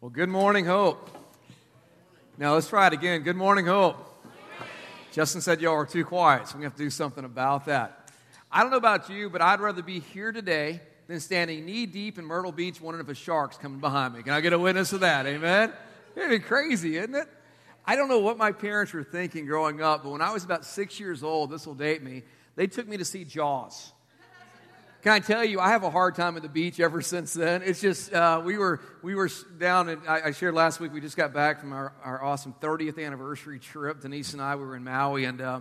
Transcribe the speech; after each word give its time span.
Well, 0.00 0.10
good 0.10 0.28
morning, 0.28 0.64
Hope. 0.64 1.10
Now 2.38 2.54
let's 2.54 2.68
try 2.68 2.86
it 2.86 2.92
again. 2.92 3.22
Good 3.22 3.34
morning, 3.34 3.66
Hope. 3.66 3.96
Justin 5.10 5.40
said 5.40 5.60
y'all 5.60 5.74
are 5.74 5.86
too 5.86 6.04
quiet, 6.04 6.46
so 6.46 6.56
we 6.56 6.62
have 6.62 6.76
to 6.76 6.78
do 6.84 6.88
something 6.88 7.24
about 7.24 7.66
that. 7.66 8.08
I 8.52 8.62
don't 8.62 8.70
know 8.70 8.76
about 8.76 9.10
you, 9.10 9.28
but 9.28 9.42
I'd 9.42 9.58
rather 9.58 9.82
be 9.82 9.98
here 9.98 10.30
today 10.30 10.80
than 11.08 11.18
standing 11.18 11.66
knee 11.66 11.84
deep 11.84 12.16
in 12.16 12.24
Myrtle 12.24 12.52
Beach 12.52 12.80
wondering 12.80 13.04
if 13.04 13.10
a 13.10 13.14
shark's 13.16 13.56
coming 13.56 13.80
behind 13.80 14.14
me. 14.14 14.22
Can 14.22 14.34
I 14.34 14.40
get 14.40 14.52
a 14.52 14.58
witness 14.58 14.92
of 14.92 15.00
that? 15.00 15.26
Amen? 15.26 15.72
It'd 16.14 16.30
be 16.30 16.38
crazy, 16.38 16.96
isn't 16.96 17.16
it? 17.16 17.26
I 17.84 17.96
don't 17.96 18.08
know 18.08 18.20
what 18.20 18.38
my 18.38 18.52
parents 18.52 18.92
were 18.92 19.02
thinking 19.02 19.46
growing 19.46 19.82
up, 19.82 20.04
but 20.04 20.10
when 20.10 20.22
I 20.22 20.32
was 20.32 20.44
about 20.44 20.64
six 20.64 21.00
years 21.00 21.24
old, 21.24 21.50
this 21.50 21.66
will 21.66 21.74
date 21.74 22.04
me, 22.04 22.22
they 22.54 22.68
took 22.68 22.86
me 22.86 22.98
to 22.98 23.04
see 23.04 23.24
Jaws. 23.24 23.92
Can 25.00 25.12
I 25.12 25.20
tell 25.20 25.44
you, 25.44 25.60
I 25.60 25.68
have 25.68 25.84
a 25.84 25.90
hard 25.90 26.16
time 26.16 26.36
at 26.36 26.42
the 26.42 26.48
beach 26.48 26.80
ever 26.80 27.02
since 27.02 27.32
then. 27.32 27.62
It's 27.62 27.80
just, 27.80 28.12
uh, 28.12 28.42
we, 28.44 28.58
were, 28.58 28.80
we 29.00 29.14
were 29.14 29.30
down, 29.56 29.88
and 29.88 30.02
I, 30.08 30.26
I, 30.26 30.30
shared 30.32 30.54
last 30.54 30.80
week, 30.80 30.92
we 30.92 31.00
just 31.00 31.16
got 31.16 31.32
back 31.32 31.60
from 31.60 31.72
our, 31.72 31.92
our 32.02 32.20
awesome 32.20 32.52
30th 32.60 33.04
anniversary 33.04 33.60
trip. 33.60 34.00
Denise 34.00 34.32
and 34.32 34.42
I, 34.42 34.56
we 34.56 34.64
were 34.64 34.74
in 34.74 34.82
Maui, 34.82 35.24
and 35.24 35.40
uh, 35.40 35.60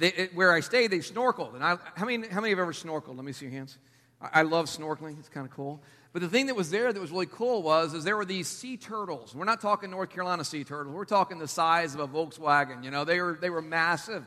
they, 0.00 0.08
it, 0.08 0.34
where 0.34 0.52
I 0.52 0.58
stayed, 0.58 0.90
they 0.90 0.98
snorkeled. 0.98 1.54
And 1.54 1.62
I, 1.62 1.78
how, 1.94 2.06
many, 2.06 2.26
how 2.26 2.40
many 2.40 2.50
have 2.50 2.58
ever 2.58 2.72
snorkeled? 2.72 3.14
Let 3.14 3.24
me 3.24 3.30
see 3.30 3.44
your 3.44 3.54
hands. 3.54 3.78
I, 4.20 4.40
I 4.40 4.42
love 4.42 4.66
snorkeling, 4.66 5.16
it's 5.20 5.28
kind 5.28 5.46
of 5.46 5.52
cool. 5.52 5.80
But 6.12 6.22
the 6.22 6.28
thing 6.28 6.46
that 6.46 6.56
was 6.56 6.70
there 6.70 6.92
that 6.92 7.00
was 7.00 7.12
really 7.12 7.26
cool 7.26 7.62
was 7.62 7.94
is 7.94 8.02
there 8.02 8.16
were 8.16 8.24
these 8.24 8.48
sea 8.48 8.76
turtles. 8.76 9.32
We're 9.32 9.44
not 9.44 9.60
talking 9.60 9.90
North 9.90 10.10
Carolina 10.10 10.42
sea 10.42 10.64
turtles. 10.64 10.92
We're 10.92 11.04
talking 11.04 11.38
the 11.38 11.46
size 11.46 11.94
of 11.94 12.00
a 12.00 12.08
Volkswagen. 12.08 12.82
You 12.82 12.90
know, 12.90 13.04
they 13.04 13.20
were, 13.20 13.38
they 13.40 13.48
were 13.48 13.62
massive. 13.62 14.26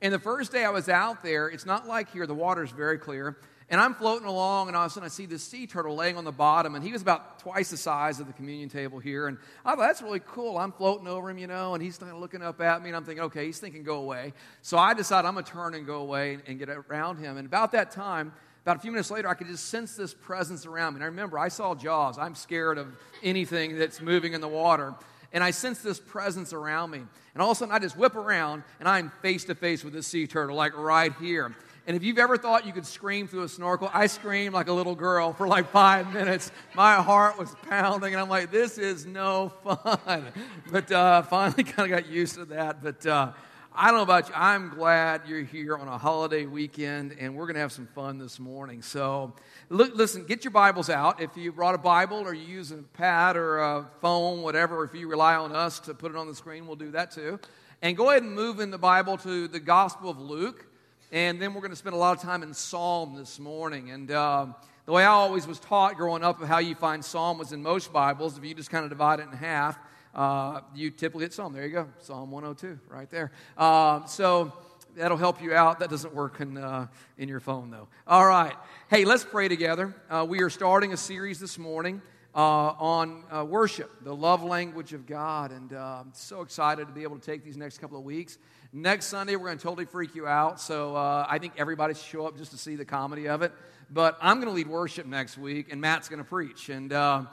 And 0.00 0.12
the 0.12 0.18
first 0.18 0.50
day 0.50 0.64
I 0.64 0.70
was 0.70 0.88
out 0.88 1.22
there, 1.22 1.46
it's 1.46 1.64
not 1.64 1.86
like 1.86 2.10
here, 2.12 2.26
the 2.26 2.34
water's 2.34 2.72
very 2.72 2.98
clear. 2.98 3.38
And 3.70 3.80
I'm 3.80 3.94
floating 3.94 4.26
along, 4.26 4.68
and 4.68 4.76
all 4.76 4.84
of 4.84 4.90
a 4.90 4.94
sudden 4.94 5.06
I 5.06 5.08
see 5.08 5.26
this 5.26 5.42
sea 5.42 5.66
turtle 5.66 5.94
laying 5.94 6.16
on 6.16 6.24
the 6.24 6.32
bottom, 6.32 6.74
and 6.74 6.84
he 6.84 6.92
was 6.92 7.00
about 7.00 7.38
twice 7.38 7.70
the 7.70 7.76
size 7.76 8.20
of 8.20 8.26
the 8.26 8.32
communion 8.32 8.68
table 8.68 8.98
here. 8.98 9.28
And 9.28 9.38
I 9.64 9.70
thought, 9.70 9.80
that's 9.80 10.02
really 10.02 10.20
cool. 10.20 10.58
I'm 10.58 10.72
floating 10.72 11.06
over 11.06 11.30
him, 11.30 11.38
you 11.38 11.46
know, 11.46 11.74
and 11.74 11.82
he's 11.82 11.96
kind 11.96 12.12
of 12.12 12.18
looking 12.18 12.42
up 12.42 12.60
at 12.60 12.82
me, 12.82 12.90
and 12.90 12.96
I'm 12.96 13.04
thinking, 13.04 13.24
okay, 13.24 13.46
he's 13.46 13.58
thinking, 13.58 13.82
go 13.82 13.96
away. 13.96 14.34
So 14.60 14.76
I 14.76 14.94
decide 14.94 15.24
I'm 15.24 15.34
going 15.34 15.44
to 15.44 15.50
turn 15.50 15.74
and 15.74 15.86
go 15.86 16.00
away 16.00 16.34
and, 16.34 16.42
and 16.46 16.58
get 16.58 16.68
around 16.68 17.18
him. 17.18 17.38
And 17.38 17.46
about 17.46 17.72
that 17.72 17.90
time, 17.90 18.32
about 18.62 18.76
a 18.76 18.78
few 18.80 18.92
minutes 18.92 19.10
later, 19.10 19.28
I 19.28 19.34
could 19.34 19.48
just 19.48 19.68
sense 19.68 19.96
this 19.96 20.14
presence 20.14 20.66
around 20.66 20.94
me. 20.94 20.98
And 20.98 21.04
I 21.04 21.06
remember, 21.06 21.38
I 21.38 21.48
saw 21.48 21.74
Jaws. 21.74 22.16
I'm 22.16 22.34
scared 22.34 22.78
of 22.78 22.94
anything 23.22 23.78
that's 23.78 24.00
moving 24.00 24.34
in 24.34 24.40
the 24.40 24.48
water. 24.48 24.94
And 25.32 25.42
I 25.42 25.50
sense 25.50 25.78
this 25.80 25.98
presence 25.98 26.52
around 26.52 26.90
me. 26.90 27.00
And 27.34 27.42
all 27.42 27.50
of 27.50 27.56
a 27.56 27.58
sudden, 27.58 27.74
I 27.74 27.78
just 27.78 27.96
whip 27.96 28.14
around, 28.14 28.62
and 28.78 28.88
I'm 28.88 29.10
face 29.22 29.44
to 29.44 29.54
face 29.54 29.82
with 29.82 29.94
this 29.94 30.06
sea 30.06 30.26
turtle, 30.26 30.54
like 30.54 30.76
right 30.76 31.12
here. 31.18 31.56
And 31.84 31.96
if 31.96 32.04
you've 32.04 32.18
ever 32.18 32.36
thought 32.36 32.64
you 32.64 32.72
could 32.72 32.86
scream 32.86 33.26
through 33.26 33.42
a 33.42 33.48
snorkel, 33.48 33.90
I 33.92 34.06
screamed 34.06 34.54
like 34.54 34.68
a 34.68 34.72
little 34.72 34.94
girl 34.94 35.32
for 35.32 35.48
like 35.48 35.68
five 35.70 36.12
minutes. 36.14 36.52
My 36.76 36.94
heart 36.96 37.36
was 37.36 37.52
pounding, 37.68 38.12
and 38.14 38.20
I'm 38.20 38.28
like, 38.28 38.52
this 38.52 38.78
is 38.78 39.04
no 39.04 39.52
fun. 39.64 40.26
But 40.70 40.90
uh, 40.92 41.22
finally 41.22 41.64
kind 41.64 41.92
of 41.92 41.98
got 41.98 42.10
used 42.10 42.36
to 42.36 42.44
that. 42.46 42.82
But 42.82 43.04
uh, 43.04 43.32
I 43.74 43.88
don't 43.88 43.96
know 43.96 44.02
about 44.02 44.28
you. 44.28 44.34
I'm 44.36 44.70
glad 44.70 45.22
you're 45.26 45.42
here 45.42 45.76
on 45.76 45.88
a 45.88 45.98
holiday 45.98 46.46
weekend, 46.46 47.16
and 47.18 47.34
we're 47.34 47.46
going 47.46 47.54
to 47.54 47.60
have 47.60 47.72
some 47.72 47.88
fun 47.88 48.16
this 48.16 48.38
morning. 48.38 48.80
So, 48.80 49.34
look, 49.68 49.96
listen, 49.96 50.24
get 50.24 50.44
your 50.44 50.52
Bibles 50.52 50.88
out. 50.88 51.20
If 51.20 51.36
you 51.36 51.50
brought 51.50 51.74
a 51.74 51.78
Bible 51.78 52.18
or 52.18 52.32
you 52.32 52.46
use 52.46 52.70
a 52.70 52.76
pad 52.76 53.36
or 53.36 53.58
a 53.58 53.90
phone, 54.00 54.42
whatever, 54.42 54.84
if 54.84 54.94
you 54.94 55.08
rely 55.08 55.34
on 55.34 55.52
us 55.54 55.80
to 55.80 55.94
put 55.94 56.12
it 56.12 56.16
on 56.16 56.28
the 56.28 56.34
screen, 56.34 56.66
we'll 56.66 56.76
do 56.76 56.92
that 56.92 57.10
too. 57.10 57.40
And 57.82 57.96
go 57.96 58.10
ahead 58.10 58.22
and 58.22 58.32
move 58.32 58.60
in 58.60 58.70
the 58.70 58.78
Bible 58.78 59.16
to 59.18 59.48
the 59.48 59.60
Gospel 59.60 60.10
of 60.10 60.20
Luke. 60.20 60.66
And 61.12 61.42
then 61.42 61.52
we're 61.52 61.60
going 61.60 61.72
to 61.72 61.76
spend 61.76 61.94
a 61.94 61.98
lot 61.98 62.16
of 62.16 62.22
time 62.22 62.42
in 62.42 62.54
Psalm 62.54 63.16
this 63.16 63.38
morning. 63.38 63.90
And 63.90 64.10
uh, 64.10 64.46
the 64.86 64.92
way 64.92 65.04
I 65.04 65.08
always 65.08 65.46
was 65.46 65.60
taught 65.60 65.98
growing 65.98 66.24
up 66.24 66.40
of 66.40 66.48
how 66.48 66.56
you 66.56 66.74
find 66.74 67.04
Psalm 67.04 67.36
was 67.36 67.52
in 67.52 67.62
most 67.62 67.92
Bibles. 67.92 68.38
If 68.38 68.44
you 68.46 68.54
just 68.54 68.70
kind 68.70 68.82
of 68.82 68.88
divide 68.88 69.20
it 69.20 69.24
in 69.24 69.36
half, 69.36 69.78
uh, 70.14 70.62
you 70.74 70.90
typically 70.90 71.24
hit 71.24 71.34
Psalm. 71.34 71.52
There 71.52 71.66
you 71.66 71.72
go, 71.72 71.88
Psalm 71.98 72.30
102, 72.30 72.80
right 72.88 73.10
there. 73.10 73.30
Uh, 73.58 74.06
so 74.06 74.54
that'll 74.96 75.18
help 75.18 75.42
you 75.42 75.52
out. 75.52 75.80
That 75.80 75.90
doesn't 75.90 76.14
work 76.14 76.40
in, 76.40 76.56
uh, 76.56 76.86
in 77.18 77.28
your 77.28 77.40
phone, 77.40 77.70
though. 77.70 77.88
All 78.06 78.26
right. 78.26 78.54
Hey, 78.88 79.04
let's 79.04 79.22
pray 79.22 79.48
together. 79.48 79.94
Uh, 80.08 80.24
we 80.26 80.40
are 80.40 80.48
starting 80.48 80.94
a 80.94 80.96
series 80.96 81.38
this 81.38 81.58
morning 81.58 82.00
uh, 82.34 82.38
on 82.38 83.24
uh, 83.30 83.44
worship, 83.44 83.90
the 84.02 84.16
love 84.16 84.42
language 84.42 84.94
of 84.94 85.04
God. 85.04 85.52
And 85.52 85.74
I'm 85.74 86.12
so 86.14 86.40
excited 86.40 86.86
to 86.86 86.92
be 86.94 87.02
able 87.02 87.18
to 87.18 87.26
take 87.26 87.44
these 87.44 87.58
next 87.58 87.82
couple 87.82 87.98
of 87.98 88.04
weeks 88.04 88.38
Next 88.74 89.08
Sunday, 89.08 89.36
we're 89.36 89.48
going 89.48 89.58
to 89.58 89.62
totally 89.62 89.84
freak 89.84 90.14
you 90.14 90.26
out. 90.26 90.58
So 90.58 90.96
uh, 90.96 91.26
I 91.28 91.36
think 91.36 91.52
everybody 91.58 91.92
should 91.92 92.04
show 92.04 92.26
up 92.26 92.38
just 92.38 92.52
to 92.52 92.56
see 92.56 92.74
the 92.74 92.86
comedy 92.86 93.28
of 93.28 93.42
it. 93.42 93.52
But 93.90 94.16
I'm 94.22 94.38
going 94.38 94.48
to 94.48 94.54
lead 94.54 94.66
worship 94.66 95.04
next 95.04 95.36
week, 95.36 95.70
and 95.70 95.78
Matt's 95.78 96.08
going 96.08 96.20
to 96.20 96.24
preach. 96.24 96.70
And 96.70 96.90
uh, 96.90 97.24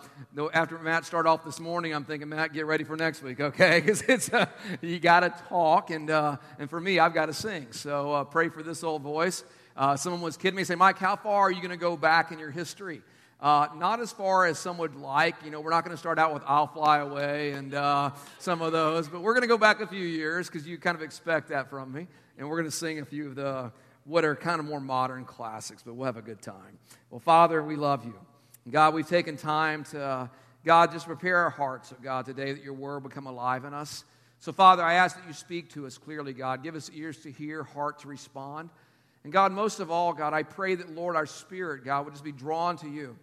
after 0.54 0.78
Matt 0.78 1.06
started 1.06 1.30
off 1.30 1.46
this 1.46 1.62
morning, 1.62 1.96
I'm 1.96 2.04
thinking, 2.04 2.28
Matt, 2.28 2.52
get 2.52 2.66
ready 2.66 2.84
for 2.84 2.98
next 2.98 3.24
week, 3.24 3.40
okay? 3.40 3.80
Because 3.80 4.02
it's 4.02 4.34
uh, 4.34 4.48
you 4.82 5.00
got 5.00 5.22
to 5.22 5.34
talk, 5.48 5.92
and 5.92 6.10
uh, 6.10 6.36
and 6.60 6.70
for 6.70 6.82
me, 6.82 7.00
I've 7.00 7.14
got 7.14 7.28
to 7.28 7.34
sing. 7.34 7.68
So 7.72 8.12
uh, 8.12 8.24
pray 8.26 8.50
for 8.50 8.62
this 8.62 8.84
old 8.84 9.02
voice. 9.02 9.46
Uh, 9.78 9.96
someone 9.96 10.20
was 10.22 10.36
kidding 10.36 10.58
me, 10.58 10.66
say, 10.66 10.76
Mike, 10.76 10.98
how 10.98 11.16
far 11.16 11.44
are 11.44 11.52
you 11.52 11.62
going 11.62 11.70
to 11.70 11.78
go 11.78 11.96
back 11.96 12.34
in 12.34 12.40
your 12.40 12.52
history? 12.52 13.02
Uh, 13.42 13.68
not 13.78 14.02
as 14.02 14.12
far 14.12 14.46
as 14.46 14.60
some 14.60 14.78
would 14.78 14.96
like. 14.96 15.36
You 15.46 15.52
know, 15.52 15.62
we're 15.62 15.70
not 15.70 15.86
going 15.86 15.96
to 15.96 16.00
start 16.00 16.20
out 16.20 16.34
with 16.34 16.44
I'll 16.46 16.68
Fly 16.68 16.98
Away 16.98 17.52
and 17.52 17.74
uh, 17.74 18.12
some 18.38 18.62
of 18.62 18.74
those, 18.74 19.08
but 19.08 19.22
we're 19.22 19.34
going 19.34 19.44
to 19.44 19.48
go 19.48 19.58
back 19.58 19.80
a 19.80 19.88
few 19.88 20.06
years 20.06 20.48
because 20.48 20.68
you 20.68 20.78
kind 20.78 20.96
of 20.96 21.02
expect 21.02 21.48
that 21.50 21.70
from 21.70 21.94
me. 21.94 22.08
And 22.38 22.50
we're 22.50 22.58
going 22.58 22.70
to 22.70 22.76
sing 22.76 23.00
a 23.00 23.06
few 23.06 23.28
of 23.28 23.36
the 23.36 23.72
what 24.04 24.26
are 24.26 24.36
kind 24.36 24.60
of 24.60 24.66
more 24.66 24.82
modern 24.82 25.24
classics, 25.24 25.84
but 25.86 25.94
we'll 25.94 26.06
have 26.06 26.18
a 26.18 26.22
good 26.22 26.42
time. 26.42 26.80
Well, 27.12 27.20
Father, 27.20 27.64
we 27.64 27.76
love 27.76 28.06
you. 28.06 28.16
God, 28.70 28.94
we've 28.94 29.08
taken 29.08 29.38
time 29.38 29.84
to, 29.86 30.04
uh, 30.04 30.28
God, 30.66 30.92
just 30.92 31.06
prepare 31.06 31.38
our 31.38 31.50
hearts, 31.50 31.94
God, 32.02 32.26
today 32.26 32.52
that 32.52 32.64
your 32.64 32.74
word 32.74 33.04
become 33.04 33.28
alive 33.28 33.66
in 33.66 33.74
us. 33.74 34.04
So, 34.40 34.52
Father, 34.52 34.84
I 34.84 34.96
ask 34.96 35.16
that 35.16 35.28
you 35.28 35.34
speak 35.34 35.70
to 35.74 35.86
us 35.86 35.98
clearly, 35.98 36.34
God. 36.34 36.64
Give 36.64 36.76
us 36.76 36.90
ears 36.94 37.18
to 37.20 37.32
hear, 37.32 37.64
heart 37.64 38.00
to 38.00 38.08
respond. 38.08 38.70
And 39.24 39.32
God, 39.32 39.52
most 39.52 39.80
of 39.80 39.92
all, 39.92 40.14
God, 40.14 40.34
I 40.34 40.44
pray 40.44 40.76
that, 40.76 40.94
Lord, 40.94 41.16
our 41.16 41.26
spirit, 41.26 41.86
God, 41.86 42.06
would 42.06 42.14
just 42.14 42.24
be 42.24 42.32
drawn 42.32 42.78
to 42.78 42.90
you. 42.90 43.18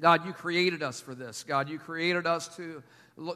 God, 0.00 0.24
you 0.24 0.32
created 0.32 0.82
us 0.82 1.00
for 1.00 1.14
this. 1.14 1.44
God, 1.44 1.68
you 1.68 1.78
created 1.78 2.26
us 2.26 2.54
to, 2.56 2.82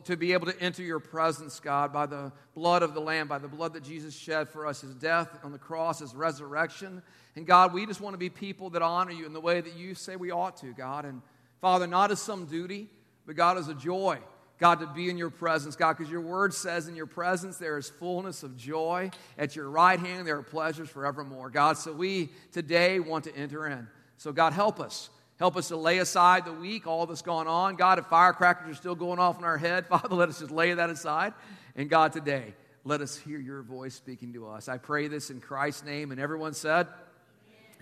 to 0.05 0.17
be 0.17 0.33
able 0.33 0.47
to 0.47 0.61
enter 0.61 0.83
your 0.83 1.01
presence, 1.01 1.59
God, 1.59 1.93
by 1.93 2.07
the 2.07 2.33
blood 2.55 2.83
of 2.83 2.95
the 2.95 3.01
Lamb, 3.01 3.27
by 3.27 3.39
the 3.39 3.49
blood 3.49 3.73
that 3.75 3.83
Jesus 3.83 4.15
shed 4.15 4.49
for 4.49 4.67
us, 4.67 4.83
his 4.83 4.95
death 4.95 5.29
on 5.43 5.53
the 5.53 5.59
cross, 5.59 5.99
his 5.99 6.15
resurrection. 6.15 7.03
And 7.35 7.47
God, 7.47 7.73
we 7.73 7.87
just 7.87 8.01
want 8.01 8.15
to 8.15 8.19
be 8.19 8.31
people 8.31 8.71
that 8.71 8.83
honor 8.83 9.11
you 9.11 9.27
in 9.27 9.33
the 9.33 9.41
way 9.41 9.61
that 9.61 9.75
you 9.75 9.95
say 9.95 10.17
we 10.17 10.31
ought 10.31 10.57
to, 10.59 10.73
God. 10.73 11.05
And 11.05 11.23
Father, 11.61 11.87
not 11.87 12.11
as 12.11 12.21
some 12.21 12.47
duty, 12.47 12.89
but 13.27 13.35
God, 13.35 13.59
as 13.59 13.69
a 13.69 13.75
joy. 13.75 14.19
God, 14.59 14.79
to 14.79 14.87
be 14.87 15.11
in 15.11 15.19
your 15.19 15.31
presence, 15.31 15.75
God, 15.75 15.97
because 15.97 16.13
your 16.13 16.21
word 16.21 16.55
says 16.55 16.87
in 16.87 16.95
your 16.95 17.07
presence 17.07 17.57
there 17.57 17.79
is 17.79 17.91
fullness 17.91 18.45
of 18.45 18.57
joy. 18.57 19.11
At 19.37 19.57
your 19.57 19.69
right 19.69 19.99
hand 19.99 20.25
there 20.25 20.37
are 20.37 20.43
pleasures 20.43 20.89
forevermore. 20.89 21.51
God, 21.51 21.79
so 21.79 21.93
we 21.93 22.31
today 22.53 23.01
want 23.01 23.25
to 23.25 23.35
enter 23.35 23.67
in. 23.67 23.89
So, 24.19 24.31
God, 24.31 24.53
help 24.53 24.79
us. 24.79 25.11
Help 25.39 25.57
us 25.57 25.69
to 25.69 25.77
lay 25.77 25.99
aside 25.99 26.45
the 26.45 26.53
week, 26.53 26.87
all 26.87 27.07
that's 27.07 27.23
gone 27.23 27.49
on. 27.49 27.77
God, 27.77 27.99
if 27.99 28.07
firecrackers 28.07 28.71
are 28.71 28.75
still 28.75 28.95
going 28.95 29.19
off 29.19 29.39
in 29.39 29.45
our 29.45 29.59
head, 29.59 29.87
Father, 29.89 30.15
let 30.15 30.29
us 30.29 30.39
just 30.39 30.51
lay 30.51 30.73
that 30.75 30.91
aside. 30.91 31.33
And 31.75 31.89
God, 31.89 32.13
today, 32.13 32.55
let 32.85 33.01
us 33.01 33.17
hear 33.17 33.39
your 33.39 33.63
voice 33.63 33.95
speaking 33.95 34.33
to 34.35 34.49
us. 34.49 34.69
I 34.69 34.79
pray 34.79 35.09
this 35.09 35.31
in 35.31 35.41
Christ's 35.41 35.85
name. 35.85 36.11
And 36.11 36.21
everyone 36.21 36.53
said, 36.53 36.87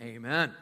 Amen. 0.00 0.16
Amen. 0.16 0.54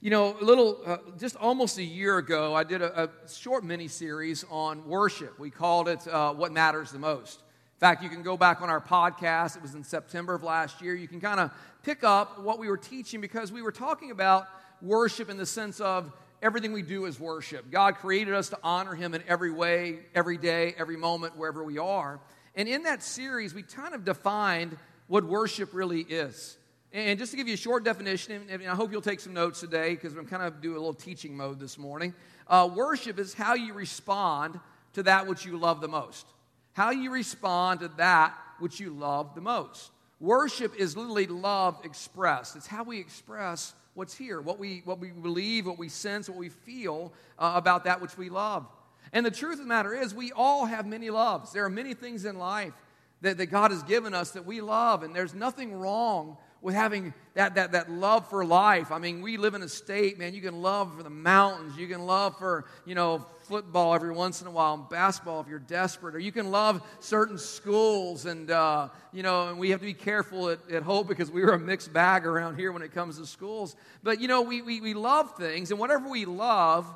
You 0.00 0.10
know, 0.10 0.36
a 0.40 0.44
little, 0.44 0.80
uh, 0.84 0.96
just 1.16 1.36
almost 1.36 1.78
a 1.78 1.82
year 1.84 2.18
ago, 2.18 2.56
I 2.56 2.64
did 2.64 2.82
a, 2.82 3.04
a 3.04 3.08
short 3.28 3.62
mini 3.62 3.86
series 3.86 4.44
on 4.50 4.86
worship. 4.88 5.38
We 5.38 5.48
called 5.48 5.88
it 5.88 6.06
uh, 6.08 6.34
What 6.34 6.50
Matters 6.50 6.90
the 6.90 6.98
Most. 6.98 7.38
In 7.38 7.78
fact, 7.78 8.02
you 8.02 8.08
can 8.08 8.22
go 8.22 8.36
back 8.36 8.62
on 8.62 8.68
our 8.68 8.80
podcast. 8.80 9.56
It 9.56 9.62
was 9.62 9.76
in 9.76 9.84
September 9.84 10.34
of 10.34 10.42
last 10.42 10.82
year. 10.82 10.96
You 10.96 11.06
can 11.06 11.20
kind 11.20 11.38
of 11.38 11.52
pick 11.84 12.02
up 12.02 12.40
what 12.40 12.58
we 12.58 12.68
were 12.68 12.76
teaching 12.76 13.20
because 13.20 13.52
we 13.52 13.62
were 13.62 13.70
talking 13.70 14.10
about 14.10 14.46
worship 14.82 15.30
in 15.30 15.36
the 15.36 15.46
sense 15.46 15.80
of 15.80 16.12
everything 16.42 16.72
we 16.72 16.82
do 16.82 17.04
is 17.06 17.18
worship. 17.20 17.70
God 17.70 17.96
created 17.96 18.34
us 18.34 18.48
to 18.50 18.58
honor 18.62 18.94
Him 18.94 19.14
in 19.14 19.22
every 19.28 19.50
way, 19.50 20.00
every 20.14 20.36
day, 20.36 20.74
every 20.76 20.96
moment, 20.96 21.36
wherever 21.36 21.62
we 21.62 21.78
are. 21.78 22.20
And 22.54 22.68
in 22.68 22.82
that 22.82 23.02
series, 23.02 23.54
we 23.54 23.62
kind 23.62 23.94
of 23.94 24.04
defined 24.04 24.76
what 25.06 25.24
worship 25.24 25.70
really 25.72 26.00
is. 26.00 26.58
And 26.92 27.18
just 27.18 27.30
to 27.30 27.38
give 27.38 27.48
you 27.48 27.54
a 27.54 27.58
short 27.58 27.84
definition, 27.84 28.46
and 28.50 28.62
I 28.64 28.74
hope 28.74 28.92
you'll 28.92 29.00
take 29.00 29.20
some 29.20 29.32
notes 29.32 29.60
today 29.60 29.90
because 29.90 30.14
I'm 30.14 30.26
kind 30.26 30.42
of 30.42 30.60
doing 30.60 30.76
a 30.76 30.78
little 30.78 30.92
teaching 30.92 31.34
mode 31.34 31.58
this 31.58 31.78
morning. 31.78 32.12
Uh, 32.46 32.68
worship 32.74 33.18
is 33.18 33.32
how 33.32 33.54
you 33.54 33.72
respond 33.72 34.60
to 34.92 35.02
that 35.04 35.26
which 35.26 35.46
you 35.46 35.56
love 35.56 35.80
the 35.80 35.88
most. 35.88 36.26
How 36.74 36.90
you 36.90 37.10
respond 37.10 37.80
to 37.80 37.88
that 37.96 38.36
which 38.58 38.78
you 38.78 38.90
love 38.90 39.34
the 39.34 39.40
most. 39.40 39.90
Worship 40.20 40.74
is 40.76 40.96
literally 40.96 41.26
love 41.26 41.80
expressed. 41.82 42.56
It's 42.56 42.66
how 42.66 42.84
we 42.84 43.00
express 43.00 43.72
what's 43.94 44.14
here, 44.14 44.40
what 44.40 44.58
we, 44.58 44.82
what 44.84 44.98
we 44.98 45.10
believe, 45.10 45.66
what 45.66 45.78
we 45.78 45.88
sense, 45.88 46.28
what 46.28 46.38
we 46.38 46.48
feel 46.48 47.12
uh, 47.38 47.52
about 47.54 47.84
that 47.84 48.00
which 48.00 48.16
we 48.16 48.28
love. 48.28 48.66
And 49.12 49.26
the 49.26 49.30
truth 49.30 49.54
of 49.54 49.60
the 49.60 49.66
matter 49.66 49.92
is, 49.94 50.14
we 50.14 50.32
all 50.32 50.64
have 50.64 50.86
many 50.86 51.10
loves. 51.10 51.52
There 51.52 51.64
are 51.64 51.70
many 51.70 51.92
things 51.92 52.24
in 52.24 52.38
life 52.38 52.72
that, 53.20 53.36
that 53.38 53.46
God 53.46 53.70
has 53.70 53.82
given 53.82 54.14
us 54.14 54.30
that 54.30 54.46
we 54.46 54.60
love, 54.60 55.02
and 55.02 55.14
there's 55.14 55.34
nothing 55.34 55.72
wrong 55.72 56.36
with 56.62 56.76
having 56.76 57.12
that, 57.34 57.56
that, 57.56 57.72
that 57.72 57.90
love 57.90 58.28
for 58.30 58.44
life. 58.44 58.92
I 58.92 58.98
mean, 58.98 59.20
we 59.20 59.36
live 59.36 59.54
in 59.54 59.62
a 59.62 59.68
state, 59.68 60.18
man, 60.18 60.32
you 60.32 60.40
can 60.40 60.62
love 60.62 60.96
for 60.96 61.02
the 61.02 61.10
mountains. 61.10 61.76
You 61.76 61.88
can 61.88 62.06
love 62.06 62.38
for, 62.38 62.64
you 62.86 62.94
know, 62.94 63.26
football 63.48 63.94
every 63.94 64.12
once 64.12 64.40
in 64.40 64.46
a 64.46 64.50
while 64.50 64.74
and 64.74 64.88
basketball 64.88 65.40
if 65.40 65.48
you're 65.48 65.58
desperate. 65.58 66.14
Or 66.14 66.20
you 66.20 66.30
can 66.30 66.52
love 66.52 66.80
certain 67.00 67.36
schools. 67.36 68.26
And, 68.26 68.50
uh, 68.50 68.88
you 69.12 69.24
know, 69.24 69.48
and 69.48 69.58
we 69.58 69.70
have 69.70 69.80
to 69.80 69.86
be 69.86 69.92
careful 69.92 70.50
at, 70.50 70.60
at 70.70 70.84
Hope 70.84 71.08
because 71.08 71.30
we 71.30 71.42
are 71.42 71.52
a 71.52 71.58
mixed 71.58 71.92
bag 71.92 72.26
around 72.26 72.56
here 72.56 72.70
when 72.70 72.82
it 72.82 72.92
comes 72.92 73.18
to 73.18 73.26
schools. 73.26 73.74
But, 74.04 74.20
you 74.20 74.28
know, 74.28 74.42
we, 74.42 74.62
we, 74.62 74.80
we 74.80 74.94
love 74.94 75.36
things. 75.36 75.72
And 75.72 75.80
whatever 75.80 76.08
we 76.08 76.24
love, 76.26 76.86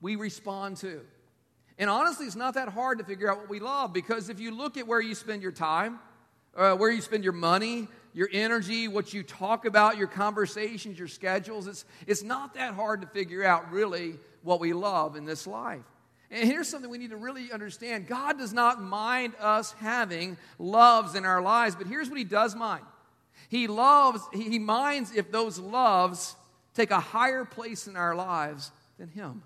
we 0.00 0.14
respond 0.14 0.76
to. 0.78 1.00
And 1.76 1.90
honestly, 1.90 2.26
it's 2.26 2.36
not 2.36 2.54
that 2.54 2.68
hard 2.68 2.98
to 2.98 3.04
figure 3.04 3.30
out 3.30 3.38
what 3.38 3.48
we 3.48 3.60
love 3.60 3.92
because 3.92 4.28
if 4.28 4.38
you 4.38 4.52
look 4.52 4.76
at 4.76 4.86
where 4.86 5.00
you 5.00 5.14
spend 5.14 5.42
your 5.42 5.52
time, 5.52 5.98
uh, 6.56 6.74
where 6.74 6.90
you 6.90 7.00
spend 7.00 7.22
your 7.22 7.32
money, 7.32 7.86
your 8.14 8.28
energy, 8.32 8.88
what 8.88 9.12
you 9.12 9.22
talk 9.22 9.64
about, 9.64 9.96
your 9.96 10.06
conversations, 10.06 10.98
your 10.98 11.08
schedules, 11.08 11.66
it's, 11.66 11.84
it's 12.06 12.22
not 12.22 12.54
that 12.54 12.74
hard 12.74 13.00
to 13.02 13.06
figure 13.06 13.44
out 13.44 13.70
really 13.70 14.14
what 14.42 14.60
we 14.60 14.72
love 14.72 15.16
in 15.16 15.24
this 15.24 15.46
life. 15.46 15.84
And 16.30 16.48
here's 16.48 16.68
something 16.68 16.90
we 16.90 16.98
need 16.98 17.10
to 17.10 17.16
really 17.16 17.52
understand 17.52 18.06
God 18.06 18.38
does 18.38 18.52
not 18.52 18.82
mind 18.82 19.34
us 19.40 19.72
having 19.72 20.36
loves 20.58 21.14
in 21.14 21.24
our 21.24 21.40
lives, 21.40 21.74
but 21.74 21.86
here's 21.86 22.08
what 22.08 22.18
He 22.18 22.24
does 22.24 22.54
mind 22.54 22.84
He 23.48 23.66
loves, 23.66 24.20
He 24.32 24.58
minds 24.58 25.12
if 25.14 25.30
those 25.30 25.58
loves 25.58 26.36
take 26.74 26.90
a 26.90 27.00
higher 27.00 27.44
place 27.44 27.86
in 27.86 27.96
our 27.96 28.14
lives 28.14 28.70
than 28.98 29.08
Him. 29.08 29.42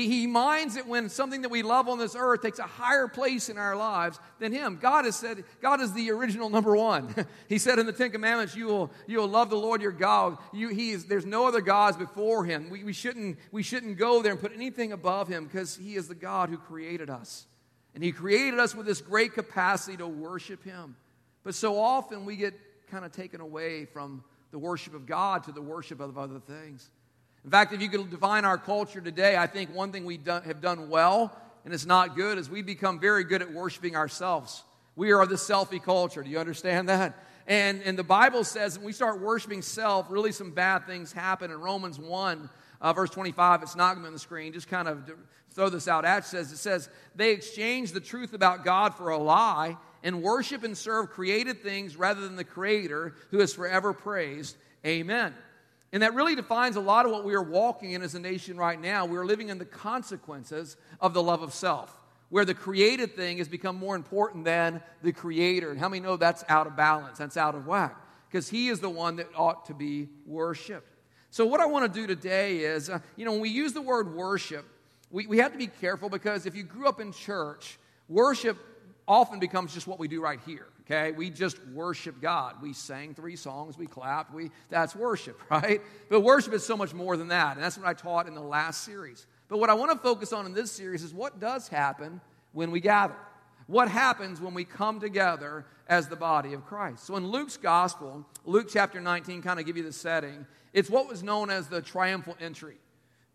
He, 0.00 0.08
he 0.20 0.26
minds 0.26 0.76
it 0.76 0.86
when 0.86 1.10
something 1.10 1.42
that 1.42 1.50
we 1.50 1.62
love 1.62 1.86
on 1.86 1.98
this 1.98 2.16
earth 2.16 2.40
takes 2.40 2.58
a 2.58 2.62
higher 2.62 3.06
place 3.06 3.50
in 3.50 3.58
our 3.58 3.76
lives 3.76 4.18
than 4.38 4.50
Him. 4.50 4.78
God 4.80 5.04
has 5.04 5.14
said, 5.14 5.44
God 5.60 5.82
is 5.82 5.92
the 5.92 6.10
original 6.10 6.48
number 6.48 6.74
one. 6.74 7.14
he 7.48 7.58
said 7.58 7.78
in 7.78 7.84
the 7.84 7.92
Ten 7.92 8.10
Commandments, 8.10 8.56
you 8.56 8.66
will, 8.66 8.90
you 9.06 9.18
will 9.18 9.28
love 9.28 9.50
the 9.50 9.56
Lord 9.56 9.82
your 9.82 9.92
God. 9.92 10.38
You, 10.54 10.68
he 10.68 10.92
is, 10.92 11.04
there's 11.04 11.26
no 11.26 11.46
other 11.46 11.60
gods 11.60 11.98
before 11.98 12.46
Him. 12.46 12.70
We, 12.70 12.82
we, 12.82 12.94
shouldn't, 12.94 13.38
we 13.52 13.62
shouldn't 13.62 13.98
go 13.98 14.22
there 14.22 14.32
and 14.32 14.40
put 14.40 14.54
anything 14.54 14.92
above 14.92 15.28
Him 15.28 15.44
because 15.44 15.76
He 15.76 15.96
is 15.96 16.08
the 16.08 16.14
God 16.14 16.48
who 16.48 16.56
created 16.56 17.10
us. 17.10 17.46
And 17.94 18.02
He 18.02 18.12
created 18.12 18.58
us 18.58 18.74
with 18.74 18.86
this 18.86 19.02
great 19.02 19.34
capacity 19.34 19.98
to 19.98 20.06
worship 20.06 20.64
Him. 20.64 20.96
But 21.44 21.54
so 21.54 21.78
often 21.78 22.24
we 22.24 22.36
get 22.36 22.54
kind 22.90 23.04
of 23.04 23.12
taken 23.12 23.42
away 23.42 23.84
from 23.84 24.24
the 24.50 24.58
worship 24.58 24.94
of 24.94 25.04
God 25.04 25.44
to 25.44 25.52
the 25.52 25.62
worship 25.62 26.00
of 26.00 26.16
other 26.16 26.40
things. 26.40 26.90
In 27.44 27.50
fact, 27.50 27.72
if 27.72 27.80
you 27.80 27.88
could 27.88 28.10
define 28.10 28.44
our 28.44 28.58
culture 28.58 29.00
today, 29.00 29.36
I 29.36 29.46
think 29.46 29.74
one 29.74 29.92
thing 29.92 30.04
we 30.04 30.20
have 30.26 30.60
done 30.60 30.90
well, 30.90 31.36
and 31.64 31.72
it's 31.72 31.86
not 31.86 32.16
good, 32.16 32.38
is 32.38 32.50
we 32.50 32.62
become 32.62 33.00
very 33.00 33.24
good 33.24 33.42
at 33.42 33.52
worshiping 33.52 33.96
ourselves. 33.96 34.62
We 34.96 35.12
are 35.12 35.26
the 35.26 35.36
selfie 35.36 35.82
culture. 35.82 36.22
Do 36.22 36.28
you 36.28 36.38
understand 36.38 36.88
that? 36.88 37.16
And, 37.46 37.82
and 37.82 37.98
the 37.98 38.04
Bible 38.04 38.44
says 38.44 38.76
when 38.78 38.86
we 38.86 38.92
start 38.92 39.20
worshiping 39.20 39.62
self, 39.62 40.06
really 40.10 40.32
some 40.32 40.50
bad 40.50 40.86
things 40.86 41.12
happen. 41.12 41.50
In 41.50 41.60
Romans 41.60 41.98
1, 41.98 42.50
uh, 42.80 42.92
verse 42.92 43.10
25, 43.10 43.62
it's 43.62 43.76
not 43.76 43.94
going 43.94 43.98
to 43.98 44.02
be 44.02 44.06
on 44.08 44.12
the 44.12 44.18
screen, 44.18 44.52
just 44.52 44.68
kind 44.68 44.86
of 44.86 45.10
throw 45.50 45.68
this 45.70 45.88
out 45.88 46.04
at. 46.04 46.26
Says, 46.26 46.52
it 46.52 46.58
says, 46.58 46.88
they 47.14 47.30
exchange 47.30 47.92
the 47.92 48.00
truth 48.00 48.34
about 48.34 48.64
God 48.64 48.94
for 48.94 49.10
a 49.10 49.18
lie 49.18 49.76
and 50.02 50.22
worship 50.22 50.62
and 50.62 50.76
serve 50.76 51.10
created 51.10 51.62
things 51.62 51.96
rather 51.96 52.20
than 52.20 52.36
the 52.36 52.44
Creator 52.44 53.14
who 53.30 53.40
is 53.40 53.54
forever 53.54 53.92
praised. 53.92 54.56
Amen. 54.86 55.34
And 55.92 56.02
that 56.02 56.14
really 56.14 56.36
defines 56.36 56.76
a 56.76 56.80
lot 56.80 57.04
of 57.04 57.12
what 57.12 57.24
we 57.24 57.34
are 57.34 57.42
walking 57.42 57.92
in 57.92 58.02
as 58.02 58.14
a 58.14 58.20
nation 58.20 58.56
right 58.56 58.80
now. 58.80 59.06
We're 59.06 59.24
living 59.24 59.48
in 59.48 59.58
the 59.58 59.64
consequences 59.64 60.76
of 61.00 61.14
the 61.14 61.22
love 61.22 61.42
of 61.42 61.52
self, 61.52 61.98
where 62.28 62.44
the 62.44 62.54
created 62.54 63.16
thing 63.16 63.38
has 63.38 63.48
become 63.48 63.76
more 63.76 63.96
important 63.96 64.44
than 64.44 64.82
the 65.02 65.12
creator. 65.12 65.70
And 65.70 65.80
how 65.80 65.88
many 65.88 66.00
know 66.00 66.16
that's 66.16 66.44
out 66.48 66.68
of 66.68 66.76
balance? 66.76 67.18
That's 67.18 67.36
out 67.36 67.56
of 67.56 67.66
whack. 67.66 67.96
Because 68.28 68.48
he 68.48 68.68
is 68.68 68.78
the 68.78 68.90
one 68.90 69.16
that 69.16 69.26
ought 69.34 69.66
to 69.66 69.74
be 69.74 70.08
worshiped. 70.24 70.86
So, 71.30 71.44
what 71.44 71.60
I 71.60 71.66
want 71.66 71.92
to 71.92 72.00
do 72.00 72.06
today 72.06 72.58
is, 72.58 72.88
uh, 72.88 73.00
you 73.16 73.24
know, 73.24 73.32
when 73.32 73.40
we 73.40 73.50
use 73.50 73.72
the 73.72 73.82
word 73.82 74.14
worship, 74.14 74.64
we, 75.10 75.26
we 75.26 75.38
have 75.38 75.52
to 75.52 75.58
be 75.58 75.66
careful 75.66 76.08
because 76.08 76.46
if 76.46 76.54
you 76.54 76.62
grew 76.62 76.86
up 76.86 77.00
in 77.00 77.12
church, 77.12 77.78
worship 78.08 78.56
often 79.10 79.40
becomes 79.40 79.74
just 79.74 79.88
what 79.88 79.98
we 79.98 80.06
do 80.06 80.22
right 80.22 80.38
here. 80.46 80.68
Okay, 80.82 81.10
we 81.10 81.30
just 81.30 81.58
worship 81.74 82.20
God. 82.20 82.62
We 82.62 82.72
sang 82.72 83.12
three 83.12 83.34
songs, 83.34 83.76
we 83.76 83.86
clapped, 83.86 84.32
we 84.32 84.52
that's 84.70 84.94
worship, 84.94 85.40
right? 85.50 85.82
But 86.08 86.20
worship 86.20 86.54
is 86.54 86.64
so 86.64 86.76
much 86.76 86.94
more 86.94 87.16
than 87.16 87.28
that, 87.28 87.56
and 87.56 87.64
that's 87.64 87.76
what 87.76 87.88
I 87.88 87.92
taught 87.92 88.28
in 88.28 88.34
the 88.34 88.40
last 88.40 88.84
series. 88.84 89.26
But 89.48 89.58
what 89.58 89.68
I 89.68 89.74
want 89.74 89.90
to 89.90 89.98
focus 89.98 90.32
on 90.32 90.46
in 90.46 90.54
this 90.54 90.70
series 90.70 91.02
is 91.02 91.12
what 91.12 91.40
does 91.40 91.66
happen 91.66 92.20
when 92.52 92.70
we 92.70 92.78
gather. 92.78 93.16
What 93.66 93.88
happens 93.88 94.40
when 94.40 94.54
we 94.54 94.64
come 94.64 95.00
together 95.00 95.66
as 95.88 96.06
the 96.08 96.16
body 96.16 96.52
of 96.52 96.64
Christ? 96.64 97.04
So 97.04 97.16
in 97.16 97.26
Luke's 97.26 97.56
gospel, 97.56 98.24
Luke 98.44 98.68
chapter 98.70 99.00
19 99.00 99.42
kind 99.42 99.58
of 99.58 99.66
give 99.66 99.76
you 99.76 99.82
the 99.82 99.92
setting. 99.92 100.46
It's 100.72 100.88
what 100.88 101.08
was 101.08 101.22
known 101.24 101.50
as 101.50 101.66
the 101.66 101.82
triumphal 101.82 102.36
entry. 102.40 102.78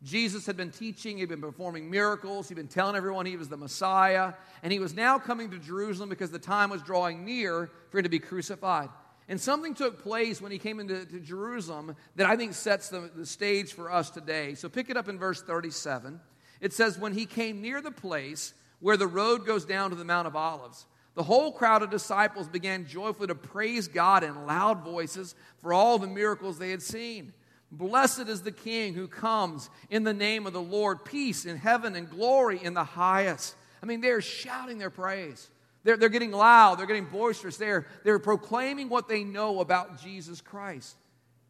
Jesus 0.04 0.46
had 0.46 0.58
been 0.58 0.72
teaching, 0.72 1.18
he'd 1.18 1.30
been 1.30 1.42
performing 1.42 1.90
miracles, 1.90 2.48
he'd 2.48 2.56
been 2.56 2.68
telling 2.68 2.96
everyone 2.96 3.26
he 3.26 3.38
was 3.38 3.50
the 3.50 3.58
Messiah, 3.58 4.34
and 4.62 4.72
he 4.72 4.80
was 4.80 4.94
now 4.94 5.18
coming 5.18 5.50
to 5.52 5.58
Jerusalem 5.58 6.10
because 6.10 6.32
the 6.32 6.40
time 6.40 6.70
was 6.70 6.82
drawing 6.82 7.26
near 7.26 7.72
for 7.90 7.98
him 7.98 8.04
to 8.04 8.10
be 8.10 8.20
crucified. 8.20 8.90
And 9.28 9.42
something 9.42 9.74
took 9.74 10.04
place 10.04 10.40
when 10.40 10.52
he 10.52 10.60
came 10.60 10.80
into 10.80 11.06
Jerusalem 11.20 11.96
that 12.16 12.28
I 12.28 12.36
think 12.36 12.54
sets 12.54 12.90
the, 12.90 13.10
the 13.16 13.26
stage 13.26 13.74
for 13.74 13.92
us 13.92 14.12
today. 14.12 14.54
So 14.54 14.70
pick 14.70 14.90
it 14.90 14.98
up 14.98 15.10
in 15.10 15.18
verse 15.18 15.42
37. 15.42 16.20
It 16.62 16.74
says, 16.74 17.00
When 17.00 17.14
he 17.14 17.26
came 17.26 17.62
near 17.62 17.82
the 17.82 17.92
place 17.92 18.54
where 18.80 18.98
the 18.98 19.08
road 19.08 19.46
goes 19.46 19.66
down 19.66 19.90
to 19.90 19.96
the 19.96 20.06
Mount 20.06 20.28
of 20.28 20.36
Olives, 20.36 20.86
the 21.16 21.24
whole 21.24 21.52
crowd 21.52 21.82
of 21.82 21.90
disciples 21.90 22.48
began 22.48 22.86
joyfully 22.86 23.28
to 23.28 23.36
praise 23.36 23.88
God 23.88 24.24
in 24.24 24.46
loud 24.46 24.84
voices 24.84 25.34
for 25.58 25.74
all 25.74 25.98
the 25.98 26.08
miracles 26.08 26.60
they 26.60 26.72
had 26.72 26.84
seen. 26.84 27.34
Blessed 27.78 28.28
is 28.28 28.42
the 28.42 28.52
King 28.52 28.94
who 28.94 29.08
comes 29.08 29.70
in 29.90 30.04
the 30.04 30.14
name 30.14 30.48
of 30.48 30.54
the 30.54 30.62
Lord. 30.62 31.04
Peace 31.04 31.46
in 31.46 31.58
heaven 31.58 31.96
and 31.96 32.10
glory 32.10 32.60
in 32.64 32.74
the 32.74 32.84
highest. 32.84 33.56
I 33.84 33.86
mean, 33.86 34.02
they're 34.02 34.22
shouting 34.22 34.78
their 34.78 34.90
praise. 34.90 35.50
They're, 35.84 35.98
they're 35.98 36.10
getting 36.10 36.32
loud, 36.32 36.80
they're 36.80 36.88
getting 36.88 37.06
boisterous. 37.06 37.58
They're, 37.58 37.86
they're 38.04 38.20
proclaiming 38.20 38.90
what 38.90 39.08
they 39.08 39.24
know 39.24 39.60
about 39.60 40.02
Jesus 40.02 40.42
Christ. 40.42 40.96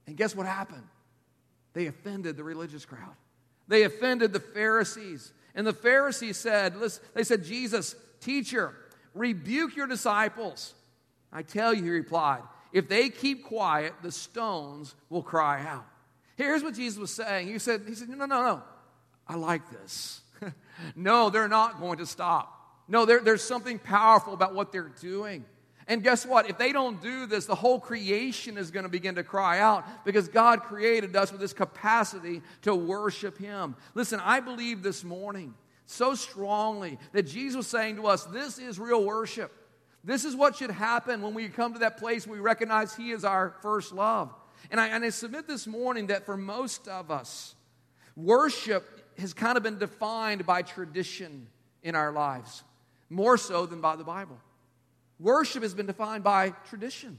And 0.07 0.17
guess 0.17 0.35
what 0.35 0.45
happened? 0.45 0.83
They 1.73 1.87
offended 1.87 2.37
the 2.37 2.43
religious 2.43 2.85
crowd. 2.85 3.15
They 3.67 3.83
offended 3.83 4.33
the 4.33 4.39
Pharisees. 4.39 5.31
And 5.55 5.65
the 5.65 5.73
Pharisees 5.73 6.37
said, 6.37 6.75
listen, 6.75 7.03
they 7.13 7.23
said, 7.23 7.43
Jesus, 7.43 7.95
teacher, 8.19 8.75
rebuke 9.13 9.75
your 9.75 9.87
disciples. 9.87 10.73
I 11.31 11.41
tell 11.41 11.73
you, 11.73 11.83
he 11.83 11.89
replied, 11.89 12.41
if 12.73 12.89
they 12.89 13.09
keep 13.09 13.45
quiet, 13.45 13.93
the 14.03 14.11
stones 14.11 14.95
will 15.09 15.23
cry 15.23 15.65
out. 15.65 15.85
Here's 16.35 16.63
what 16.63 16.75
Jesus 16.75 16.99
was 16.99 17.11
saying. 17.11 17.47
He 17.47 17.59
said, 17.59 17.83
he 17.87 17.95
said 17.95 18.09
No, 18.09 18.17
no, 18.17 18.25
no. 18.25 18.63
I 19.27 19.35
like 19.35 19.69
this. 19.71 20.21
no, 20.95 21.29
they're 21.29 21.47
not 21.47 21.79
going 21.79 21.97
to 21.97 22.05
stop. 22.05 22.51
No, 22.87 23.05
there's 23.05 23.41
something 23.41 23.79
powerful 23.79 24.33
about 24.33 24.53
what 24.53 24.71
they're 24.71 24.91
doing. 25.01 25.45
And 25.87 26.03
guess 26.03 26.25
what? 26.25 26.49
If 26.49 26.57
they 26.57 26.71
don't 26.71 27.01
do 27.01 27.25
this, 27.25 27.45
the 27.45 27.55
whole 27.55 27.79
creation 27.79 28.57
is 28.57 28.71
going 28.71 28.83
to 28.83 28.89
begin 28.89 29.15
to 29.15 29.23
cry 29.23 29.59
out 29.59 29.85
because 30.03 30.27
God 30.27 30.63
created 30.63 31.15
us 31.15 31.31
with 31.31 31.39
this 31.41 31.53
capacity 31.53 32.41
to 32.63 32.75
worship 32.75 33.37
Him. 33.37 33.75
Listen, 33.93 34.19
I 34.19 34.39
believe 34.39 34.81
this 34.81 35.03
morning 35.03 35.53
so 35.85 36.15
strongly 36.15 36.97
that 37.13 37.23
Jesus 37.23 37.57
was 37.57 37.67
saying 37.67 37.97
to 37.97 38.07
us, 38.07 38.23
This 38.25 38.57
is 38.57 38.79
real 38.79 39.03
worship. 39.03 39.51
This 40.03 40.25
is 40.25 40.35
what 40.35 40.55
should 40.55 40.71
happen 40.71 41.21
when 41.21 41.33
we 41.33 41.49
come 41.49 41.73
to 41.73 41.79
that 41.79 41.97
place 41.97 42.27
where 42.27 42.37
we 42.37 42.41
recognize 42.41 42.95
He 42.95 43.11
is 43.11 43.23
our 43.23 43.55
first 43.61 43.91
love. 43.91 44.33
And 44.71 44.79
I, 44.79 44.87
and 44.87 45.03
I 45.03 45.09
submit 45.09 45.47
this 45.47 45.67
morning 45.67 46.07
that 46.07 46.25
for 46.25 46.37
most 46.37 46.87
of 46.87 47.11
us, 47.11 47.55
worship 48.15 49.01
has 49.17 49.33
kind 49.33 49.57
of 49.57 49.63
been 49.63 49.77
defined 49.77 50.45
by 50.45 50.61
tradition 50.61 51.47
in 51.83 51.95
our 51.95 52.11
lives, 52.11 52.63
more 53.09 53.37
so 53.37 53.65
than 53.65 53.81
by 53.81 53.95
the 53.95 54.03
Bible. 54.03 54.37
Worship 55.19 55.63
has 55.63 55.73
been 55.73 55.85
defined 55.85 56.23
by 56.23 56.49
tradition. 56.69 57.17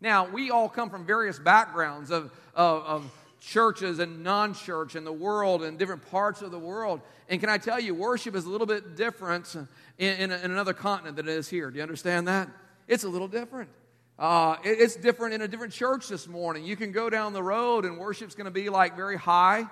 Now, 0.00 0.28
we 0.28 0.50
all 0.50 0.68
come 0.68 0.90
from 0.90 1.06
various 1.06 1.38
backgrounds 1.38 2.10
of, 2.10 2.30
of, 2.54 2.84
of 2.84 3.12
churches 3.40 3.98
and 3.98 4.22
non 4.22 4.54
church 4.54 4.96
in 4.96 5.04
the 5.04 5.12
world 5.12 5.62
and 5.62 5.78
different 5.78 6.08
parts 6.10 6.42
of 6.42 6.50
the 6.50 6.58
world. 6.58 7.00
And 7.28 7.40
can 7.40 7.48
I 7.48 7.58
tell 7.58 7.80
you, 7.80 7.94
worship 7.94 8.34
is 8.34 8.44
a 8.44 8.50
little 8.50 8.66
bit 8.66 8.96
different 8.96 9.54
in, 9.54 9.66
in, 9.98 10.30
in 10.30 10.50
another 10.50 10.74
continent 10.74 11.16
than 11.16 11.28
it 11.28 11.32
is 11.32 11.48
here. 11.48 11.70
Do 11.70 11.76
you 11.76 11.82
understand 11.82 12.28
that? 12.28 12.48
It's 12.86 13.04
a 13.04 13.08
little 13.08 13.28
different. 13.28 13.70
Uh, 14.18 14.56
it, 14.64 14.80
it's 14.80 14.96
different 14.96 15.34
in 15.34 15.42
a 15.42 15.48
different 15.48 15.72
church 15.72 16.08
this 16.08 16.28
morning. 16.28 16.64
You 16.64 16.76
can 16.76 16.92
go 16.92 17.10
down 17.10 17.32
the 17.32 17.42
road 17.42 17.84
and 17.84 17.98
worship's 17.98 18.34
going 18.34 18.46
to 18.46 18.50
be 18.50 18.68
like 18.68 18.96
very 18.96 19.16
high 19.16 19.64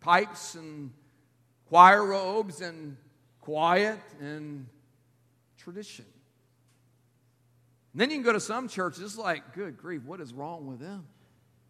pipes 0.00 0.54
and 0.54 0.92
choir 1.68 2.04
robes 2.04 2.60
and 2.60 2.96
quiet 3.40 3.98
and 4.20 4.66
tradition. 5.58 6.04
And 7.92 8.00
then 8.00 8.10
you 8.10 8.16
can 8.16 8.24
go 8.24 8.32
to 8.32 8.40
some 8.40 8.68
churches, 8.68 9.02
it's 9.02 9.18
like, 9.18 9.54
good 9.54 9.76
grief, 9.76 10.02
what 10.04 10.20
is 10.20 10.32
wrong 10.32 10.66
with 10.66 10.80
them? 10.80 11.06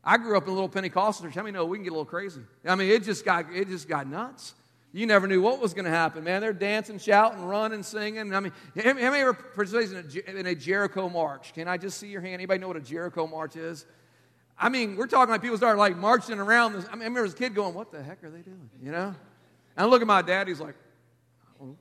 I 0.05 0.19
grew 0.19 0.37
up 0.37 0.45
in 0.45 0.51
a 0.51 0.53
little 0.53 0.69
Pentecostal 0.69 1.27
church. 1.27 1.35
How 1.35 1.43
many 1.43 1.53
know 1.53 1.65
we 1.65 1.79
can 1.79 1.85
get 1.85 1.91
a 1.91 1.95
little 1.95 2.05
crazy? 2.05 2.41
I 2.65 2.75
mean, 2.75 2.91
it 2.91 3.05
just 3.05 3.25
got 3.25 3.53
it 3.53 3.69
just 3.69 3.89
got 3.89 4.09
nuts. 4.09 4.55
You 4.95 5.07
never 5.07 5.27
knew 5.27 5.41
what 5.41 5.59
was 5.59 5.73
going 5.73 5.87
to 5.87 5.91
happen, 5.91 6.25
man. 6.25 6.43
They're 6.43 6.53
dancing, 6.53 6.99
shouting, 6.99 7.43
running, 7.45 7.83
singing. 7.83 8.35
I 8.35 8.41
mean, 8.41 8.53
how 8.77 8.93
many 8.93 9.23
ever 9.23 9.33
participated 9.33 10.17
in 10.29 10.47
a 10.47 10.55
Jericho 10.55 11.09
march? 11.09 11.55
Can 11.55 11.67
I 11.67 11.79
just 11.79 11.99
see 11.99 12.09
your 12.09 12.21
hand? 12.21 12.35
Anybody 12.35 12.61
know 12.61 12.69
what 12.69 12.77
a 12.77 12.81
Jericho 12.81 13.27
march 13.27 13.57
is? 13.57 13.87
I 14.59 14.69
mean, 14.69 14.97
we're 14.97 15.07
talking 15.07 15.33
like 15.33 15.41
people 15.41 15.57
started 15.57 15.79
like 15.79 15.97
marching 15.97 16.39
around. 16.39 16.75
This, 16.75 16.85
I, 16.85 16.93
mean, 16.93 17.03
I 17.03 17.05
remember 17.05 17.25
as 17.25 17.33
a 17.33 17.37
kid 17.37 17.55
going, 17.55 17.75
"What 17.75 17.91
the 17.91 18.03
heck 18.03 18.23
are 18.23 18.31
they 18.31 18.43
doing?" 18.43 18.69
You 18.83 18.93
know. 18.93 19.15
And 19.77 19.87
I 19.87 19.87
look 19.87 20.03
at 20.03 20.07
my 20.07 20.21
dad. 20.21 20.47
He's 20.47 20.61
like, 20.61 20.75
oh. 21.61 21.75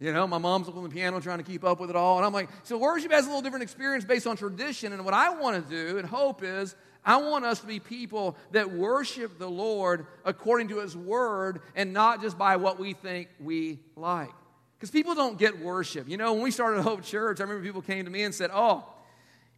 you 0.00 0.12
know, 0.12 0.26
my 0.26 0.38
mom's 0.38 0.68
on 0.68 0.82
the 0.82 0.88
piano 0.88 1.20
trying 1.20 1.38
to 1.38 1.44
keep 1.44 1.64
up 1.64 1.80
with 1.80 1.90
it 1.90 1.96
all, 1.96 2.16
and 2.16 2.26
I'm 2.26 2.32
like, 2.32 2.48
so 2.62 2.78
worship 2.78 3.12
has 3.12 3.24
a 3.24 3.28
little 3.28 3.42
different 3.42 3.62
experience 3.62 4.04
based 4.04 4.26
on 4.26 4.36
tradition. 4.36 4.92
And 4.92 5.04
what 5.04 5.14
I 5.14 5.30
want 5.30 5.68
to 5.68 5.70
do 5.70 5.98
and 5.98 6.08
hope 6.08 6.42
is 6.42 6.74
I 7.04 7.18
want 7.18 7.44
us 7.44 7.60
to 7.60 7.66
be 7.66 7.80
people 7.80 8.36
that 8.52 8.70
worship 8.70 9.38
the 9.38 9.48
Lord 9.48 10.06
according 10.24 10.68
to 10.68 10.80
His 10.80 10.96
Word 10.96 11.60
and 11.76 11.92
not 11.92 12.22
just 12.22 12.38
by 12.38 12.56
what 12.56 12.78
we 12.78 12.94
think 12.94 13.28
we 13.38 13.78
like. 13.96 14.32
Because 14.78 14.90
people 14.90 15.14
don't 15.14 15.38
get 15.38 15.60
worship. 15.60 16.08
You 16.08 16.16
know, 16.16 16.32
when 16.32 16.42
we 16.42 16.50
started 16.50 16.82
Hope 16.82 17.02
Church, 17.02 17.40
I 17.40 17.44
remember 17.44 17.64
people 17.64 17.82
came 17.82 18.04
to 18.04 18.10
me 18.10 18.22
and 18.22 18.34
said, 18.34 18.50
Oh, 18.52 18.84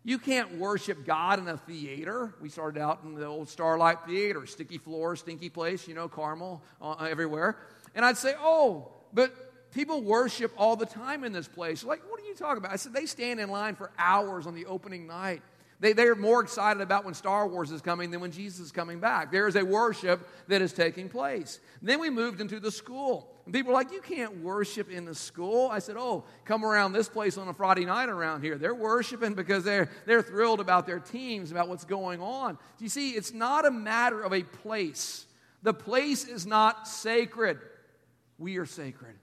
you 0.05 0.19
can't 0.19 0.59
worship 0.59 1.05
God 1.05 1.41
in 1.41 1.49
a 1.49 1.57
theater. 1.57 2.35
We 2.41 2.49
started 2.49 2.81
out 2.81 3.01
in 3.03 3.15
the 3.15 3.27
old 3.27 3.49
Starlight 3.49 4.07
Theater, 4.07 4.47
sticky 4.47 4.79
floor, 4.79 5.17
stinky 5.17 5.49
place, 5.49 5.89
you 5.89 5.95
know, 5.95 6.09
Carmel 6.09 6.63
uh, 6.81 6.95
everywhere. 7.11 7.59
And 7.95 8.05
I'd 8.05 8.17
say, 8.17 8.35
Oh, 8.41 8.93
but 9.13 9.73
people 9.73 10.03
worship 10.03 10.53
all 10.57 10.77
the 10.77 10.87
time 10.87 11.25
in 11.25 11.33
this 11.33 11.49
place. 11.49 11.83
Like, 11.83 12.09
what 12.09 12.21
are 12.21 12.25
you 12.25 12.35
talking 12.35 12.59
about? 12.59 12.73
I 12.73 12.77
said, 12.77 12.93
They 12.93 13.07
stand 13.07 13.41
in 13.41 13.51
line 13.51 13.75
for 13.75 13.91
hours 13.99 14.47
on 14.47 14.55
the 14.55 14.67
opening 14.67 15.07
night. 15.07 15.43
They, 15.79 15.93
they're 15.93 16.15
more 16.15 16.41
excited 16.41 16.81
about 16.81 17.05
when 17.05 17.13
Star 17.13 17.47
Wars 17.47 17.71
is 17.71 17.83
coming 17.83 18.11
than 18.11 18.21
when 18.21 18.31
Jesus 18.31 18.61
is 18.61 18.73
coming 18.73 18.99
back. 18.99 19.31
There 19.31 19.47
is 19.47 19.57
a 19.57 19.65
worship 19.65 20.27
that 20.49 20.63
is 20.63 20.73
taking 20.73 21.09
place. 21.09 21.61
Then 21.83 22.01
we 22.01 22.09
moved 22.09 22.41
into 22.41 22.61
the 22.61 22.71
school. 22.71 23.31
And 23.45 23.53
people 23.53 23.73
were 23.73 23.79
like, 23.79 23.93
You 23.93 24.01
can't 24.01 24.43
worship 24.43 24.91
in 24.91 25.05
the 25.05 25.15
school. 25.15 25.69
I 25.71 25.81
said, 25.81 25.97
Oh, 25.99 26.25
come 26.47 26.65
around 26.65 26.93
this 26.93 27.09
place 27.09 27.37
on 27.37 27.49
a 27.49 27.53
Friday 27.53 27.85
night 27.85 28.09
around 28.09 28.43
here. 28.43 28.57
They're 28.57 28.75
worshiping 28.75 29.35
because 29.35 29.65
they're, 29.65 29.91
they're 30.07 30.23
thrilled 30.23 30.61
about 30.61 30.87
their 30.87 30.99
teams, 30.99 31.51
about 31.51 31.69
what's 31.69 31.85
going 31.85 32.23
on. 32.23 32.59
You 32.81 32.89
see, 32.89 33.11
it's 33.11 33.35
not 33.35 33.67
a 33.67 33.71
matter 33.71 34.23
of 34.23 34.33
a 34.33 34.43
place, 34.43 35.27
the 35.63 35.75
place 35.75 36.27
is 36.27 36.47
not 36.47 36.89
sacred. 36.89 37.59
We 38.39 38.59
are 38.59 38.67
sacred. 38.67 39.17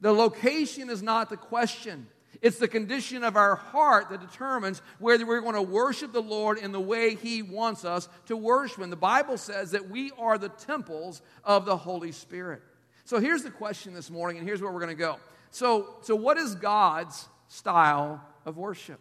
The 0.00 0.12
location 0.12 0.90
is 0.90 1.02
not 1.02 1.30
the 1.30 1.38
question. 1.38 2.06
It's 2.42 2.58
the 2.58 2.68
condition 2.68 3.24
of 3.24 3.36
our 3.36 3.56
heart 3.56 4.10
that 4.10 4.20
determines 4.20 4.82
whether 4.98 5.26
we're 5.26 5.40
going 5.40 5.54
to 5.54 5.62
worship 5.62 6.12
the 6.12 6.22
Lord 6.22 6.58
in 6.58 6.72
the 6.72 6.80
way 6.80 7.14
He 7.14 7.42
wants 7.42 7.84
us 7.84 8.08
to 8.26 8.36
worship 8.36 8.82
Him. 8.82 8.90
The 8.90 8.96
Bible 8.96 9.38
says 9.38 9.70
that 9.72 9.88
we 9.88 10.12
are 10.18 10.38
the 10.38 10.48
temples 10.48 11.22
of 11.44 11.64
the 11.64 11.76
Holy 11.76 12.12
Spirit. 12.12 12.62
So 13.04 13.20
here's 13.20 13.42
the 13.42 13.50
question 13.50 13.94
this 13.94 14.10
morning, 14.10 14.38
and 14.38 14.46
here's 14.46 14.60
where 14.60 14.72
we're 14.72 14.80
going 14.80 14.88
to 14.88 14.94
go. 14.94 15.18
So, 15.50 15.94
so 16.02 16.16
what 16.16 16.36
is 16.36 16.54
God's 16.54 17.28
style 17.48 18.22
of 18.44 18.56
worship? 18.56 19.00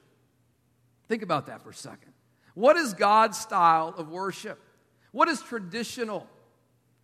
Think 1.07 1.23
about 1.23 1.47
that 1.47 1.61
for 1.61 1.71
a 1.71 1.73
second. 1.73 2.13
What 2.53 2.77
is 2.77 2.93
God's 2.93 3.37
style 3.37 3.93
of 3.97 4.09
worship? 4.09 4.59
What 5.11 5.27
is 5.27 5.41
traditional? 5.41 6.27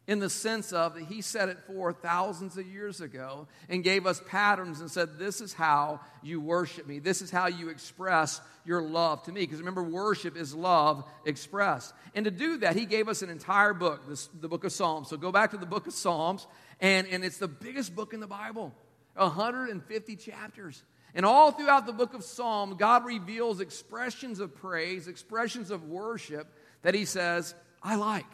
In 0.07 0.19
the 0.19 0.29
sense 0.29 0.73
of 0.73 0.95
that 0.95 1.05
he 1.05 1.21
set 1.21 1.47
it 1.47 1.59
forth 1.61 1.97
thousands 2.01 2.57
of 2.57 2.65
years 2.65 3.01
ago 3.01 3.47
and 3.69 3.83
gave 3.83 4.07
us 4.07 4.21
patterns 4.27 4.81
and 4.81 4.89
said, 4.89 5.19
This 5.19 5.41
is 5.41 5.53
how 5.53 5.99
you 6.23 6.41
worship 6.41 6.87
me. 6.87 6.99
This 6.99 7.21
is 7.21 7.29
how 7.29 7.47
you 7.47 7.69
express 7.69 8.41
your 8.65 8.81
love 8.81 9.23
to 9.23 9.31
me. 9.31 9.41
Because 9.41 9.59
remember, 9.59 9.83
worship 9.83 10.35
is 10.35 10.55
love 10.55 11.03
expressed. 11.25 11.93
And 12.15 12.25
to 12.25 12.31
do 12.31 12.57
that, 12.57 12.75
he 12.75 12.85
gave 12.85 13.07
us 13.07 13.21
an 13.21 13.29
entire 13.29 13.73
book, 13.73 14.07
this, 14.09 14.27
the 14.39 14.47
book 14.47 14.63
of 14.63 14.71
Psalms. 14.71 15.09
So 15.09 15.17
go 15.17 15.31
back 15.31 15.51
to 15.51 15.57
the 15.57 15.65
book 15.65 15.87
of 15.87 15.93
Psalms, 15.93 16.47
and, 16.79 17.07
and 17.07 17.23
it's 17.23 17.37
the 17.37 17.47
biggest 17.47 17.95
book 17.95 18.13
in 18.13 18.19
the 18.19 18.27
Bible 18.27 18.73
150 19.15 20.15
chapters. 20.15 20.83
And 21.13 21.25
all 21.25 21.51
throughout 21.51 21.85
the 21.85 21.93
book 21.93 22.13
of 22.13 22.23
Psalms, 22.23 22.75
God 22.77 23.05
reveals 23.05 23.59
expressions 23.59 24.39
of 24.39 24.55
praise, 24.55 25.07
expressions 25.07 25.69
of 25.69 25.83
worship 25.83 26.47
that 26.83 26.95
he 26.95 27.05
says, 27.05 27.53
I 27.83 27.95
like. 27.95 28.25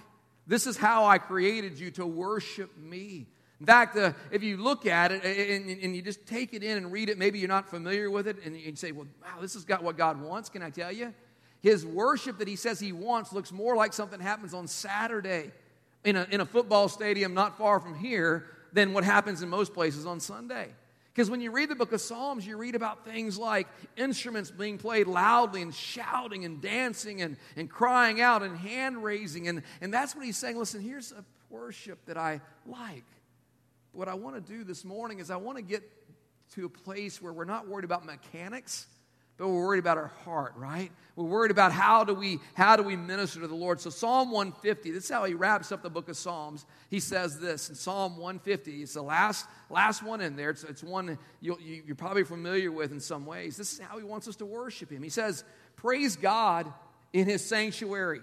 This 0.47 0.65
is 0.65 0.77
how 0.77 1.05
I 1.05 1.17
created 1.17 1.77
you 1.77 1.91
to 1.91 2.05
worship 2.05 2.75
me. 2.77 3.27
In 3.59 3.65
fact, 3.65 3.97
uh, 3.97 4.13
if 4.31 4.43
you 4.43 4.57
look 4.57 4.85
at 4.85 5.11
it 5.11 5.23
and, 5.25 5.69
and, 5.69 5.95
you 5.95 6.01
just 6.01 6.25
take 6.27 6.53
it 6.53 6.63
in 6.63 6.77
and 6.77 6.91
read 6.91 7.09
it, 7.09 7.17
maybe 7.17 7.39
you're 7.39 7.47
not 7.47 7.69
familiar 7.69 8.09
with 8.09 8.27
it, 8.27 8.37
and 8.45 8.55
you 8.55 8.75
say, 8.75 8.91
Well, 8.91 9.07
wow, 9.21 9.41
this 9.41 9.55
has 9.55 9.65
got 9.65 9.83
what 9.83 9.97
God 9.97 10.21
wants. 10.21 10.49
Can 10.49 10.61
I 10.61 10.69
tell 10.69 10.91
you? 10.91 11.13
His 11.61 11.85
worship 11.85 12.37
that 12.37 12.47
he 12.47 12.55
says 12.55 12.79
he 12.79 12.91
wants 12.91 13.33
looks 13.33 13.51
more 13.51 13.75
like 13.75 13.93
something 13.93 14.19
happens 14.19 14.53
on 14.53 14.67
Saturday 14.67 15.51
in 16.03 16.15
a, 16.15 16.27
in 16.29 16.39
a 16.39 16.45
football 16.45 16.87
stadium 16.87 17.33
not 17.33 17.57
far 17.57 17.79
from 17.79 17.95
here 17.95 18.45
than 18.73 18.93
what 18.93 19.03
happens 19.03 19.41
in 19.41 19.49
most 19.49 19.73
places 19.73 20.05
on 20.05 20.19
Sunday. 20.19 20.69
Because 21.17 21.31
when 21.31 21.41
you 21.41 21.49
read 21.49 21.69
the 21.69 21.75
book 21.75 21.93
of 21.93 21.99
Psalms, 21.99 22.45
you 22.45 22.57
read 22.57 22.75
about 22.75 23.03
things 23.03 23.39
like 23.39 23.67
instruments 23.95 24.51
being 24.51 24.77
played 24.77 25.07
loudly 25.07 25.63
and 25.63 25.73
shouting 25.73 26.45
and 26.45 26.61
dancing 26.61 27.23
and, 27.23 27.37
and 27.55 27.67
crying 27.67 28.21
out 28.21 28.43
and 28.43 28.55
hand 28.55 29.03
raising. 29.03 29.47
And, 29.47 29.63
and 29.81 29.91
that's 29.91 30.15
what 30.15 30.23
he's 30.23 30.37
saying. 30.37 30.59
Listen, 30.59 30.79
here's 30.79 31.11
a 31.13 31.25
worship 31.49 32.05
that 32.05 32.17
I 32.17 32.39
like. 32.67 33.03
What 33.93 34.07
I 34.07 34.13
want 34.13 34.35
to 34.35 34.53
do 34.53 34.63
this 34.63 34.85
morning 34.85 35.17
is 35.17 35.31
I 35.31 35.37
want 35.37 35.57
to 35.57 35.63
get 35.63 35.81
to 36.51 36.65
a 36.65 36.69
place 36.69 37.19
where 37.19 37.33
we're 37.33 37.45
not 37.45 37.67
worried 37.67 37.85
about 37.85 38.05
mechanics 38.05 38.85
but 39.37 39.47
we're 39.47 39.65
worried 39.65 39.79
about 39.79 39.97
our 39.97 40.11
heart, 40.25 40.53
right? 40.55 40.91
We're 41.15 41.25
worried 41.25 41.51
about 41.51 41.71
how 41.71 42.03
do 42.03 42.13
we 42.15 42.39
how 42.55 42.75
do 42.75 42.83
we 42.83 42.95
minister 42.95 43.39
to 43.41 43.47
the 43.47 43.55
Lord. 43.55 43.79
So 43.79 43.91
Psalm 43.91 44.31
150, 44.31 44.91
this 44.91 45.05
is 45.05 45.09
how 45.09 45.25
he 45.25 45.35
wraps 45.35 45.71
up 45.71 45.83
the 45.83 45.89
book 45.89 46.09
of 46.09 46.17
Psalms. 46.17 46.65
He 46.89 46.99
says 46.99 47.39
this 47.39 47.69
in 47.69 47.75
Psalm 47.75 48.17
150. 48.17 48.81
It's 48.81 48.93
the 48.93 49.03
last 49.03 49.45
last 49.69 50.01
one 50.01 50.21
in 50.21 50.35
there. 50.35 50.49
It's, 50.49 50.63
it's 50.63 50.83
one 50.83 51.17
you 51.39 51.57
you're 51.59 51.95
probably 51.95 52.23
familiar 52.23 52.71
with 52.71 52.91
in 52.91 52.99
some 52.99 53.25
ways. 53.27 53.57
This 53.57 53.73
is 53.73 53.79
how 53.79 53.97
he 53.97 54.03
wants 54.03 54.27
us 54.27 54.35
to 54.37 54.45
worship 54.45 54.91
him. 54.91 55.03
He 55.03 55.09
says, 55.09 55.43
"Praise 55.75 56.15
God 56.15 56.71
in 57.13 57.27
his 57.27 57.45
sanctuary. 57.45 58.21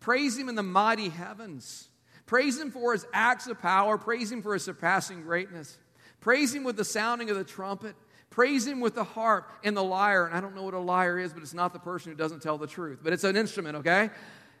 Praise 0.00 0.38
him 0.38 0.48
in 0.48 0.54
the 0.54 0.62
mighty 0.62 1.10
heavens. 1.10 1.88
Praise 2.24 2.58
him 2.58 2.70
for 2.70 2.92
his 2.92 3.06
acts 3.12 3.46
of 3.46 3.60
power. 3.60 3.98
Praise 3.98 4.32
him 4.32 4.42
for 4.42 4.54
his 4.54 4.64
surpassing 4.64 5.22
greatness. 5.22 5.78
Praise 6.20 6.54
him 6.54 6.64
with 6.64 6.76
the 6.76 6.84
sounding 6.84 7.28
of 7.28 7.36
the 7.36 7.44
trumpet." 7.44 7.94
Praise 8.36 8.66
him 8.66 8.80
with 8.80 8.94
the 8.94 9.02
harp 9.02 9.50
and 9.64 9.74
the 9.74 9.82
lyre. 9.82 10.26
And 10.26 10.36
I 10.36 10.42
don't 10.42 10.54
know 10.54 10.62
what 10.62 10.74
a 10.74 10.78
lyre 10.78 11.18
is, 11.18 11.32
but 11.32 11.42
it's 11.42 11.54
not 11.54 11.72
the 11.72 11.78
person 11.78 12.12
who 12.12 12.18
doesn't 12.18 12.42
tell 12.42 12.58
the 12.58 12.66
truth, 12.66 12.98
but 13.02 13.14
it's 13.14 13.24
an 13.24 13.34
instrument, 13.34 13.76
okay? 13.76 14.10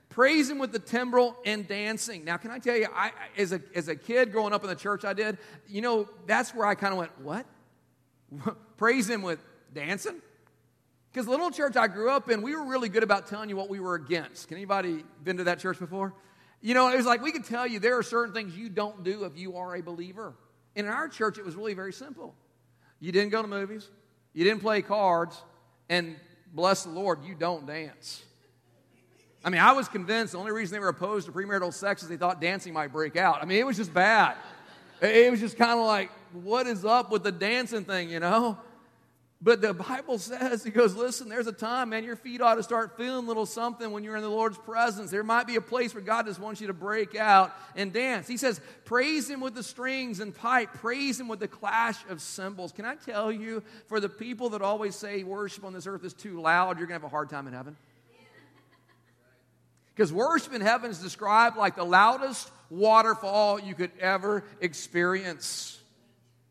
Praise 0.08 0.48
him 0.48 0.58
with 0.58 0.72
the 0.72 0.78
timbrel 0.78 1.36
and 1.44 1.68
dancing. 1.68 2.24
Now, 2.24 2.38
can 2.38 2.50
I 2.50 2.58
tell 2.58 2.74
you, 2.74 2.86
I, 2.94 3.10
as, 3.36 3.52
a, 3.52 3.60
as 3.74 3.88
a 3.88 3.94
kid 3.94 4.32
growing 4.32 4.54
up 4.54 4.64
in 4.64 4.70
the 4.70 4.76
church 4.76 5.04
I 5.04 5.12
did, 5.12 5.36
you 5.68 5.82
know, 5.82 6.08
that's 6.26 6.54
where 6.54 6.66
I 6.66 6.74
kind 6.74 6.94
of 6.94 7.00
went, 7.00 7.20
what? 7.20 7.44
Praise 8.78 9.10
him 9.10 9.20
with 9.20 9.40
dancing? 9.74 10.22
Because 11.12 11.26
the 11.26 11.32
little 11.32 11.50
church 11.50 11.76
I 11.76 11.86
grew 11.86 12.08
up 12.08 12.30
in, 12.30 12.40
we 12.40 12.56
were 12.56 12.64
really 12.64 12.88
good 12.88 13.02
about 13.02 13.26
telling 13.26 13.50
you 13.50 13.56
what 13.56 13.68
we 13.68 13.78
were 13.78 13.94
against. 13.94 14.48
Can 14.48 14.56
anybody 14.56 15.04
been 15.22 15.36
to 15.36 15.44
that 15.44 15.58
church 15.58 15.78
before? 15.78 16.14
You 16.62 16.72
know, 16.72 16.88
it 16.88 16.96
was 16.96 17.04
like 17.04 17.20
we 17.20 17.30
could 17.30 17.44
tell 17.44 17.66
you 17.66 17.78
there 17.78 17.98
are 17.98 18.02
certain 18.02 18.32
things 18.32 18.56
you 18.56 18.70
don't 18.70 19.04
do 19.04 19.24
if 19.24 19.36
you 19.36 19.58
are 19.58 19.76
a 19.76 19.82
believer. 19.82 20.32
And 20.74 20.86
in 20.86 20.92
our 20.94 21.08
church, 21.08 21.36
it 21.36 21.44
was 21.44 21.54
really 21.54 21.74
very 21.74 21.92
simple. 21.92 22.34
You 23.00 23.12
didn't 23.12 23.30
go 23.30 23.42
to 23.42 23.48
movies, 23.48 23.88
you 24.32 24.44
didn't 24.44 24.60
play 24.60 24.82
cards, 24.82 25.40
and 25.88 26.16
bless 26.52 26.84
the 26.84 26.90
Lord, 26.90 27.24
you 27.24 27.34
don't 27.34 27.66
dance. 27.66 28.22
I 29.44 29.50
mean, 29.50 29.60
I 29.60 29.72
was 29.72 29.86
convinced 29.88 30.32
the 30.32 30.38
only 30.38 30.50
reason 30.50 30.74
they 30.74 30.80
were 30.80 30.88
opposed 30.88 31.26
to 31.26 31.32
premarital 31.32 31.72
sex 31.72 32.02
is 32.02 32.08
they 32.08 32.16
thought 32.16 32.40
dancing 32.40 32.72
might 32.72 32.92
break 32.92 33.16
out. 33.16 33.40
I 33.42 33.44
mean, 33.44 33.58
it 33.58 33.66
was 33.66 33.76
just 33.76 33.94
bad. 33.94 34.36
It 35.00 35.30
was 35.30 35.40
just 35.40 35.56
kind 35.56 35.78
of 35.78 35.86
like, 35.86 36.10
what 36.32 36.66
is 36.66 36.84
up 36.84 37.12
with 37.12 37.22
the 37.22 37.30
dancing 37.30 37.84
thing, 37.84 38.10
you 38.10 38.18
know? 38.18 38.58
But 39.40 39.60
the 39.60 39.74
Bible 39.74 40.18
says, 40.18 40.64
he 40.64 40.70
goes, 40.70 40.94
listen, 40.94 41.28
there's 41.28 41.46
a 41.46 41.52
time, 41.52 41.90
man, 41.90 42.04
your 42.04 42.16
feet 42.16 42.40
ought 42.40 42.54
to 42.54 42.62
start 42.62 42.96
feeling 42.96 43.24
a 43.24 43.28
little 43.28 43.46
something 43.46 43.90
when 43.90 44.02
you're 44.02 44.16
in 44.16 44.22
the 44.22 44.28
Lord's 44.28 44.58
presence. 44.58 45.10
There 45.10 45.22
might 45.22 45.46
be 45.46 45.56
a 45.56 45.60
place 45.60 45.94
where 45.94 46.02
God 46.02 46.26
just 46.26 46.40
wants 46.40 46.60
you 46.60 46.68
to 46.68 46.72
break 46.72 47.14
out 47.14 47.54
and 47.74 47.92
dance. 47.92 48.26
He 48.26 48.36
says, 48.36 48.60
praise 48.84 49.28
him 49.28 49.40
with 49.40 49.54
the 49.54 49.62
strings 49.62 50.20
and 50.20 50.34
pipe, 50.34 50.72
praise 50.74 51.20
him 51.20 51.28
with 51.28 51.40
the 51.40 51.48
clash 51.48 51.98
of 52.08 52.22
cymbals. 52.22 52.72
Can 52.72 52.84
I 52.84 52.94
tell 52.94 53.30
you, 53.30 53.62
for 53.88 54.00
the 54.00 54.08
people 54.08 54.50
that 54.50 54.62
always 54.62 54.96
say 54.96 55.22
worship 55.22 55.64
on 55.64 55.72
this 55.72 55.86
earth 55.86 56.04
is 56.04 56.14
too 56.14 56.40
loud, 56.40 56.78
you're 56.78 56.86
going 56.86 56.98
to 56.98 57.04
have 57.04 57.10
a 57.10 57.14
hard 57.14 57.30
time 57.30 57.46
in 57.46 57.52
heaven? 57.52 57.76
Because 59.94 60.12
worship 60.12 60.52
in 60.52 60.60
heaven 60.60 60.90
is 60.90 60.98
described 60.98 61.56
like 61.56 61.74
the 61.74 61.84
loudest 61.84 62.50
waterfall 62.68 63.58
you 63.58 63.74
could 63.74 63.92
ever 63.98 64.44
experience. 64.60 65.80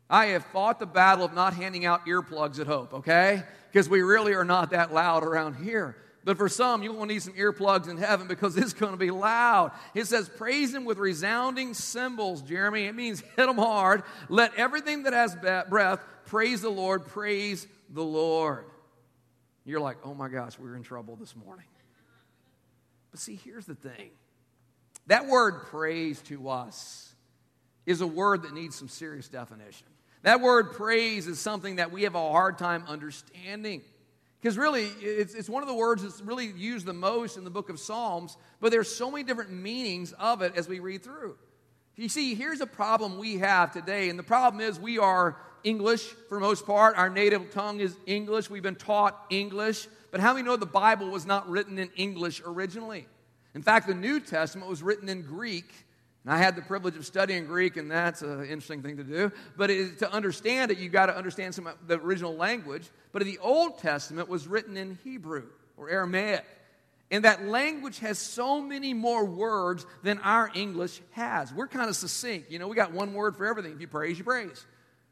I 0.08 0.26
have 0.26 0.44
fought 0.46 0.78
the 0.78 0.86
battle 0.86 1.24
of 1.24 1.34
not 1.34 1.54
handing 1.54 1.84
out 1.84 2.06
earplugs 2.06 2.60
at 2.60 2.66
Hope, 2.66 2.94
okay? 2.94 3.42
Because 3.72 3.88
we 3.88 4.02
really 4.02 4.34
are 4.34 4.44
not 4.44 4.70
that 4.70 4.94
loud 4.94 5.24
around 5.24 5.54
here. 5.54 5.96
But 6.24 6.38
for 6.38 6.48
some, 6.48 6.82
you 6.82 6.92
will 6.92 7.06
need 7.06 7.22
some 7.22 7.34
earplugs 7.34 7.88
in 7.88 7.98
heaven 7.98 8.26
because 8.26 8.56
it's 8.56 8.72
going 8.72 8.92
to 8.92 8.98
be 8.98 9.12
loud. 9.12 9.70
It 9.94 10.06
says, 10.06 10.28
Praise 10.28 10.74
Him 10.74 10.84
with 10.84 10.98
resounding 10.98 11.72
cymbals, 11.72 12.42
Jeremy. 12.42 12.86
It 12.86 12.94
means 12.94 13.20
hit 13.36 13.46
them 13.46 13.58
hard. 13.58 14.02
Let 14.28 14.54
everything 14.56 15.04
that 15.04 15.12
has 15.12 15.36
breath 15.68 16.00
praise 16.26 16.62
the 16.62 16.70
Lord, 16.70 17.06
praise 17.06 17.66
the 17.90 18.02
Lord. 18.02 18.64
You're 19.64 19.80
like, 19.80 19.98
Oh 20.04 20.14
my 20.14 20.28
gosh, 20.28 20.58
we're 20.58 20.74
in 20.74 20.82
trouble 20.82 21.14
this 21.14 21.34
morning. 21.36 21.66
But 23.12 23.20
see, 23.20 23.38
here's 23.44 23.66
the 23.66 23.76
thing 23.76 24.10
that 25.06 25.26
word 25.26 25.62
praise 25.66 26.20
to 26.22 26.48
us 26.48 27.14
is 27.86 28.00
a 28.00 28.06
word 28.06 28.42
that 28.42 28.52
needs 28.52 28.74
some 28.74 28.88
serious 28.88 29.28
definition. 29.28 29.86
That 30.26 30.40
word 30.40 30.72
praise 30.72 31.28
is 31.28 31.38
something 31.38 31.76
that 31.76 31.92
we 31.92 32.02
have 32.02 32.16
a 32.16 32.30
hard 32.30 32.58
time 32.58 32.82
understanding. 32.88 33.82
Because 34.40 34.58
really, 34.58 34.86
it's, 35.00 35.34
it's 35.34 35.48
one 35.48 35.62
of 35.62 35.68
the 35.68 35.74
words 35.76 36.02
that's 36.02 36.20
really 36.20 36.46
used 36.46 36.84
the 36.84 36.92
most 36.92 37.36
in 37.36 37.44
the 37.44 37.50
book 37.50 37.70
of 37.70 37.78
Psalms, 37.78 38.36
but 38.60 38.72
there's 38.72 38.92
so 38.92 39.08
many 39.08 39.22
different 39.22 39.52
meanings 39.52 40.12
of 40.14 40.42
it 40.42 40.56
as 40.56 40.68
we 40.68 40.80
read 40.80 41.04
through. 41.04 41.36
You 41.94 42.08
see, 42.08 42.34
here's 42.34 42.60
a 42.60 42.66
problem 42.66 43.18
we 43.18 43.38
have 43.38 43.72
today, 43.72 44.08
and 44.08 44.18
the 44.18 44.24
problem 44.24 44.60
is 44.60 44.80
we 44.80 44.98
are 44.98 45.36
English 45.62 46.02
for 46.28 46.40
most 46.40 46.66
part. 46.66 46.96
Our 46.96 47.08
native 47.08 47.52
tongue 47.52 47.78
is 47.78 47.96
English. 48.04 48.50
We've 48.50 48.64
been 48.64 48.74
taught 48.74 49.26
English. 49.30 49.86
But 50.10 50.18
how 50.18 50.32
many 50.32 50.44
know 50.44 50.56
the 50.56 50.66
Bible 50.66 51.08
was 51.08 51.24
not 51.24 51.48
written 51.48 51.78
in 51.78 51.90
English 51.94 52.42
originally? 52.44 53.06
In 53.54 53.62
fact, 53.62 53.86
the 53.86 53.94
New 53.94 54.18
Testament 54.18 54.68
was 54.68 54.82
written 54.82 55.08
in 55.08 55.22
Greek. 55.22 55.85
And 56.26 56.34
I 56.34 56.38
had 56.38 56.56
the 56.56 56.62
privilege 56.62 56.96
of 56.96 57.06
studying 57.06 57.46
Greek, 57.46 57.76
and 57.76 57.88
that's 57.88 58.20
an 58.20 58.42
interesting 58.42 58.82
thing 58.82 58.96
to 58.96 59.04
do. 59.04 59.30
But 59.56 59.70
it, 59.70 60.00
to 60.00 60.12
understand 60.12 60.72
it, 60.72 60.78
you've 60.78 60.92
got 60.92 61.06
to 61.06 61.16
understand 61.16 61.54
some 61.54 61.68
of 61.68 61.76
the 61.86 62.00
original 62.00 62.34
language. 62.34 62.82
But 63.12 63.24
the 63.24 63.38
Old 63.38 63.78
Testament 63.78 64.28
was 64.28 64.48
written 64.48 64.76
in 64.76 64.98
Hebrew 65.04 65.44
or 65.76 65.88
Aramaic. 65.88 66.44
And 67.12 67.24
that 67.24 67.44
language 67.44 68.00
has 68.00 68.18
so 68.18 68.60
many 68.60 68.92
more 68.92 69.24
words 69.24 69.86
than 70.02 70.18
our 70.18 70.50
English 70.52 71.00
has. 71.12 71.54
We're 71.54 71.68
kind 71.68 71.88
of 71.88 71.94
succinct. 71.94 72.50
You 72.50 72.58
know, 72.58 72.66
we 72.66 72.74
got 72.74 72.90
one 72.90 73.14
word 73.14 73.36
for 73.36 73.46
everything. 73.46 73.70
If 73.70 73.80
you 73.80 73.86
praise, 73.86 74.18
you 74.18 74.24
praise. 74.24 74.66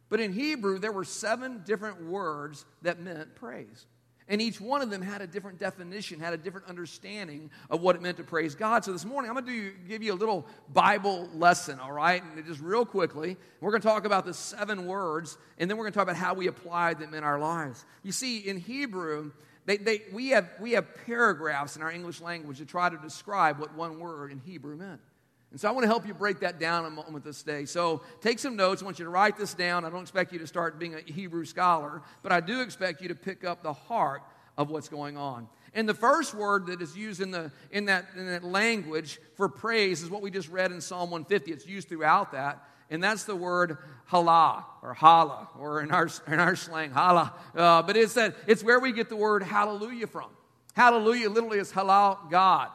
But 0.09 0.19
in 0.19 0.33
Hebrew, 0.33 0.81
there 0.81 0.91
were 0.91 1.05
seven 1.05 1.63
different 1.65 2.07
words 2.07 2.65
that 2.83 2.99
meant 2.99 3.37
praise. 3.37 3.87
And 4.27 4.41
each 4.41 4.59
one 4.59 4.81
of 4.81 4.89
them 4.89 5.03
had 5.03 5.21
a 5.21 5.27
different 5.27 5.59
definition, 5.59 6.19
had 6.19 6.33
a 6.33 6.39
different 6.39 6.67
understanding 6.67 7.51
of 7.69 7.83
what 7.83 7.95
it 7.95 8.01
meant 8.01 8.17
to 8.17 8.25
praise 8.25 8.55
God. 8.55 8.83
So 8.83 8.93
this 8.93 9.05
morning, 9.05 9.31
I'm 9.31 9.35
going 9.35 9.47
to 9.47 9.53
do, 9.53 9.73
give 9.87 10.03
you 10.03 10.15
a 10.15 10.17
little 10.17 10.47
Bible 10.73 11.29
lesson, 11.35 11.79
all 11.79 11.93
right? 11.93 12.23
And 12.23 12.47
just 12.47 12.61
real 12.61 12.87
quickly, 12.87 13.37
we're 13.61 13.71
going 13.71 13.83
to 13.83 13.89
talk 13.89 14.07
about 14.07 14.25
the 14.25 14.33
seven 14.33 14.87
words, 14.87 15.37
and 15.59 15.69
then 15.69 15.77
we're 15.77 15.85
going 15.85 15.93
to 15.93 15.99
talk 15.99 16.09
about 16.09 16.17
how 16.17 16.33
we 16.33 16.47
apply 16.47 16.95
them 16.95 17.13
in 17.13 17.23
our 17.23 17.39
lives. 17.39 17.85
You 18.03 18.13
see, 18.13 18.39
in 18.39 18.57
Hebrew, 18.57 19.33
they, 19.67 19.77
they, 19.77 20.03
we, 20.11 20.31
have, 20.31 20.49
we 20.59 20.73
have 20.73 20.87
paragraphs 21.07 21.77
in 21.77 21.83
our 21.83 21.91
English 21.91 22.23
language 22.23 22.59
to 22.59 22.67
try 22.67 22.89
to 22.89 22.97
describe 22.97 23.59
what 23.59 23.75
one 23.75 23.99
word 23.99 24.33
in 24.33 24.39
Hebrew 24.39 24.77
meant. 24.77 25.01
And 25.55 25.61
so 25.61 25.69
I 25.69 25.71
want 25.71 25.85
to 25.85 25.89
help 25.89 26.05
you 26.05 26.13
break 26.13 26.41
that 26.41 26.59
down 26.59 26.85
a 26.85 26.91
moment 26.91 27.23
this 27.23 27.45
day. 27.45 27.65
So 27.65 28.03
take 28.21 28.41
some 28.41 28.57
notes. 28.57 28.83
I 28.83 28.87
want 28.87 28.99
you 28.99 29.05
to 29.05 29.11
write 29.11 29.37
this 29.37 29.55
down. 29.55 29.85
I 29.85 29.91
don't 29.91 30.03
expect 30.03 30.33
you 30.33 30.41
to 30.41 30.49
start 30.49 30.81
being 30.81 30.97
a 30.97 31.01
Hebrew 31.01 31.45
scholar, 31.45 32.03
but 32.25 32.33
I 32.33 32.41
do 32.41 32.61
expect 32.61 33.01
you 33.01 33.07
to 33.07 33.15
pick 33.15 33.45
up 33.45 33.63
the 33.63 33.73
heart 33.73 34.23
of 34.59 34.69
what's 34.69 34.89
going 34.89 35.17
on. 35.17 35.47
And 35.73 35.89
the 35.89 35.95
first 35.95 36.35
word 36.35 36.67
that 36.67 36.83
is 36.83 36.97
used 36.97 37.21
in, 37.21 37.31
the, 37.31 37.53
in, 37.71 37.85
that, 37.85 38.07
in 38.17 38.27
that 38.27 38.43
language 38.43 39.21
for 39.37 39.49
praise 39.49 40.03
is 40.03 40.11
what 40.11 40.23
we 40.23 40.31
just 40.33 40.49
read 40.49 40.73
in 40.73 40.81
Psalm 40.81 41.13
150. 41.13 41.53
It's 41.53 41.69
used 41.69 41.89
throughout 41.89 42.33
that 42.33 42.61
and 42.91 43.03
that's 43.03 43.25
the 43.25 43.37
word 43.37 43.79
hala 44.07 44.65
or 44.83 44.95
hala, 44.95 45.49
or 45.59 45.81
in 45.81 45.91
our, 45.91 46.09
in 46.27 46.39
our 46.39 46.55
slang, 46.55 46.91
hala. 46.91 47.33
Uh, 47.55 47.83
but 47.83 47.97
it's, 47.97 48.15
that, 48.15 48.35
it's 48.47 48.63
where 48.63 48.79
we 48.79 48.93
get 48.93 49.09
the 49.09 49.17
word 49.17 49.43
hallelujah 49.43 50.07
from. 50.07 50.31
Hallelujah 50.75 51.31
literally 51.31 51.59
is 51.59 51.73
halal 51.73 52.31
God, 52.31 52.69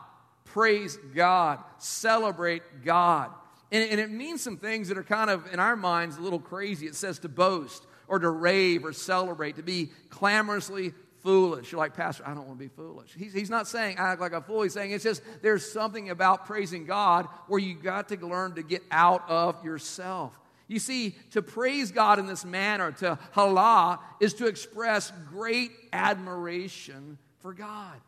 praise 0.53 0.97
God, 1.15 1.59
celebrate 1.77 2.83
God. 2.83 3.31
And, 3.71 3.89
and 3.89 3.99
it 3.99 4.09
means 4.09 4.41
some 4.41 4.57
things 4.57 4.89
that 4.89 4.97
are 4.97 5.03
kind 5.03 5.29
of, 5.29 5.51
in 5.53 5.59
our 5.59 5.75
minds, 5.75 6.17
a 6.17 6.21
little 6.21 6.39
crazy. 6.39 6.87
It 6.87 6.95
says 6.95 7.19
to 7.19 7.29
boast 7.29 7.85
or 8.07 8.19
to 8.19 8.29
rave 8.29 8.85
or 8.85 8.93
celebrate, 8.93 9.57
to 9.57 9.63
be 9.63 9.91
clamorously 10.09 10.93
foolish. 11.21 11.71
You're 11.71 11.79
like, 11.79 11.95
Pastor, 11.95 12.23
I 12.25 12.33
don't 12.33 12.47
want 12.47 12.59
to 12.59 12.65
be 12.65 12.71
foolish. 12.75 13.13
He's, 13.15 13.33
he's 13.33 13.49
not 13.49 13.67
saying 13.67 13.97
act 13.99 14.21
like 14.21 14.31
a 14.31 14.41
fool. 14.41 14.63
He's 14.63 14.73
saying 14.73 14.91
it's 14.91 15.03
just 15.03 15.21
there's 15.41 15.69
something 15.71 16.09
about 16.09 16.45
praising 16.45 16.85
God 16.85 17.27
where 17.47 17.59
you 17.59 17.75
got 17.75 18.09
to 18.09 18.17
learn 18.25 18.55
to 18.55 18.63
get 18.63 18.81
out 18.89 19.29
of 19.29 19.63
yourself. 19.63 20.33
You 20.67 20.79
see, 20.79 21.15
to 21.31 21.41
praise 21.41 21.91
God 21.91 22.19
in 22.19 22.27
this 22.27 22.45
manner, 22.45 22.91
to 22.93 23.17
halal, 23.35 23.99
is 24.19 24.35
to 24.35 24.47
express 24.47 25.11
great 25.29 25.71
admiration 25.91 27.17
for 27.41 27.53
God. 27.53 27.99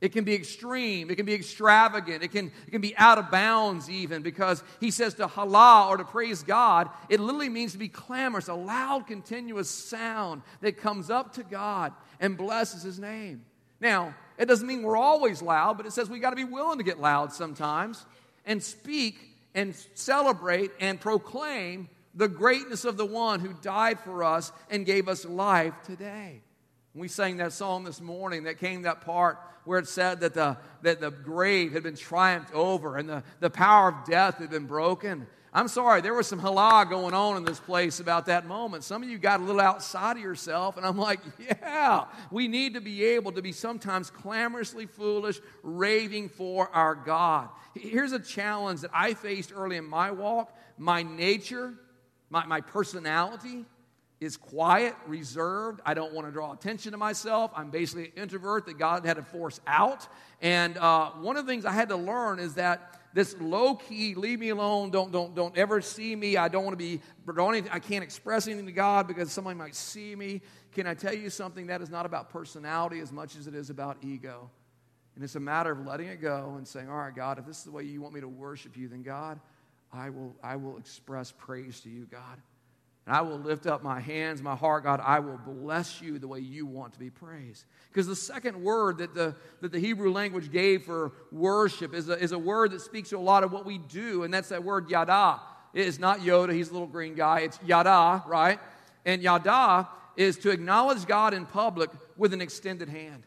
It 0.00 0.12
can 0.12 0.24
be 0.24 0.34
extreme. 0.34 1.10
It 1.10 1.16
can 1.16 1.26
be 1.26 1.34
extravagant. 1.34 2.22
It 2.22 2.28
can, 2.28 2.50
it 2.66 2.70
can 2.70 2.80
be 2.80 2.96
out 2.96 3.18
of 3.18 3.30
bounds, 3.30 3.90
even, 3.90 4.22
because 4.22 4.64
he 4.80 4.90
says 4.90 5.14
to 5.14 5.26
halal 5.26 5.88
or 5.88 5.98
to 5.98 6.04
praise 6.04 6.42
God, 6.42 6.88
it 7.10 7.20
literally 7.20 7.50
means 7.50 7.72
to 7.72 7.78
be 7.78 7.88
clamorous, 7.88 8.48
a 8.48 8.54
loud, 8.54 9.06
continuous 9.06 9.68
sound 9.68 10.40
that 10.62 10.78
comes 10.78 11.10
up 11.10 11.34
to 11.34 11.42
God 11.42 11.92
and 12.18 12.36
blesses 12.36 12.82
his 12.82 12.98
name. 12.98 13.44
Now, 13.78 14.14
it 14.38 14.46
doesn't 14.46 14.66
mean 14.66 14.82
we're 14.82 14.96
always 14.96 15.42
loud, 15.42 15.76
but 15.76 15.84
it 15.84 15.92
says 15.92 16.08
we 16.08 16.18
got 16.18 16.30
to 16.30 16.36
be 16.36 16.44
willing 16.44 16.78
to 16.78 16.84
get 16.84 16.98
loud 16.98 17.32
sometimes 17.32 18.06
and 18.46 18.62
speak 18.62 19.18
and 19.54 19.74
celebrate 19.94 20.70
and 20.80 20.98
proclaim 20.98 21.88
the 22.14 22.28
greatness 22.28 22.84
of 22.84 22.96
the 22.96 23.06
one 23.06 23.40
who 23.40 23.52
died 23.60 24.00
for 24.00 24.24
us 24.24 24.50
and 24.70 24.86
gave 24.86 25.08
us 25.08 25.24
life 25.24 25.74
today. 25.84 26.40
We 26.94 27.06
sang 27.06 27.36
that 27.36 27.52
song 27.52 27.84
this 27.84 28.00
morning 28.00 28.44
that 28.44 28.58
came 28.58 28.82
that 28.82 29.02
part 29.02 29.38
where 29.64 29.78
it 29.78 29.86
said 29.86 30.20
that 30.20 30.34
the, 30.34 30.56
that 30.82 31.00
the 31.00 31.10
grave 31.10 31.72
had 31.72 31.84
been 31.84 31.94
triumphed 31.94 32.52
over 32.52 32.96
and 32.96 33.08
the, 33.08 33.22
the 33.38 33.50
power 33.50 33.90
of 33.90 34.04
death 34.04 34.38
had 34.38 34.50
been 34.50 34.66
broken. 34.66 35.28
I'm 35.52 35.68
sorry, 35.68 36.00
there 36.00 36.14
was 36.14 36.26
some 36.26 36.40
halal 36.40 36.88
going 36.88 37.14
on 37.14 37.36
in 37.36 37.44
this 37.44 37.60
place 37.60 38.00
about 38.00 38.26
that 38.26 38.46
moment. 38.46 38.82
Some 38.82 39.02
of 39.02 39.08
you 39.08 39.18
got 39.18 39.40
a 39.40 39.42
little 39.42 39.60
outside 39.60 40.16
of 40.16 40.22
yourself, 40.22 40.76
and 40.76 40.86
I'm 40.86 40.96
like, 40.96 41.20
yeah, 41.48 42.06
we 42.30 42.48
need 42.48 42.74
to 42.74 42.80
be 42.80 43.04
able 43.04 43.32
to 43.32 43.42
be 43.42 43.52
sometimes 43.52 44.10
clamorously 44.10 44.86
foolish, 44.86 45.40
raving 45.62 46.28
for 46.28 46.68
our 46.70 46.94
God. 46.94 47.48
Here's 47.74 48.12
a 48.12 48.20
challenge 48.20 48.80
that 48.80 48.90
I 48.92 49.14
faced 49.14 49.52
early 49.54 49.76
in 49.76 49.84
my 49.84 50.10
walk 50.10 50.56
my 50.78 51.02
nature, 51.02 51.74
my, 52.30 52.46
my 52.46 52.60
personality 52.62 53.66
is 54.20 54.36
quiet, 54.36 54.94
reserved. 55.06 55.80
I 55.86 55.94
don't 55.94 56.12
want 56.12 56.26
to 56.26 56.32
draw 56.32 56.52
attention 56.52 56.92
to 56.92 56.98
myself. 56.98 57.50
I'm 57.56 57.70
basically 57.70 58.06
an 58.06 58.22
introvert 58.22 58.66
that 58.66 58.78
God 58.78 59.06
had 59.06 59.16
to 59.16 59.22
force 59.22 59.60
out. 59.66 60.06
And 60.42 60.76
uh, 60.76 61.10
one 61.12 61.36
of 61.36 61.46
the 61.46 61.52
things 61.52 61.64
I 61.64 61.72
had 61.72 61.88
to 61.88 61.96
learn 61.96 62.38
is 62.38 62.54
that 62.54 63.00
this 63.14 63.34
low 63.40 63.74
key, 63.74 64.14
leave 64.14 64.38
me 64.38 64.50
alone, 64.50 64.90
don't, 64.90 65.10
don't, 65.10 65.34
don't 65.34 65.56
ever 65.56 65.80
see 65.80 66.14
me. 66.14 66.36
I 66.36 66.48
don't 66.48 66.64
want 66.64 66.78
to 66.78 66.84
be, 66.84 67.00
I 67.70 67.78
can't 67.78 68.04
express 68.04 68.46
anything 68.46 68.66
to 68.66 68.72
God 68.72 69.08
because 69.08 69.32
somebody 69.32 69.58
might 69.58 69.74
see 69.74 70.14
me. 70.14 70.42
Can 70.72 70.86
I 70.86 70.94
tell 70.94 71.14
you 71.14 71.30
something? 71.30 71.66
That 71.66 71.80
is 71.80 71.90
not 71.90 72.06
about 72.06 72.28
personality 72.30 73.00
as 73.00 73.10
much 73.10 73.36
as 73.36 73.46
it 73.46 73.54
is 73.54 73.70
about 73.70 73.96
ego. 74.02 74.50
And 75.14 75.24
it's 75.24 75.34
a 75.34 75.40
matter 75.40 75.72
of 75.72 75.84
letting 75.84 76.06
it 76.06 76.20
go 76.20 76.54
and 76.56 76.66
saying, 76.66 76.88
All 76.88 76.96
right, 76.96 77.14
God, 77.14 77.38
if 77.38 77.46
this 77.46 77.58
is 77.58 77.64
the 77.64 77.72
way 77.72 77.82
you 77.82 78.00
want 78.00 78.14
me 78.14 78.20
to 78.20 78.28
worship 78.28 78.76
you, 78.76 78.86
then 78.86 79.02
God, 79.02 79.40
I 79.92 80.10
will, 80.10 80.36
I 80.42 80.54
will 80.54 80.78
express 80.78 81.32
praise 81.32 81.80
to 81.80 81.90
you, 81.90 82.06
God. 82.10 82.40
And 83.06 83.16
I 83.16 83.22
will 83.22 83.38
lift 83.38 83.66
up 83.66 83.82
my 83.82 83.98
hands, 83.98 84.42
my 84.42 84.54
heart, 84.54 84.84
God, 84.84 85.00
I 85.02 85.20
will 85.20 85.38
bless 85.38 86.00
you 86.00 86.18
the 86.18 86.28
way 86.28 86.40
you 86.40 86.66
want 86.66 86.92
to 86.92 86.98
be 86.98 87.10
praised. 87.10 87.64
Because 87.88 88.06
the 88.06 88.16
second 88.16 88.62
word 88.62 88.98
that 88.98 89.14
the, 89.14 89.34
that 89.62 89.72
the 89.72 89.80
Hebrew 89.80 90.12
language 90.12 90.52
gave 90.52 90.84
for 90.84 91.12
worship 91.32 91.94
is 91.94 92.08
a, 92.08 92.18
is 92.18 92.32
a 92.32 92.38
word 92.38 92.72
that 92.72 92.82
speaks 92.82 93.10
to 93.10 93.18
a 93.18 93.18
lot 93.18 93.42
of 93.42 93.52
what 93.52 93.64
we 93.64 93.78
do, 93.78 94.22
and 94.22 94.32
that's 94.32 94.50
that 94.50 94.62
word 94.62 94.90
yada. 94.90 95.40
It 95.72 95.86
is 95.86 95.98
not 95.98 96.20
Yoda, 96.20 96.52
he's 96.52 96.70
a 96.70 96.72
little 96.72 96.88
green 96.88 97.14
guy. 97.14 97.40
It's 97.40 97.58
yada, 97.64 98.22
right? 98.26 98.60
And 99.04 99.22
yada 99.22 99.88
is 100.16 100.36
to 100.38 100.50
acknowledge 100.50 101.06
God 101.06 101.32
in 101.32 101.46
public 101.46 101.90
with 102.16 102.34
an 102.34 102.40
extended 102.40 102.88
hand. 102.88 103.24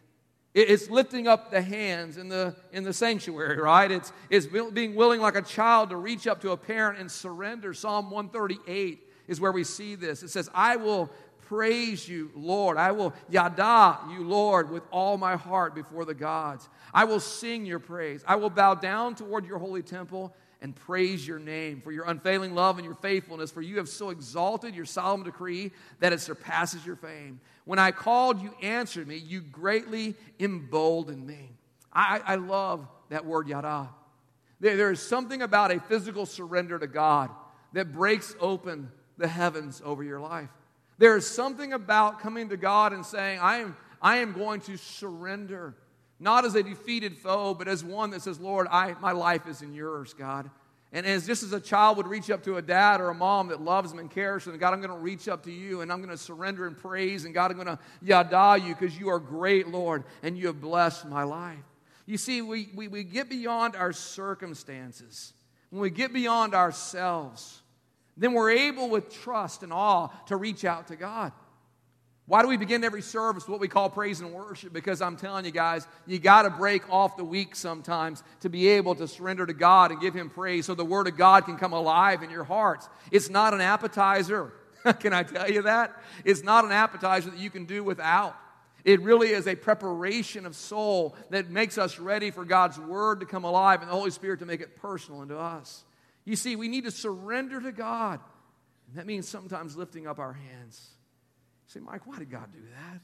It's 0.54 0.88
lifting 0.88 1.26
up 1.26 1.50
the 1.50 1.60
hands 1.60 2.16
in 2.16 2.28
the, 2.28 2.54
in 2.72 2.84
the 2.84 2.92
sanctuary, 2.92 3.58
right? 3.58 3.90
It's, 3.90 4.12
it's 4.30 4.46
being 4.46 4.94
willing 4.94 5.20
like 5.20 5.34
a 5.34 5.42
child 5.42 5.90
to 5.90 5.96
reach 5.96 6.28
up 6.28 6.40
to 6.42 6.52
a 6.52 6.56
parent 6.56 7.00
and 7.00 7.10
surrender. 7.10 7.74
Psalm 7.74 8.08
138 8.08 9.00
is 9.28 9.40
where 9.40 9.52
we 9.52 9.64
see 9.64 9.94
this. 9.94 10.22
It 10.22 10.30
says, 10.30 10.50
I 10.54 10.76
will 10.76 11.10
praise 11.48 12.08
you, 12.08 12.30
Lord. 12.34 12.76
I 12.76 12.92
will 12.92 13.14
yada 13.28 13.98
you, 14.10 14.24
Lord, 14.24 14.70
with 14.70 14.82
all 14.90 15.16
my 15.16 15.36
heart 15.36 15.74
before 15.74 16.04
the 16.04 16.14
gods. 16.14 16.68
I 16.92 17.04
will 17.04 17.20
sing 17.20 17.66
your 17.66 17.78
praise. 17.78 18.24
I 18.26 18.36
will 18.36 18.50
bow 18.50 18.74
down 18.74 19.14
toward 19.14 19.46
your 19.46 19.58
holy 19.58 19.82
temple 19.82 20.34
and 20.60 20.74
praise 20.74 21.26
your 21.28 21.38
name 21.38 21.82
for 21.82 21.92
your 21.92 22.06
unfailing 22.06 22.54
love 22.54 22.78
and 22.78 22.86
your 22.86 22.94
faithfulness, 22.94 23.50
for 23.50 23.60
you 23.60 23.76
have 23.76 23.88
so 23.88 24.08
exalted 24.10 24.74
your 24.74 24.86
solemn 24.86 25.22
decree 25.22 25.72
that 26.00 26.12
it 26.14 26.20
surpasses 26.20 26.86
your 26.86 26.96
fame. 26.96 27.38
When 27.66 27.78
I 27.78 27.90
called, 27.90 28.40
you 28.40 28.54
answered 28.62 29.06
me. 29.06 29.16
You 29.16 29.42
greatly 29.42 30.14
emboldened 30.40 31.26
me. 31.26 31.50
I, 31.92 32.20
I 32.24 32.34
love 32.36 32.86
that 33.10 33.26
word 33.26 33.46
yada. 33.46 33.90
There, 34.60 34.76
there 34.76 34.90
is 34.90 35.00
something 35.00 35.42
about 35.42 35.70
a 35.70 35.80
physical 35.80 36.24
surrender 36.24 36.78
to 36.78 36.86
God 36.86 37.30
that 37.74 37.92
breaks 37.92 38.34
open 38.40 38.90
the 39.18 39.28
heavens 39.28 39.82
over 39.84 40.02
your 40.02 40.20
life. 40.20 40.50
There 40.98 41.16
is 41.16 41.26
something 41.26 41.72
about 41.72 42.20
coming 42.20 42.48
to 42.50 42.56
God 42.56 42.92
and 42.92 43.04
saying, 43.04 43.40
I 43.40 43.58
am, 43.58 43.76
I 44.00 44.18
am 44.18 44.32
going 44.32 44.60
to 44.62 44.76
surrender, 44.76 45.74
not 46.20 46.44
as 46.44 46.54
a 46.54 46.62
defeated 46.62 47.16
foe, 47.16 47.54
but 47.54 47.68
as 47.68 47.82
one 47.82 48.10
that 48.10 48.22
says, 48.22 48.38
Lord, 48.38 48.66
I, 48.70 48.94
my 49.00 49.12
life 49.12 49.46
is 49.46 49.62
in 49.62 49.74
yours, 49.74 50.14
God. 50.14 50.50
And 50.92 51.04
as 51.04 51.26
just 51.26 51.42
as 51.42 51.52
a 51.52 51.60
child 51.60 51.96
would 51.96 52.06
reach 52.06 52.30
up 52.30 52.44
to 52.44 52.56
a 52.56 52.62
dad 52.62 53.00
or 53.00 53.08
a 53.08 53.14
mom 53.14 53.48
that 53.48 53.60
loves 53.60 53.90
them 53.90 53.98
and 53.98 54.08
cares 54.08 54.44
for 54.44 54.50
them, 54.50 54.60
God, 54.60 54.72
I'm 54.72 54.80
going 54.80 54.92
to 54.92 54.96
reach 54.96 55.26
up 55.26 55.42
to 55.42 55.50
you 55.50 55.80
and 55.80 55.92
I'm 55.92 55.98
going 55.98 56.10
to 56.10 56.16
surrender 56.16 56.68
and 56.68 56.78
praise. 56.78 57.24
And 57.24 57.34
God, 57.34 57.50
I'm 57.50 57.56
going 57.56 57.66
to 57.66 57.80
yada 58.00 58.64
you 58.64 58.76
because 58.76 58.96
you 58.96 59.08
are 59.08 59.18
great, 59.18 59.66
Lord, 59.66 60.04
and 60.22 60.38
you 60.38 60.46
have 60.46 60.60
blessed 60.60 61.06
my 61.06 61.24
life. 61.24 61.58
You 62.06 62.16
see, 62.16 62.42
we, 62.42 62.68
we, 62.76 62.86
we 62.86 63.02
get 63.02 63.28
beyond 63.28 63.74
our 63.74 63.92
circumstances, 63.92 65.32
when 65.70 65.82
we 65.82 65.90
get 65.90 66.12
beyond 66.12 66.54
ourselves, 66.54 67.62
then 68.16 68.32
we're 68.32 68.50
able 68.50 68.88
with 68.88 69.12
trust 69.12 69.62
and 69.62 69.72
awe 69.72 70.08
to 70.26 70.36
reach 70.36 70.64
out 70.64 70.88
to 70.88 70.96
God. 70.96 71.32
Why 72.26 72.40
do 72.40 72.48
we 72.48 72.56
begin 72.56 72.84
every 72.84 73.02
service 73.02 73.46
what 73.46 73.60
we 73.60 73.68
call 73.68 73.90
praise 73.90 74.20
and 74.20 74.32
worship? 74.32 74.72
Because 74.72 75.02
I'm 75.02 75.16
telling 75.16 75.44
you 75.44 75.50
guys, 75.50 75.86
you 76.06 76.18
got 76.18 76.42
to 76.42 76.50
break 76.50 76.88
off 76.90 77.18
the 77.18 77.24
week 77.24 77.54
sometimes 77.54 78.22
to 78.40 78.48
be 78.48 78.68
able 78.68 78.94
to 78.94 79.06
surrender 79.06 79.44
to 79.44 79.52
God 79.52 79.90
and 79.90 80.00
give 80.00 80.14
Him 80.14 80.30
praise 80.30 80.64
so 80.64 80.74
the 80.74 80.84
Word 80.86 81.06
of 81.06 81.18
God 81.18 81.44
can 81.44 81.58
come 81.58 81.74
alive 81.74 82.22
in 82.22 82.30
your 82.30 82.44
hearts. 82.44 82.88
It's 83.10 83.28
not 83.28 83.52
an 83.52 83.60
appetizer. 83.60 84.54
can 85.00 85.12
I 85.12 85.22
tell 85.22 85.50
you 85.50 85.62
that? 85.62 85.94
It's 86.24 86.42
not 86.42 86.64
an 86.64 86.72
appetizer 86.72 87.28
that 87.28 87.38
you 87.38 87.50
can 87.50 87.66
do 87.66 87.84
without. 87.84 88.34
It 88.84 89.02
really 89.02 89.28
is 89.28 89.46
a 89.46 89.54
preparation 89.54 90.46
of 90.46 90.56
soul 90.56 91.16
that 91.28 91.50
makes 91.50 91.76
us 91.76 91.98
ready 91.98 92.30
for 92.30 92.46
God's 92.46 92.78
Word 92.78 93.20
to 93.20 93.26
come 93.26 93.44
alive 93.44 93.82
and 93.82 93.90
the 93.90 93.94
Holy 93.94 94.10
Spirit 94.10 94.40
to 94.40 94.46
make 94.46 94.62
it 94.62 94.76
personal 94.76 95.20
into 95.20 95.38
us. 95.38 95.84
You 96.24 96.36
see, 96.36 96.56
we 96.56 96.68
need 96.68 96.84
to 96.84 96.90
surrender 96.90 97.60
to 97.60 97.72
God. 97.72 98.20
And 98.88 98.96
that 98.96 99.06
means 99.06 99.28
sometimes 99.28 99.76
lifting 99.76 100.06
up 100.06 100.18
our 100.18 100.32
hands 100.32 100.90
say, 101.66 101.80
Mike, 101.80 102.06
why 102.06 102.18
did 102.18 102.30
God 102.30 102.52
do 102.52 102.60
that? 102.60 103.00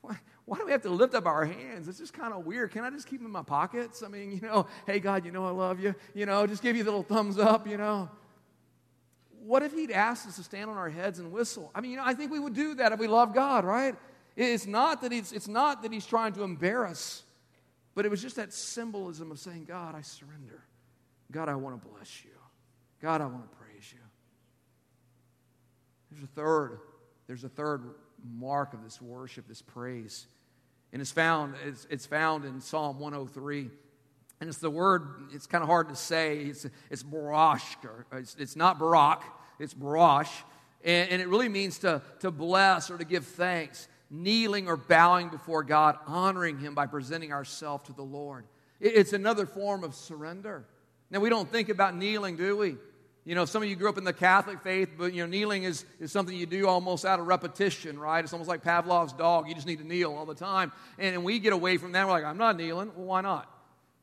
Why, 0.00 0.18
why 0.44 0.58
do 0.58 0.66
we 0.66 0.72
have 0.72 0.82
to 0.82 0.90
lift 0.90 1.14
up 1.14 1.26
our 1.26 1.44
hands? 1.44 1.88
It's 1.88 1.98
just 1.98 2.12
kind 2.12 2.32
of 2.32 2.46
weird. 2.46 2.70
Can 2.70 2.84
I 2.84 2.90
just 2.90 3.06
keep 3.06 3.20
them 3.20 3.26
in 3.26 3.32
my 3.32 3.42
pockets? 3.42 4.02
I 4.02 4.08
mean, 4.08 4.32
you 4.32 4.40
know, 4.40 4.66
hey, 4.86 5.00
God, 5.00 5.24
you 5.24 5.32
know 5.32 5.44
I 5.46 5.50
love 5.50 5.80
you. 5.80 5.94
You 6.14 6.26
know, 6.26 6.46
just 6.46 6.62
give 6.62 6.76
you 6.76 6.82
a 6.82 6.84
little 6.84 7.02
thumbs 7.02 7.38
up, 7.38 7.66
you 7.66 7.76
know. 7.76 8.10
What 9.42 9.62
if 9.62 9.72
He'd 9.72 9.90
asked 9.90 10.26
us 10.26 10.36
to 10.36 10.42
stand 10.42 10.70
on 10.70 10.76
our 10.76 10.88
heads 10.88 11.18
and 11.18 11.32
whistle? 11.32 11.70
I 11.74 11.80
mean, 11.80 11.92
you 11.92 11.96
know, 11.96 12.04
I 12.04 12.14
think 12.14 12.30
we 12.30 12.38
would 12.38 12.54
do 12.54 12.74
that 12.74 12.92
if 12.92 12.98
we 12.98 13.06
love 13.06 13.34
God, 13.34 13.64
right? 13.64 13.94
It's 14.36 14.66
not 14.66 15.02
that 15.02 15.12
He's, 15.12 15.32
it's 15.32 15.48
not 15.48 15.82
that 15.82 15.92
he's 15.92 16.06
trying 16.06 16.32
to 16.34 16.42
embarrass, 16.42 17.24
but 17.94 18.04
it 18.04 18.10
was 18.10 18.22
just 18.22 18.36
that 18.36 18.52
symbolism 18.52 19.32
of 19.32 19.38
saying, 19.38 19.64
God, 19.64 19.94
I 19.94 20.02
surrender. 20.02 20.62
God, 21.30 21.48
I 21.48 21.54
want 21.54 21.80
to 21.80 21.88
bless 21.88 22.24
you. 22.24 22.30
God, 23.00 23.20
I 23.20 23.26
want 23.26 23.50
to 23.50 23.56
praise 23.56 23.92
you. 23.92 23.98
There's 26.10 26.24
a 26.24 26.26
third 26.28 26.78
there's 27.28 27.44
a 27.44 27.48
third 27.48 27.82
mark 28.24 28.72
of 28.74 28.82
this 28.82 29.00
worship, 29.00 29.46
this 29.46 29.62
praise. 29.62 30.26
And 30.92 31.00
it's 31.00 31.12
found, 31.12 31.54
it's, 31.64 31.86
it's 31.90 32.06
found 32.06 32.44
in 32.44 32.60
Psalm 32.60 32.98
103. 32.98 33.70
And 34.40 34.48
it's 34.48 34.58
the 34.58 34.70
word, 34.70 35.28
it's 35.32 35.46
kind 35.46 35.62
of 35.62 35.68
hard 35.68 35.90
to 35.90 35.94
say. 35.94 36.38
It's, 36.38 36.66
it's 36.90 37.02
barash, 37.02 37.62
it's, 38.12 38.34
it's 38.38 38.56
not 38.56 38.78
barak, 38.78 39.22
it's 39.58 39.74
barash. 39.74 40.30
And, 40.82 41.10
and 41.10 41.22
it 41.22 41.28
really 41.28 41.50
means 41.50 41.78
to, 41.80 42.00
to 42.20 42.30
bless 42.30 42.90
or 42.90 42.96
to 42.96 43.04
give 43.04 43.26
thanks, 43.26 43.88
kneeling 44.10 44.66
or 44.66 44.78
bowing 44.78 45.28
before 45.28 45.62
God, 45.62 45.98
honoring 46.06 46.58
Him 46.58 46.74
by 46.74 46.86
presenting 46.86 47.32
ourselves 47.32 47.86
to 47.88 47.92
the 47.92 48.02
Lord. 48.02 48.46
It, 48.80 48.94
it's 48.94 49.12
another 49.12 49.44
form 49.44 49.84
of 49.84 49.94
surrender. 49.94 50.64
Now, 51.10 51.20
we 51.20 51.30
don't 51.30 51.50
think 51.50 51.68
about 51.68 51.96
kneeling, 51.96 52.36
do 52.36 52.56
we? 52.56 52.76
You 53.24 53.34
know, 53.34 53.44
some 53.44 53.62
of 53.62 53.68
you 53.68 53.76
grew 53.76 53.90
up 53.90 53.98
in 53.98 54.04
the 54.04 54.12
Catholic 54.14 54.62
faith, 54.62 54.90
but 54.96 55.12
you 55.12 55.22
know, 55.22 55.28
kneeling 55.28 55.64
is, 55.64 55.84
is 56.00 56.10
something 56.10 56.34
you 56.34 56.46
do 56.46 56.66
almost 56.66 57.04
out 57.04 57.20
of 57.20 57.26
repetition, 57.26 57.98
right? 57.98 58.24
It's 58.24 58.32
almost 58.32 58.48
like 58.48 58.62
Pavlov's 58.62 59.12
dog. 59.12 59.48
You 59.48 59.54
just 59.54 59.66
need 59.66 59.80
to 59.80 59.86
kneel 59.86 60.14
all 60.14 60.24
the 60.24 60.34
time. 60.34 60.72
And, 60.98 61.14
and 61.14 61.24
we 61.24 61.38
get 61.38 61.52
away 61.52 61.76
from 61.76 61.92
that. 61.92 62.06
We're 62.06 62.12
like, 62.12 62.24
I'm 62.24 62.38
not 62.38 62.56
kneeling. 62.56 62.90
Well, 62.96 63.06
why 63.06 63.20
not? 63.20 63.52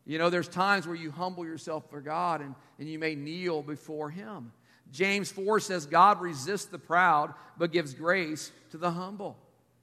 You 0.05 0.19
know, 0.19 0.29
there's 0.29 0.47
times 0.47 0.85
where 0.85 0.95
you 0.95 1.09
humble 1.09 1.43
yourself 1.43 1.89
for 1.89 2.01
God 2.01 2.41
and, 2.41 2.53
and 2.77 2.87
you 2.87 2.99
may 2.99 3.15
kneel 3.15 3.63
before 3.63 4.11
Him. 4.11 4.51
James 4.91 5.31
4 5.31 5.59
says, 5.59 5.87
God 5.87 6.21
resists 6.21 6.65
the 6.65 6.77
proud, 6.77 7.33
but 7.57 7.71
gives 7.71 7.95
grace 7.95 8.51
to 8.69 8.77
the 8.77 8.91
humble. 8.91 9.37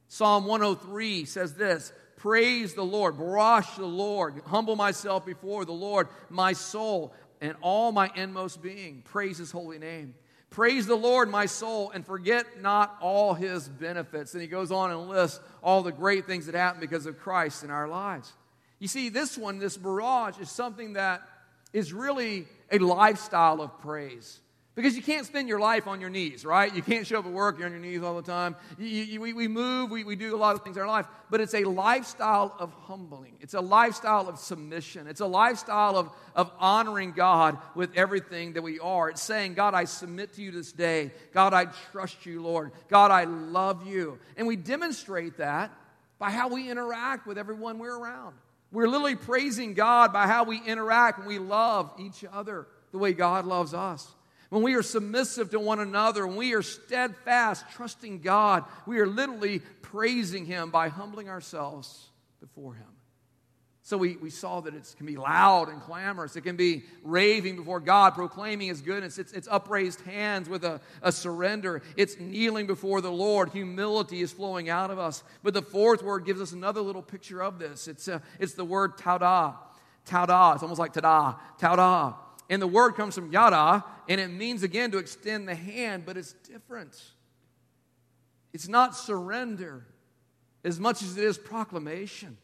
Psalm 0.07 0.47
103 0.47 1.25
says 1.25 1.55
this 1.55 1.93
Praise 2.23 2.75
the 2.75 2.85
Lord, 2.85 3.17
barash 3.17 3.75
the 3.75 3.85
Lord, 3.85 4.43
humble 4.47 4.77
myself 4.77 5.27
before 5.27 5.65
the 5.65 5.73
Lord, 5.73 6.07
my 6.31 6.53
soul 6.53 7.13
and 7.41 7.57
all 7.61 7.91
my 7.91 8.13
inmost 8.15 8.63
being. 8.63 9.03
Praise 9.03 9.39
his 9.39 9.51
holy 9.51 9.81
name. 9.81 10.15
Praise 10.49 10.87
the 10.87 10.95
Lord, 10.95 11.29
my 11.29 11.47
soul, 11.47 11.91
and 11.91 12.07
forget 12.07 12.63
not 12.63 12.97
all 13.01 13.35
his 13.35 13.69
benefits. 13.69 14.35
And 14.35 14.41
he 14.41 14.47
goes 14.47 14.71
on 14.71 14.93
and 14.93 15.09
lists 15.09 15.41
all 15.65 15.83
the 15.83 15.91
great 15.91 16.29
things 16.29 16.47
that 16.47 16.55
happen 16.55 16.81
because 16.81 17.07
of 17.07 17.19
Christ 17.19 17.65
in 17.65 17.73
our 17.73 17.89
lives. 17.89 18.33
You 18.79 18.87
see, 18.87 19.09
this 19.09 19.37
one, 19.37 19.59
this 19.59 19.77
barash, 19.77 20.41
is 20.41 20.49
something 20.49 20.93
that 20.93 21.23
is 21.73 21.93
really 21.93 22.47
a 22.71 22.79
lifestyle 22.79 23.61
of 23.61 23.81
praise. 23.81 24.39
Because 24.75 24.97
you 24.97 25.03
can't 25.03 25.27
spend 25.27 25.49
your 25.49 25.61
life 25.61 25.87
on 25.87 26.01
your 26.01 26.09
knees, 26.09 26.47
right? 26.47 26.75
You 26.75 26.81
can't 26.81 27.07
show 27.07 27.19
up 27.19 27.27
at 27.27 27.33
work, 27.33 27.59
you're 27.59 27.67
on 27.67 27.73
your 27.73 27.81
knees 27.81 28.03
all 28.03 28.17
the 28.17 28.23
time. 28.23 28.57
You, 28.79 28.87
you, 28.87 29.21
we, 29.21 29.35
we 29.35 29.47
move, 29.47 29.91
we, 29.91 30.03
we 30.03 30.17
do 30.17 30.35
a 30.35 30.39
lot 30.39 30.55
of 30.55 30.63
things 30.63 30.77
in 30.77 30.83
our 30.83 30.89
life, 30.89 31.07
but 31.29 31.43
it's 31.43 31.53
a 31.53 31.65
lifestyle 31.65 32.57
of 32.59 32.73
humbling. 32.73 33.35
It's 33.41 33.53
a 33.53 33.61
lifestyle 33.61 34.31
of 34.31 34.39
submission. 34.39 35.09
It's 35.09 35.21
a 35.21 35.27
lifestyle 35.27 35.99
of, 35.99 36.09
of 36.35 36.51
honoring 36.59 37.13
God 37.13 37.59
with 37.75 37.95
everything 37.97 38.55
that 38.55 38.63
we 38.63 38.81
are. 38.81 39.11
It's 39.11 39.23
saying, 39.23 39.55
God, 39.55 39.75
I 39.75 39.85
submit 39.85 40.33
to 40.35 40.43
you 40.43 40.51
this 40.51 40.73
day. 40.73 41.11
God, 41.35 41.53
I 41.53 41.67
trust 41.91 42.25
you, 42.25 42.41
Lord. 42.41 42.73
God, 42.89 43.11
I 43.11 43.25
love 43.25 43.87
you. 43.87 44.19
And 44.39 44.47
we 44.47 44.57
demonstrate 44.57 45.37
that 45.37 45.71
by 46.19 46.31
how 46.31 46.49
we 46.49 46.71
interact 46.71 47.27
with 47.27 47.37
everyone 47.37 47.79
we're 47.79 47.99
around. 47.99 48.37
We're 48.71 48.89
literally 48.89 49.17
praising 49.17 49.75
God 49.75 50.15
by 50.15 50.27
how 50.27 50.45
we 50.45 50.63
interact 50.65 51.19
and 51.19 51.29
we 51.29 51.39
love 51.39 51.93
each 51.99 52.25
other 52.33 52.67
the 52.91 52.97
way 52.97 53.13
God 53.13 53.45
loves 53.45 53.75
us 53.75 54.11
when 54.53 54.63
we 54.63 54.75
are 54.75 54.83
submissive 54.83 55.53
to 55.53 55.59
one 55.59 55.81
another, 55.81 56.27
when 56.27 56.37
we 56.37 56.53
are 56.53 56.61
steadfast, 56.61 57.65
trusting 57.73 58.21
God, 58.21 58.65
we 58.85 58.99
are 58.99 59.07
literally 59.07 59.61
praising 59.81 60.45
Him 60.45 60.71
by 60.71 60.89
humbling 60.89 61.31
ourselves 61.31 62.11
before 62.39 62.75
Him. 62.75 62.85
So 63.81 63.97
we, 63.97 64.17
we 64.17 64.29
saw 64.29 64.61
that 64.61 64.75
it 64.75 64.95
can 64.99 65.07
be 65.07 65.17
loud 65.17 65.71
and 65.71 65.81
clamorous. 65.81 66.37
It 66.37 66.43
can 66.43 66.57
be 66.57 66.85
raving 67.03 67.57
before 67.57 67.81
God, 67.81 68.11
proclaiming 68.11 68.69
His 68.69 68.83
goodness. 68.83 69.17
It's, 69.17 69.33
it's 69.33 69.49
upraised 69.51 70.03
hands 70.03 70.51
with 70.51 70.67
a, 70.67 70.83
a 71.01 71.13
surrender. 71.13 71.81
It's 71.97 72.21
kneeling 72.21 72.67
before 72.67 73.01
the 73.01 73.11
Lord. 73.11 73.49
Humility 73.53 74.21
is 74.21 74.33
flowing 74.33 74.69
out 74.69 74.91
of 74.91 74.99
us. 74.99 75.25
But 75.43 75.55
the 75.55 75.63
fourth 75.63 76.03
word 76.03 76.27
gives 76.27 76.43
us 76.43 76.53
another 76.53 76.83
little 76.83 77.01
picture 77.01 77.43
of 77.43 77.59
this. 77.59 77.89
It's, 77.89 78.07
uh, 78.07 78.19
it's 78.39 78.53
the 78.53 78.67
word. 78.67 78.99
Tauda. 78.99 79.57
It's 80.05 80.13
almost 80.63 80.79
like 80.79 80.93
tada. 80.93 81.39
Tauda. 81.59 82.17
And 82.53 82.61
the 82.61 82.67
word 82.67 82.97
comes 82.97 83.15
from 83.15 83.33
yada, 83.33 83.83
and 84.11 84.21
it 84.21 84.29
means 84.29 84.63
again 84.63 84.91
to 84.91 84.99
extend 84.99 85.49
the 85.49 85.55
hand, 85.55 86.05
but 86.05 86.19
it's 86.19 86.35
different. 86.35 86.95
It's 88.53 88.69
not 88.69 88.95
surrender 88.95 89.87
as 90.63 90.79
much 90.79 91.03
as 91.03 91.17
it 91.17 91.25
is 91.25 91.39
proclamation. 91.39 92.37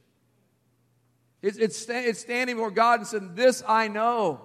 It's, 1.42 1.58
it's, 1.58 1.86
it's 1.90 2.20
standing 2.20 2.56
before 2.56 2.70
God 2.70 3.00
and 3.00 3.06
saying, 3.06 3.34
This 3.34 3.62
I 3.68 3.88
know. 3.88 4.40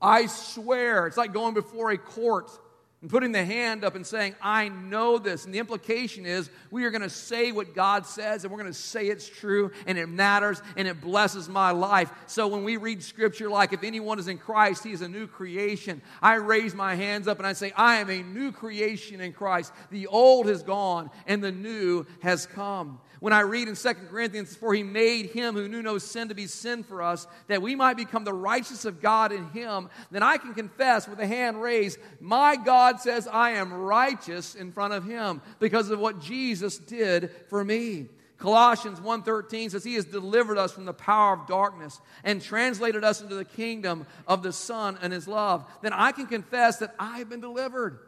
I 0.00 0.26
swear. 0.26 1.08
It's 1.08 1.16
like 1.16 1.32
going 1.32 1.54
before 1.54 1.90
a 1.90 1.98
court 1.98 2.52
and 3.00 3.08
putting 3.08 3.30
the 3.30 3.44
hand 3.44 3.84
up 3.84 3.94
and 3.94 4.04
saying, 4.04 4.34
I 4.42 4.70
know 4.70 5.18
this. 5.18 5.44
And 5.44 5.54
the 5.54 5.60
implication 5.60 6.26
is 6.26 6.50
we 6.72 6.84
are 6.84 6.90
going 6.90 7.02
to 7.02 7.10
say 7.10 7.52
what 7.52 7.72
God 7.72 8.04
says 8.06 8.42
and 8.42 8.52
we're 8.52 8.58
going 8.58 8.72
to 8.72 8.78
say 8.78 9.06
it's 9.06 9.28
true 9.28 9.70
and 9.86 9.96
it 9.96 10.08
matters 10.08 10.60
and 10.76 10.88
it 10.88 11.00
blesses 11.00 11.48
my 11.48 11.70
life. 11.70 12.10
So 12.26 12.48
when 12.48 12.64
we 12.64 12.76
read 12.76 13.02
scripture 13.04 13.48
like, 13.48 13.72
if 13.72 13.84
anyone 13.84 14.18
is 14.18 14.26
in 14.26 14.38
Christ, 14.38 14.82
he 14.82 14.90
is 14.90 15.02
a 15.02 15.08
new 15.08 15.28
creation, 15.28 16.02
I 16.20 16.34
raise 16.34 16.74
my 16.74 16.96
hands 16.96 17.28
up 17.28 17.38
and 17.38 17.46
I 17.46 17.52
say, 17.52 17.72
I 17.76 17.96
am 17.96 18.10
a 18.10 18.22
new 18.22 18.50
creation 18.50 19.20
in 19.20 19.32
Christ. 19.32 19.72
The 19.90 20.08
old 20.08 20.46
has 20.46 20.64
gone 20.64 21.10
and 21.28 21.42
the 21.42 21.52
new 21.52 22.04
has 22.22 22.46
come. 22.46 22.98
When 23.20 23.32
I 23.32 23.40
read 23.40 23.68
in 23.68 23.74
2 23.74 23.94
Corinthians, 24.08 24.54
for 24.54 24.72
he 24.72 24.82
made 24.82 25.26
him 25.26 25.54
who 25.54 25.68
knew 25.68 25.82
no 25.82 25.98
sin 25.98 26.28
to 26.28 26.34
be 26.34 26.46
sin 26.46 26.84
for 26.84 27.02
us, 27.02 27.26
that 27.48 27.62
we 27.62 27.74
might 27.74 27.96
become 27.96 28.24
the 28.24 28.32
righteousness 28.32 28.84
of 28.84 29.00
God 29.00 29.32
in 29.32 29.48
him, 29.50 29.88
then 30.10 30.22
I 30.22 30.36
can 30.36 30.54
confess 30.54 31.08
with 31.08 31.18
a 31.18 31.26
hand 31.26 31.60
raised, 31.60 31.98
my 32.20 32.56
God 32.56 33.00
says 33.00 33.26
I 33.26 33.50
am 33.52 33.72
righteous 33.72 34.54
in 34.54 34.70
front 34.70 34.94
of 34.94 35.04
him 35.04 35.40
because 35.58 35.90
of 35.90 35.98
what 35.98 36.20
Jesus 36.20 36.78
did 36.78 37.30
for 37.48 37.64
me. 37.64 38.08
Colossians 38.38 39.00
1:13 39.00 39.70
says 39.70 39.82
he 39.82 39.94
has 39.94 40.04
delivered 40.04 40.58
us 40.58 40.70
from 40.70 40.84
the 40.84 40.92
power 40.92 41.34
of 41.34 41.48
darkness 41.48 42.00
and 42.22 42.40
translated 42.40 43.02
us 43.02 43.20
into 43.20 43.34
the 43.34 43.44
kingdom 43.44 44.06
of 44.28 44.44
the 44.44 44.52
son 44.52 44.96
and 45.02 45.12
his 45.12 45.26
love. 45.26 45.68
Then 45.82 45.92
I 45.92 46.12
can 46.12 46.26
confess 46.26 46.78
that 46.78 46.94
I've 47.00 47.28
been 47.28 47.40
delivered. 47.40 47.98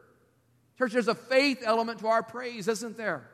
Church, 0.79 0.93
there's 0.93 1.09
a 1.09 1.17
faith 1.17 1.63
element 1.65 1.99
to 1.99 2.07
our 2.07 2.23
praise, 2.23 2.69
isn't 2.69 2.97
there? 2.97 3.29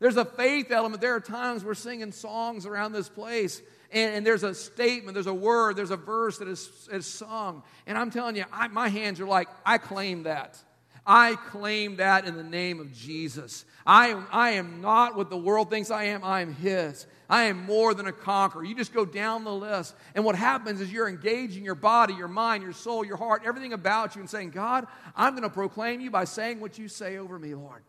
There's 0.00 0.16
a 0.16 0.24
faith 0.24 0.70
element. 0.70 1.00
There 1.00 1.14
are 1.14 1.20
times 1.20 1.64
we're 1.64 1.74
singing 1.74 2.12
songs 2.12 2.66
around 2.66 2.92
this 2.92 3.08
place, 3.08 3.62
and, 3.90 4.16
and 4.16 4.26
there's 4.26 4.42
a 4.42 4.54
statement, 4.54 5.14
there's 5.14 5.26
a 5.26 5.34
word, 5.34 5.76
there's 5.76 5.90
a 5.90 5.96
verse 5.96 6.38
that 6.38 6.48
is, 6.48 6.88
is 6.92 7.06
sung. 7.06 7.62
And 7.86 7.96
I'm 7.96 8.10
telling 8.10 8.36
you, 8.36 8.44
I, 8.52 8.68
my 8.68 8.88
hands 8.88 9.20
are 9.20 9.26
like, 9.26 9.48
I 9.64 9.78
claim 9.78 10.24
that. 10.24 10.58
I 11.06 11.36
claim 11.36 11.96
that 11.96 12.26
in 12.26 12.36
the 12.36 12.42
name 12.42 12.80
of 12.80 12.92
Jesus. 12.92 13.64
I 13.84 14.08
am, 14.08 14.26
I 14.32 14.52
am 14.52 14.80
not 14.80 15.16
what 15.16 15.28
the 15.28 15.36
world 15.36 15.68
thinks 15.68 15.90
I 15.90 16.04
am, 16.04 16.24
I 16.24 16.40
am 16.40 16.54
His. 16.54 17.06
I 17.28 17.44
am 17.44 17.64
more 17.64 17.94
than 17.94 18.06
a 18.06 18.12
conqueror. 18.12 18.64
You 18.64 18.74
just 18.74 18.92
go 18.92 19.04
down 19.04 19.44
the 19.44 19.52
list. 19.52 19.94
And 20.14 20.24
what 20.24 20.34
happens 20.34 20.80
is 20.80 20.92
you're 20.92 21.08
engaging 21.08 21.64
your 21.64 21.74
body, 21.74 22.14
your 22.14 22.28
mind, 22.28 22.62
your 22.62 22.72
soul, 22.72 23.04
your 23.04 23.16
heart, 23.16 23.42
everything 23.44 23.72
about 23.72 24.14
you, 24.14 24.20
and 24.20 24.28
saying, 24.28 24.50
God, 24.50 24.86
I'm 25.16 25.32
going 25.32 25.42
to 25.42 25.50
proclaim 25.50 26.00
you 26.00 26.10
by 26.10 26.24
saying 26.24 26.60
what 26.60 26.78
you 26.78 26.88
say 26.88 27.16
over 27.16 27.38
me, 27.38 27.54
Lord. 27.54 27.82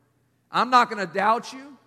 I'm 0.52 0.70
not 0.70 0.90
going 0.90 1.06
to 1.06 1.14
doubt 1.14 1.52
you. 1.52 1.78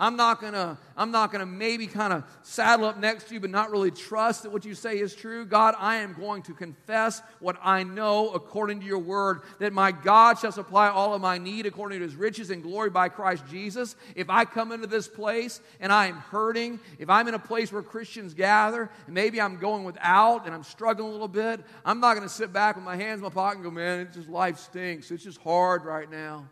I'm 0.00 0.16
not 0.16 0.40
gonna, 0.40 0.78
I'm 0.96 1.10
not 1.10 1.30
gonna 1.30 1.44
maybe 1.44 1.86
kind 1.86 2.14
of 2.14 2.24
saddle 2.42 2.86
up 2.86 2.96
next 2.96 3.28
to 3.28 3.34
you, 3.34 3.40
but 3.40 3.50
not 3.50 3.70
really 3.70 3.90
trust 3.90 4.44
that 4.44 4.50
what 4.50 4.64
you 4.64 4.74
say 4.74 4.98
is 4.98 5.14
true. 5.14 5.44
God, 5.44 5.74
I 5.78 5.96
am 5.96 6.14
going 6.14 6.42
to 6.44 6.54
confess 6.54 7.20
what 7.38 7.58
I 7.62 7.82
know 7.82 8.30
according 8.30 8.80
to 8.80 8.86
your 8.86 8.98
word, 8.98 9.42
that 9.58 9.74
my 9.74 9.92
God 9.92 10.38
shall 10.38 10.52
supply 10.52 10.88
all 10.88 11.12
of 11.12 11.20
my 11.20 11.36
need 11.36 11.66
according 11.66 11.98
to 11.98 12.02
his 12.02 12.16
riches 12.16 12.48
and 12.48 12.62
glory 12.62 12.88
by 12.88 13.10
Christ 13.10 13.44
Jesus. 13.50 13.94
If 14.16 14.30
I 14.30 14.46
come 14.46 14.72
into 14.72 14.86
this 14.86 15.06
place 15.06 15.60
and 15.80 15.92
I 15.92 16.06
am 16.06 16.16
hurting, 16.16 16.80
if 16.98 17.10
I'm 17.10 17.28
in 17.28 17.34
a 17.34 17.38
place 17.38 17.70
where 17.70 17.82
Christians 17.82 18.32
gather, 18.32 18.88
and 19.04 19.14
maybe 19.14 19.38
I'm 19.38 19.58
going 19.58 19.84
without 19.84 20.46
and 20.46 20.54
I'm 20.54 20.64
struggling 20.64 21.10
a 21.10 21.12
little 21.12 21.28
bit, 21.28 21.60
I'm 21.84 22.00
not 22.00 22.14
gonna 22.14 22.30
sit 22.30 22.54
back 22.54 22.76
with 22.76 22.86
my 22.86 22.96
hands 22.96 23.18
in 23.18 23.24
my 23.24 23.28
pocket 23.28 23.56
and 23.56 23.64
go, 23.64 23.70
man, 23.70 24.00
it's 24.00 24.16
just 24.16 24.30
life 24.30 24.58
stinks. 24.58 25.10
It's 25.10 25.24
just 25.24 25.40
hard 25.42 25.84
right 25.84 26.10
now. 26.10 26.46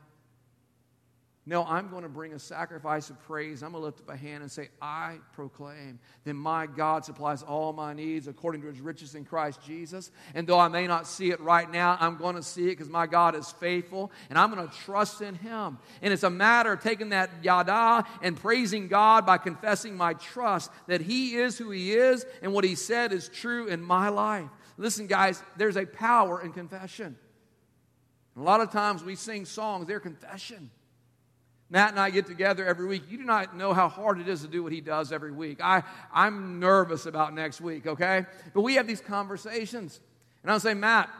No, 1.48 1.64
I'm 1.64 1.88
going 1.88 2.02
to 2.02 2.10
bring 2.10 2.34
a 2.34 2.38
sacrifice 2.38 3.08
of 3.08 3.18
praise. 3.22 3.62
I'm 3.62 3.72
going 3.72 3.80
to 3.80 3.86
lift 3.86 4.00
up 4.00 4.10
a 4.10 4.16
hand 4.18 4.42
and 4.42 4.52
say, 4.52 4.68
I 4.82 5.16
proclaim 5.32 5.98
that 6.24 6.34
my 6.34 6.66
God 6.66 7.06
supplies 7.06 7.42
all 7.42 7.72
my 7.72 7.94
needs 7.94 8.28
according 8.28 8.60
to 8.60 8.66
his 8.66 8.82
riches 8.82 9.14
in 9.14 9.24
Christ 9.24 9.62
Jesus. 9.64 10.10
And 10.34 10.46
though 10.46 10.58
I 10.58 10.68
may 10.68 10.86
not 10.86 11.06
see 11.06 11.30
it 11.30 11.40
right 11.40 11.70
now, 11.70 11.96
I'm 12.00 12.18
going 12.18 12.36
to 12.36 12.42
see 12.42 12.64
it 12.64 12.72
because 12.72 12.90
my 12.90 13.06
God 13.06 13.34
is 13.34 13.50
faithful 13.50 14.12
and 14.28 14.38
I'm 14.38 14.52
going 14.52 14.68
to 14.68 14.76
trust 14.76 15.22
in 15.22 15.36
him. 15.36 15.78
And 16.02 16.12
it's 16.12 16.22
a 16.22 16.28
matter 16.28 16.74
of 16.74 16.82
taking 16.82 17.08
that 17.10 17.30
yada 17.42 18.04
and 18.20 18.36
praising 18.36 18.86
God 18.86 19.24
by 19.24 19.38
confessing 19.38 19.96
my 19.96 20.12
trust 20.12 20.70
that 20.86 21.00
he 21.00 21.36
is 21.36 21.56
who 21.56 21.70
he 21.70 21.94
is 21.94 22.26
and 22.42 22.52
what 22.52 22.64
he 22.64 22.74
said 22.74 23.10
is 23.10 23.30
true 23.30 23.68
in 23.68 23.80
my 23.80 24.10
life. 24.10 24.50
Listen, 24.76 25.06
guys, 25.06 25.42
there's 25.56 25.78
a 25.78 25.86
power 25.86 26.42
in 26.42 26.52
confession. 26.52 27.16
A 28.36 28.42
lot 28.42 28.60
of 28.60 28.70
times 28.70 29.02
we 29.02 29.16
sing 29.16 29.46
songs, 29.46 29.86
they're 29.86 29.98
confession. 29.98 30.70
Matt 31.70 31.90
and 31.90 32.00
I 32.00 32.10
get 32.10 32.26
together 32.26 32.64
every 32.64 32.86
week. 32.86 33.02
You 33.10 33.18
do 33.18 33.24
not 33.24 33.54
know 33.54 33.74
how 33.74 33.88
hard 33.88 34.20
it 34.20 34.28
is 34.28 34.40
to 34.40 34.48
do 34.48 34.62
what 34.62 34.72
he 34.72 34.80
does 34.80 35.12
every 35.12 35.32
week. 35.32 35.58
I, 35.62 35.82
I'm 36.12 36.60
nervous 36.60 37.04
about 37.04 37.34
next 37.34 37.60
week, 37.60 37.86
okay? 37.86 38.24
But 38.54 38.62
we 38.62 38.76
have 38.76 38.86
these 38.86 39.02
conversations. 39.02 40.00
And 40.42 40.50
I'll 40.50 40.60
say, 40.60 40.72
Matt, 40.72 41.10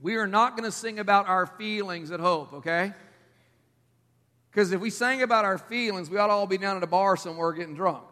we 0.00 0.16
are 0.16 0.26
not 0.26 0.56
going 0.56 0.64
to 0.64 0.72
sing 0.72 0.98
about 0.98 1.28
our 1.28 1.46
feelings 1.46 2.10
at 2.10 2.20
Hope, 2.20 2.54
okay? 2.54 2.92
Because 4.50 4.72
if 4.72 4.80
we 4.80 4.88
sang 4.88 5.20
about 5.20 5.44
our 5.44 5.58
feelings, 5.58 6.08
we 6.08 6.16
ought 6.16 6.28
to 6.28 6.32
all 6.32 6.46
be 6.46 6.56
down 6.56 6.78
at 6.78 6.82
a 6.82 6.86
bar 6.86 7.16
somewhere 7.18 7.52
getting 7.52 7.74
drunk. 7.74 8.04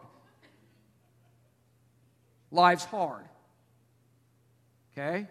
Life's 2.51 2.85
hard, 2.85 3.25
okay? 4.93 5.25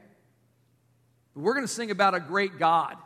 But 1.32 1.40
we're 1.42 1.54
going 1.54 1.66
to 1.66 1.72
sing 1.72 1.92
about 1.92 2.14
a 2.14 2.20
great 2.20 2.58
God 2.58 2.96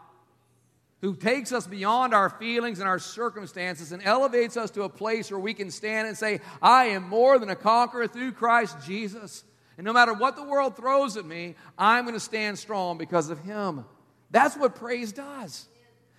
who 1.01 1.15
takes 1.15 1.53
us 1.53 1.67
beyond 1.67 2.13
our 2.13 2.29
feelings 2.29 2.81
and 2.81 2.89
our 2.89 2.99
circumstances 2.99 3.93
and 3.93 4.03
elevates 4.03 4.57
us 4.57 4.71
to 4.73 4.83
a 4.83 4.89
place 4.89 5.31
where 5.31 5.39
we 5.39 5.55
can 5.55 5.71
stand 5.71 6.09
and 6.09 6.17
say, 6.17 6.41
I 6.61 6.87
am 6.87 7.09
more 7.09 7.39
than 7.39 7.51
a 7.51 7.57
conqueror 7.57 8.09
through 8.09 8.33
Christ 8.33 8.77
Jesus. 8.85 9.45
And 9.77 9.85
no 9.85 9.93
matter 9.93 10.13
what 10.13 10.35
the 10.35 10.43
world 10.43 10.77
throws 10.77 11.17
at 11.17 11.25
me, 11.25 11.55
I'm 11.79 12.05
going 12.05 12.15
to 12.15 12.21
stand 12.21 12.59
strong 12.59 12.99
because 12.99 13.31
of 13.31 13.39
Him. 13.39 13.85
That's 14.31 14.57
what 14.57 14.75
praise 14.75 15.13
does. 15.13 15.69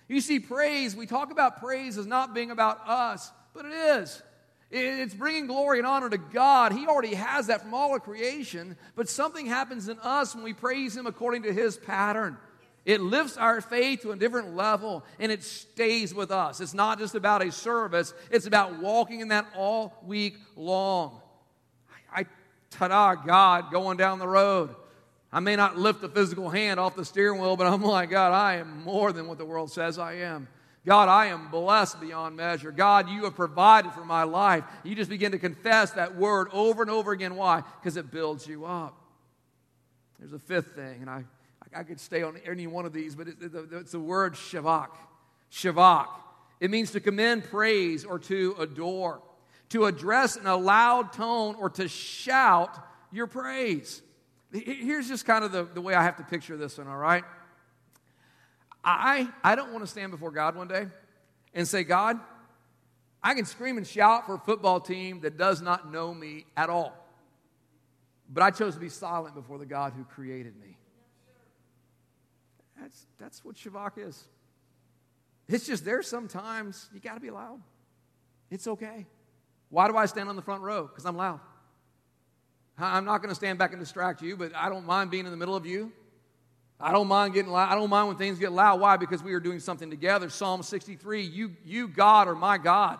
You 0.08 0.20
see, 0.22 0.40
praise, 0.40 0.96
we 0.96 1.06
talk 1.06 1.30
about 1.30 1.60
praise 1.60 1.98
as 1.98 2.06
not 2.06 2.34
being 2.34 2.50
about 2.50 2.88
us, 2.88 3.30
but 3.54 3.66
it 3.66 3.72
is. 3.72 4.22
It's 4.70 5.14
bringing 5.14 5.46
glory 5.46 5.78
and 5.78 5.86
honor 5.86 6.08
to 6.08 6.18
God. 6.18 6.72
He 6.72 6.86
already 6.86 7.14
has 7.14 7.48
that 7.48 7.62
from 7.62 7.74
all 7.74 7.94
of 7.94 8.02
creation, 8.02 8.76
but 8.94 9.08
something 9.08 9.46
happens 9.46 9.88
in 9.88 9.98
us 9.98 10.34
when 10.34 10.42
we 10.42 10.52
praise 10.54 10.96
Him 10.96 11.06
according 11.06 11.42
to 11.42 11.52
His 11.52 11.76
pattern. 11.76 12.38
It 12.84 13.00
lifts 13.00 13.36
our 13.36 13.60
faith 13.60 14.02
to 14.02 14.12
a 14.12 14.16
different 14.16 14.56
level 14.56 15.04
and 15.18 15.30
it 15.30 15.42
stays 15.42 16.14
with 16.14 16.30
us. 16.30 16.60
It's 16.60 16.74
not 16.74 16.98
just 16.98 17.14
about 17.14 17.42
a 17.42 17.52
service, 17.52 18.14
it's 18.30 18.46
about 18.46 18.80
walking 18.80 19.20
in 19.20 19.28
that 19.28 19.46
all 19.54 20.02
week 20.06 20.38
long. 20.56 21.20
I, 22.14 22.20
I 22.20 22.26
ta-da, 22.70 23.14
God, 23.16 23.70
going 23.70 23.96
down 23.96 24.18
the 24.18 24.28
road. 24.28 24.74
I 25.32 25.40
may 25.40 25.54
not 25.54 25.76
lift 25.78 26.02
a 26.02 26.08
physical 26.08 26.50
hand 26.50 26.80
off 26.80 26.96
the 26.96 27.04
steering 27.04 27.40
wheel, 27.40 27.56
but 27.56 27.66
I'm 27.66 27.82
like, 27.82 28.10
God, 28.10 28.32
I 28.32 28.56
am 28.56 28.82
more 28.82 29.12
than 29.12 29.28
what 29.28 29.38
the 29.38 29.44
world 29.44 29.70
says 29.70 29.98
I 29.98 30.14
am. 30.14 30.48
God, 30.86 31.08
I 31.10 31.26
am 31.26 31.50
blessed 31.50 32.00
beyond 32.00 32.36
measure. 32.36 32.72
God, 32.72 33.10
you 33.10 33.24
have 33.24 33.36
provided 33.36 33.92
for 33.92 34.04
my 34.04 34.22
life. 34.22 34.64
You 34.82 34.94
just 34.94 35.10
begin 35.10 35.32
to 35.32 35.38
confess 35.38 35.90
that 35.92 36.16
word 36.16 36.48
over 36.52 36.82
and 36.82 36.90
over 36.90 37.12
again. 37.12 37.36
Why? 37.36 37.62
Because 37.80 37.98
it 37.98 38.10
builds 38.10 38.46
you 38.46 38.64
up. 38.64 38.96
There's 40.18 40.32
a 40.32 40.38
fifth 40.38 40.74
thing, 40.74 41.02
and 41.02 41.10
I 41.10 41.24
I 41.74 41.82
could 41.84 42.00
stay 42.00 42.22
on 42.22 42.36
any 42.44 42.66
one 42.66 42.84
of 42.84 42.92
these, 42.92 43.14
but 43.14 43.28
it's 43.28 43.92
the 43.92 44.00
word 44.00 44.34
shavak. 44.34 44.88
Shavak. 45.52 46.08
It 46.58 46.70
means 46.70 46.90
to 46.92 47.00
commend 47.00 47.44
praise 47.44 48.04
or 48.04 48.18
to 48.20 48.56
adore, 48.58 49.22
to 49.70 49.86
address 49.86 50.36
in 50.36 50.46
a 50.46 50.56
loud 50.56 51.12
tone 51.12 51.54
or 51.58 51.70
to 51.70 51.88
shout 51.88 52.78
your 53.12 53.26
praise. 53.26 54.02
Here's 54.52 55.08
just 55.08 55.24
kind 55.24 55.44
of 55.44 55.52
the, 55.52 55.64
the 55.64 55.80
way 55.80 55.94
I 55.94 56.02
have 56.02 56.16
to 56.16 56.24
picture 56.24 56.56
this 56.56 56.78
one, 56.78 56.88
all 56.88 56.96
right? 56.96 57.24
I, 58.82 59.28
I 59.44 59.54
don't 59.54 59.72
want 59.72 59.84
to 59.84 59.90
stand 59.90 60.10
before 60.10 60.30
God 60.32 60.56
one 60.56 60.66
day 60.66 60.86
and 61.54 61.68
say, 61.68 61.84
God, 61.84 62.18
I 63.22 63.34
can 63.34 63.44
scream 63.44 63.76
and 63.76 63.86
shout 63.86 64.26
for 64.26 64.34
a 64.34 64.38
football 64.38 64.80
team 64.80 65.20
that 65.20 65.36
does 65.36 65.60
not 65.60 65.92
know 65.92 66.12
me 66.12 66.46
at 66.56 66.70
all. 66.70 66.96
But 68.28 68.42
I 68.42 68.50
chose 68.50 68.74
to 68.74 68.80
be 68.80 68.88
silent 68.88 69.34
before 69.34 69.58
the 69.58 69.66
God 69.66 69.92
who 69.96 70.04
created 70.04 70.58
me. 70.58 70.76
That's, 72.80 73.06
that's 73.18 73.44
what 73.44 73.56
Shavak 73.56 73.98
is. 73.98 74.26
It's 75.48 75.66
just 75.66 75.84
there 75.84 76.02
sometimes 76.02 76.88
you 76.94 77.00
got 77.00 77.14
to 77.14 77.20
be 77.20 77.30
loud. 77.30 77.60
It's 78.50 78.66
okay. 78.66 79.06
Why 79.68 79.88
do 79.88 79.96
I 79.96 80.06
stand 80.06 80.28
on 80.28 80.36
the 80.36 80.42
front 80.42 80.62
row? 80.62 80.86
Because 80.86 81.04
I'm 81.04 81.16
loud. 81.16 81.40
I'm 82.78 83.04
not 83.04 83.18
going 83.18 83.28
to 83.28 83.34
stand 83.34 83.58
back 83.58 83.72
and 83.72 83.80
distract 83.80 84.22
you, 84.22 84.36
but 84.36 84.54
I 84.54 84.68
don't 84.68 84.86
mind 84.86 85.10
being 85.10 85.26
in 85.26 85.30
the 85.30 85.36
middle 85.36 85.54
of 85.54 85.66
you. 85.66 85.92
I 86.80 86.92
don't 86.92 87.08
mind 87.08 87.34
getting 87.34 87.52
loud. 87.52 87.70
I 87.70 87.74
don't 87.74 87.90
mind 87.90 88.08
when 88.08 88.16
things 88.16 88.38
get 88.38 88.52
loud. 88.52 88.80
Why? 88.80 88.96
Because 88.96 89.22
we 89.22 89.34
are 89.34 89.40
doing 89.40 89.60
something 89.60 89.90
together. 89.90 90.30
Psalm 90.30 90.62
63 90.62 91.22
You, 91.22 91.54
you 91.64 91.88
God, 91.88 92.26
are 92.26 92.34
my 92.34 92.56
God. 92.56 92.98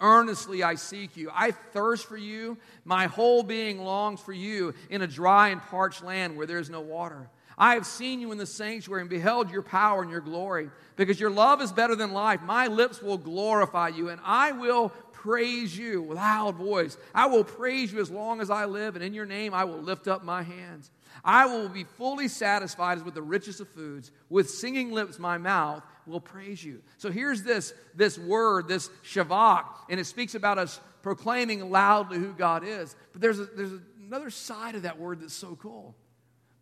Earnestly 0.00 0.62
I 0.62 0.74
seek 0.74 1.16
you. 1.16 1.30
I 1.32 1.52
thirst 1.52 2.06
for 2.06 2.16
you. 2.16 2.58
My 2.84 3.06
whole 3.06 3.42
being 3.42 3.78
longs 3.78 4.20
for 4.20 4.32
you 4.32 4.74
in 4.90 5.00
a 5.00 5.06
dry 5.06 5.48
and 5.48 5.62
parched 5.62 6.02
land 6.02 6.36
where 6.36 6.46
there 6.46 6.58
is 6.58 6.68
no 6.68 6.80
water. 6.80 7.30
I 7.62 7.74
have 7.74 7.86
seen 7.86 8.18
you 8.18 8.32
in 8.32 8.38
the 8.38 8.44
sanctuary 8.44 9.02
and 9.02 9.08
beheld 9.08 9.48
your 9.48 9.62
power 9.62 10.02
and 10.02 10.10
your 10.10 10.20
glory. 10.20 10.68
Because 10.96 11.20
your 11.20 11.30
love 11.30 11.62
is 11.62 11.70
better 11.70 11.94
than 11.94 12.10
life, 12.12 12.42
my 12.42 12.66
lips 12.66 13.00
will 13.00 13.18
glorify 13.18 13.86
you, 13.86 14.08
and 14.08 14.20
I 14.24 14.50
will 14.50 14.88
praise 15.12 15.78
you 15.78 16.02
with 16.02 16.16
loud 16.16 16.56
voice. 16.56 16.96
I 17.14 17.26
will 17.26 17.44
praise 17.44 17.92
you 17.92 18.00
as 18.00 18.10
long 18.10 18.40
as 18.40 18.50
I 18.50 18.64
live, 18.64 18.96
and 18.96 19.04
in 19.04 19.14
your 19.14 19.26
name 19.26 19.54
I 19.54 19.62
will 19.62 19.78
lift 19.78 20.08
up 20.08 20.24
my 20.24 20.42
hands. 20.42 20.90
I 21.24 21.46
will 21.46 21.68
be 21.68 21.84
fully 21.84 22.26
satisfied 22.26 22.98
as 22.98 23.04
with 23.04 23.14
the 23.14 23.22
richest 23.22 23.60
of 23.60 23.68
foods. 23.68 24.10
With 24.28 24.50
singing 24.50 24.90
lips, 24.90 25.20
my 25.20 25.38
mouth 25.38 25.84
will 26.04 26.20
praise 26.20 26.64
you. 26.64 26.82
So 26.98 27.12
here's 27.12 27.44
this, 27.44 27.72
this 27.94 28.18
word, 28.18 28.66
this 28.66 28.90
shavak, 29.04 29.66
and 29.88 30.00
it 30.00 30.06
speaks 30.06 30.34
about 30.34 30.58
us 30.58 30.80
proclaiming 31.00 31.70
loudly 31.70 32.18
who 32.18 32.32
God 32.32 32.64
is. 32.66 32.96
But 33.12 33.20
there's, 33.20 33.38
a, 33.38 33.44
there's 33.44 33.78
another 34.04 34.30
side 34.30 34.74
of 34.74 34.82
that 34.82 34.98
word 34.98 35.20
that's 35.20 35.32
so 35.32 35.54
cool. 35.54 35.94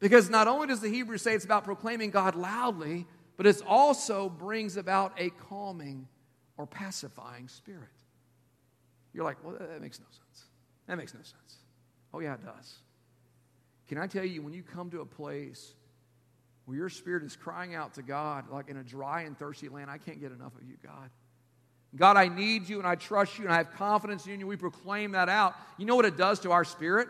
Because 0.00 0.30
not 0.30 0.48
only 0.48 0.66
does 0.66 0.80
the 0.80 0.88
Hebrew 0.88 1.18
say 1.18 1.34
it's 1.34 1.44
about 1.44 1.64
proclaiming 1.64 2.10
God 2.10 2.34
loudly, 2.34 3.06
but 3.36 3.46
it 3.46 3.62
also 3.66 4.28
brings 4.28 4.76
about 4.76 5.12
a 5.18 5.30
calming 5.30 6.08
or 6.56 6.66
pacifying 6.66 7.48
spirit. 7.48 7.88
You're 9.12 9.24
like, 9.24 9.36
well, 9.44 9.56
that 9.58 9.80
makes 9.80 10.00
no 10.00 10.06
sense. 10.10 10.46
That 10.86 10.96
makes 10.96 11.14
no 11.14 11.20
sense. 11.20 11.56
Oh, 12.12 12.20
yeah, 12.20 12.34
it 12.34 12.44
does. 12.44 12.78
Can 13.88 13.98
I 13.98 14.06
tell 14.06 14.24
you, 14.24 14.42
when 14.42 14.52
you 14.52 14.62
come 14.62 14.90
to 14.90 15.00
a 15.00 15.06
place 15.06 15.74
where 16.64 16.76
your 16.76 16.88
spirit 16.88 17.22
is 17.22 17.36
crying 17.36 17.74
out 17.74 17.94
to 17.94 18.02
God, 18.02 18.50
like 18.50 18.68
in 18.68 18.76
a 18.76 18.84
dry 18.84 19.22
and 19.22 19.38
thirsty 19.38 19.68
land, 19.68 19.90
I 19.90 19.98
can't 19.98 20.20
get 20.20 20.32
enough 20.32 20.54
of 20.54 20.62
you, 20.62 20.76
God. 20.82 21.10
God, 21.96 22.16
I 22.16 22.28
need 22.28 22.68
you 22.68 22.78
and 22.78 22.86
I 22.86 22.94
trust 22.94 23.38
you 23.38 23.44
and 23.44 23.52
I 23.52 23.56
have 23.56 23.72
confidence 23.72 24.26
in 24.26 24.38
you. 24.38 24.46
We 24.46 24.56
proclaim 24.56 25.12
that 25.12 25.28
out. 25.28 25.54
You 25.76 25.86
know 25.86 25.96
what 25.96 26.04
it 26.04 26.16
does 26.16 26.40
to 26.40 26.52
our 26.52 26.64
spirit? 26.64 27.08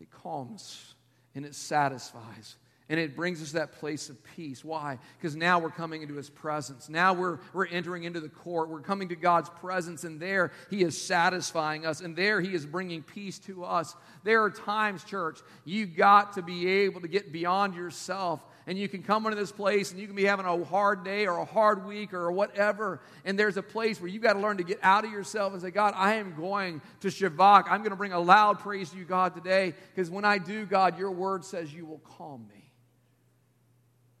It 0.00 0.10
calms 0.10 0.91
and 1.34 1.44
it 1.44 1.54
satisfies. 1.54 2.56
And 2.88 3.00
it 3.00 3.16
brings 3.16 3.40
us 3.40 3.52
that 3.52 3.72
place 3.72 4.10
of 4.10 4.22
peace. 4.36 4.62
Why? 4.62 4.98
Because 5.16 5.34
now 5.34 5.58
we're 5.58 5.70
coming 5.70 6.02
into 6.02 6.14
His 6.14 6.28
presence. 6.28 6.90
Now 6.90 7.14
we're, 7.14 7.38
we're 7.54 7.66
entering 7.68 8.04
into 8.04 8.20
the 8.20 8.28
court. 8.28 8.68
We're 8.68 8.80
coming 8.80 9.08
to 9.08 9.16
God's 9.16 9.48
presence, 9.48 10.04
and 10.04 10.20
there 10.20 10.52
He 10.68 10.82
is 10.82 11.00
satisfying 11.00 11.86
us, 11.86 12.00
and 12.00 12.14
there 12.14 12.40
He 12.40 12.52
is 12.52 12.66
bringing 12.66 13.02
peace 13.02 13.38
to 13.40 13.64
us. 13.64 13.94
There 14.24 14.42
are 14.42 14.50
times, 14.50 15.04
church, 15.04 15.40
you've 15.64 15.96
got 15.96 16.34
to 16.34 16.42
be 16.42 16.68
able 16.68 17.00
to 17.00 17.08
get 17.08 17.32
beyond 17.32 17.74
yourself 17.76 18.44
and 18.66 18.78
you 18.78 18.88
can 18.88 19.02
come 19.02 19.26
into 19.26 19.36
this 19.36 19.52
place 19.52 19.90
and 19.90 20.00
you 20.00 20.06
can 20.06 20.16
be 20.16 20.24
having 20.24 20.46
a 20.46 20.64
hard 20.64 21.04
day 21.04 21.26
or 21.26 21.38
a 21.38 21.44
hard 21.44 21.86
week 21.86 22.14
or 22.14 22.30
whatever, 22.30 23.00
and 23.24 23.38
there's 23.38 23.56
a 23.56 23.62
place 23.62 24.00
where 24.00 24.08
you've 24.08 24.22
got 24.22 24.34
to 24.34 24.38
learn 24.38 24.58
to 24.58 24.64
get 24.64 24.78
out 24.82 25.04
of 25.04 25.10
yourself 25.10 25.52
and 25.52 25.62
say, 25.62 25.70
God, 25.70 25.94
I 25.96 26.14
am 26.14 26.34
going 26.34 26.80
to 27.00 27.08
Shavak. 27.08 27.64
I'm 27.68 27.80
going 27.80 27.90
to 27.90 27.96
bring 27.96 28.12
a 28.12 28.20
loud 28.20 28.60
praise 28.60 28.90
to 28.90 28.98
you, 28.98 29.04
God, 29.04 29.34
today, 29.34 29.74
because 29.94 30.10
when 30.10 30.24
I 30.24 30.38
do, 30.38 30.66
God, 30.66 30.98
your 30.98 31.10
word 31.10 31.44
says 31.44 31.72
you 31.72 31.86
will 31.86 32.02
calm 32.18 32.46
me. 32.48 32.70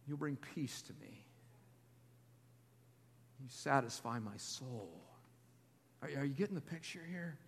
You'll 0.06 0.18
bring 0.18 0.36
peace 0.54 0.82
to 0.82 0.92
me. 1.00 1.24
You 3.40 3.48
satisfy 3.48 4.18
my 4.18 4.36
soul. 4.36 4.90
Are, 6.02 6.08
are 6.08 6.24
you 6.24 6.34
getting 6.34 6.54
the 6.54 6.60
picture 6.60 7.02
here? 7.08 7.38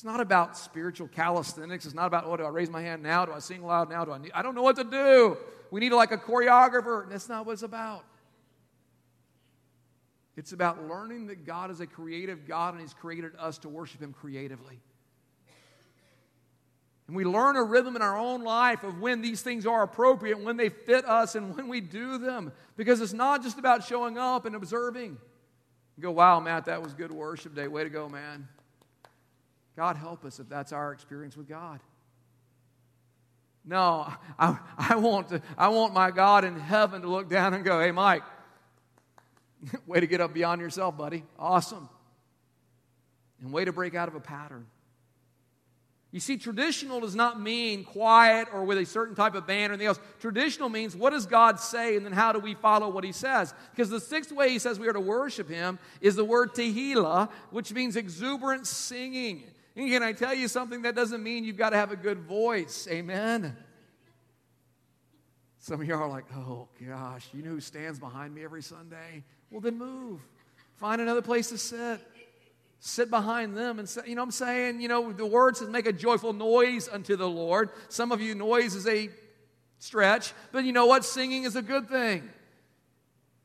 It's 0.00 0.04
not 0.06 0.20
about 0.20 0.56
spiritual 0.56 1.08
calisthenics. 1.08 1.84
It's 1.84 1.94
not 1.94 2.06
about, 2.06 2.24
oh, 2.24 2.34
do 2.34 2.42
I 2.42 2.48
raise 2.48 2.70
my 2.70 2.80
hand 2.80 3.02
now? 3.02 3.26
Do 3.26 3.32
I 3.32 3.38
sing 3.38 3.62
loud 3.62 3.90
now? 3.90 4.02
Do 4.06 4.12
I 4.12 4.16
need, 4.16 4.30
I 4.32 4.40
don't 4.40 4.54
know 4.54 4.62
what 4.62 4.76
to 4.76 4.84
do. 4.84 5.36
We 5.70 5.78
need 5.78 5.92
like 5.92 6.10
a 6.10 6.16
choreographer. 6.16 7.02
and 7.02 7.12
That's 7.12 7.28
not 7.28 7.44
what 7.44 7.52
it's 7.52 7.62
about. 7.62 8.06
It's 10.38 10.52
about 10.52 10.88
learning 10.88 11.26
that 11.26 11.44
God 11.44 11.70
is 11.70 11.80
a 11.80 11.86
creative 11.86 12.48
God 12.48 12.72
and 12.72 12.80
He's 12.80 12.94
created 12.94 13.32
us 13.38 13.58
to 13.58 13.68
worship 13.68 14.00
Him 14.00 14.14
creatively. 14.14 14.80
And 17.06 17.14
we 17.14 17.24
learn 17.24 17.56
a 17.56 17.62
rhythm 17.62 17.94
in 17.94 18.00
our 18.00 18.16
own 18.16 18.42
life 18.42 18.84
of 18.84 19.00
when 19.00 19.20
these 19.20 19.42
things 19.42 19.66
are 19.66 19.82
appropriate, 19.82 20.42
when 20.42 20.56
they 20.56 20.70
fit 20.70 21.04
us, 21.04 21.34
and 21.34 21.54
when 21.54 21.68
we 21.68 21.82
do 21.82 22.16
them. 22.16 22.52
Because 22.78 23.02
it's 23.02 23.12
not 23.12 23.42
just 23.42 23.58
about 23.58 23.84
showing 23.84 24.16
up 24.16 24.46
and 24.46 24.56
observing. 24.56 25.18
You 25.98 26.02
go, 26.02 26.10
wow, 26.10 26.40
Matt, 26.40 26.64
that 26.64 26.82
was 26.82 26.94
good 26.94 27.12
worship 27.12 27.54
day. 27.54 27.68
Way 27.68 27.84
to 27.84 27.90
go, 27.90 28.08
man. 28.08 28.48
God 29.76 29.96
help 29.96 30.24
us 30.24 30.40
if 30.40 30.48
that's 30.48 30.72
our 30.72 30.92
experience 30.92 31.36
with 31.36 31.48
God. 31.48 31.80
No, 33.64 34.12
I, 34.38 34.58
I, 34.78 34.96
want 34.96 35.28
to, 35.28 35.42
I 35.56 35.68
want 35.68 35.92
my 35.92 36.10
God 36.10 36.44
in 36.44 36.58
heaven 36.58 37.02
to 37.02 37.08
look 37.08 37.28
down 37.28 37.54
and 37.54 37.64
go, 37.64 37.80
hey, 37.80 37.92
Mike, 37.92 38.22
way 39.86 40.00
to 40.00 40.06
get 40.06 40.20
up 40.20 40.32
beyond 40.32 40.60
yourself, 40.60 40.96
buddy. 40.96 41.24
Awesome. 41.38 41.88
And 43.40 43.52
way 43.52 43.64
to 43.64 43.72
break 43.72 43.94
out 43.94 44.08
of 44.08 44.14
a 44.14 44.20
pattern. 44.20 44.66
You 46.12 46.18
see, 46.18 46.38
traditional 46.38 47.00
does 47.00 47.14
not 47.14 47.40
mean 47.40 47.84
quiet 47.84 48.48
or 48.52 48.64
with 48.64 48.78
a 48.78 48.84
certain 48.84 49.14
type 49.14 49.36
of 49.36 49.46
band 49.46 49.70
or 49.70 49.74
anything 49.74 49.86
else. 49.86 50.00
Traditional 50.18 50.68
means 50.68 50.96
what 50.96 51.10
does 51.10 51.24
God 51.24 51.60
say 51.60 51.96
and 51.96 52.04
then 52.04 52.12
how 52.12 52.32
do 52.32 52.40
we 52.40 52.54
follow 52.54 52.88
what 52.88 53.04
He 53.04 53.12
says? 53.12 53.54
Because 53.70 53.90
the 53.90 54.00
sixth 54.00 54.32
way 54.32 54.50
He 54.50 54.58
says 54.58 54.80
we 54.80 54.88
are 54.88 54.92
to 54.92 55.00
worship 55.00 55.48
Him 55.48 55.78
is 56.00 56.16
the 56.16 56.24
word 56.24 56.52
tehillah, 56.52 57.30
which 57.50 57.72
means 57.72 57.94
exuberant 57.94 58.66
singing. 58.66 59.44
And 59.80 59.88
can 59.88 60.02
I 60.02 60.12
tell 60.12 60.34
you 60.34 60.46
something? 60.46 60.82
That 60.82 60.94
doesn't 60.94 61.22
mean 61.22 61.42
you've 61.42 61.56
got 61.56 61.70
to 61.70 61.76
have 61.76 61.90
a 61.90 61.96
good 61.96 62.18
voice. 62.18 62.86
Amen. 62.90 63.56
Some 65.58 65.80
of 65.80 65.86
y'all 65.86 66.02
are 66.02 66.08
like, 66.08 66.26
oh 66.36 66.68
gosh, 66.86 67.26
you 67.32 67.42
know 67.42 67.48
who 67.48 67.60
stands 67.60 67.98
behind 67.98 68.34
me 68.34 68.44
every 68.44 68.62
Sunday? 68.62 69.24
Well, 69.50 69.62
then 69.62 69.78
move. 69.78 70.20
Find 70.76 71.00
another 71.00 71.22
place 71.22 71.48
to 71.48 71.56
sit 71.56 71.98
sit 72.82 73.08
behind 73.08 73.56
them 73.56 73.78
and 73.78 73.88
say, 73.88 74.02
you 74.06 74.14
know 74.14 74.20
what 74.20 74.26
I'm 74.26 74.32
saying? 74.32 74.80
You 74.82 74.88
know, 74.88 75.12
the 75.12 75.24
word 75.24 75.56
says 75.56 75.70
make 75.70 75.86
a 75.86 75.94
joyful 75.94 76.34
noise 76.34 76.86
unto 76.86 77.16
the 77.16 77.28
Lord. 77.28 77.70
Some 77.88 78.12
of 78.12 78.20
you, 78.20 78.34
noise 78.34 78.74
is 78.74 78.86
a 78.86 79.08
stretch, 79.78 80.34
but 80.52 80.64
you 80.64 80.72
know 80.72 80.84
what? 80.84 81.06
Singing 81.06 81.44
is 81.44 81.56
a 81.56 81.62
good 81.62 81.88
thing. 81.88 82.28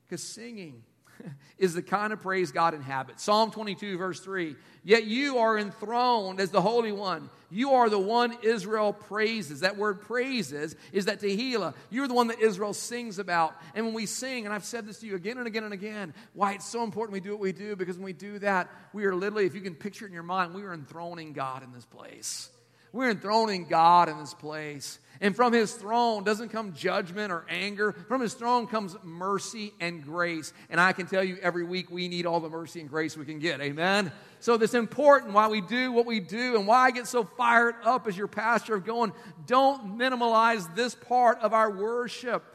Because 0.04 0.21
singing 0.21 0.84
is 1.58 1.74
the 1.74 1.82
kind 1.82 2.14
of 2.14 2.22
praise 2.22 2.52
God 2.52 2.74
inhabits. 2.74 3.24
Psalm 3.24 3.52
22, 3.52 3.98
verse 3.98 4.20
3 4.20 4.56
Yet 4.84 5.06
you 5.06 5.40
are 5.40 5.58
enthroned 5.58 6.40
as 6.40 6.52
the 6.52 6.62
Holy 6.62 6.92
One. 6.92 7.30
You 7.50 7.74
are 7.74 7.90
the 7.90 8.00
one 8.00 8.38
Israel 8.44 8.94
praises. 8.94 9.62
That 9.62 9.78
word 9.78 10.02
praises 10.02 10.76
is 10.92 11.06
that 11.06 11.22
Tehillah. 11.22 11.74
You're 11.90 12.08
the 12.08 12.14
one 12.14 12.28
that 12.28 12.40
Israel 12.40 12.74
sings 12.74 13.18
about. 13.18 13.56
And 13.74 13.86
when 13.86 13.96
we 13.96 14.06
sing, 14.06 14.46
and 14.46 14.54
I've 14.54 14.66
said 14.66 14.86
this 14.86 15.00
to 15.00 15.08
you 15.08 15.16
again 15.16 15.38
and 15.38 15.48
again 15.48 15.64
and 15.64 15.74
again, 15.74 16.14
why 16.34 16.54
it's 16.54 16.68
so 16.68 16.84
important 16.84 17.14
we 17.14 17.20
do 17.20 17.32
what 17.32 17.40
we 17.40 17.52
do, 17.52 17.76
because 17.76 17.98
when 17.98 18.06
we 18.06 18.14
do 18.14 18.40
that, 18.40 18.70
we 18.94 19.06
are 19.06 19.16
literally, 19.16 19.46
if 19.46 19.56
you 19.56 19.62
can 19.62 19.74
picture 19.74 20.06
it 20.06 20.10
in 20.10 20.14
your 20.14 20.24
mind, 20.24 20.54
we 20.54 20.64
are 20.64 20.74
enthroning 20.74 21.34
God 21.34 21.64
in 21.64 21.72
this 21.72 21.86
place. 21.86 22.50
We're 22.96 23.10
enthroning 23.10 23.66
God 23.66 24.08
in 24.08 24.18
this 24.20 24.34
place. 24.34 25.00
And 25.20 25.36
from 25.36 25.52
his 25.52 25.74
throne 25.74 26.24
doesn't 26.24 26.48
come 26.48 26.74
judgment 26.74 27.30
or 27.30 27.46
anger. 27.50 27.92
From 27.92 28.22
his 28.22 28.34
throne 28.34 28.68
comes 28.68 28.96
mercy 29.04 29.74
and 29.82 30.02
grace. 30.02 30.54
And 30.70 30.80
I 30.80 30.94
can 30.94 31.06
tell 31.06 31.22
you 31.22 31.38
every 31.42 31.66
week 31.66 31.92
we 31.92 32.08
need 32.08 32.26
all 32.26 32.40
the 32.40 32.50
mercy 32.50 32.80
and 32.80 32.90
grace 32.90 33.18
we 33.18 33.26
can 33.26 33.40
get. 33.40 33.60
Amen? 33.60 34.14
So 34.40 34.56
this 34.56 34.74
important 34.74 35.34
why 35.34 35.50
we 35.50 35.60
do 35.60 35.92
what 35.92 36.06
we 36.06 36.22
do 36.22 36.56
and 36.56 36.66
why 36.66 36.86
I 36.86 36.92
get 36.92 37.06
so 37.06 37.26
fired 37.26 37.76
up 37.84 38.08
as 38.08 38.18
your 38.18 38.28
pastor 38.28 38.76
of 38.76 38.86
going, 38.86 39.12
don't 39.46 39.98
minimize 39.98 40.66
this 40.70 40.96
part 40.96 41.40
of 41.40 41.52
our 41.52 41.70
worship. 41.70 42.55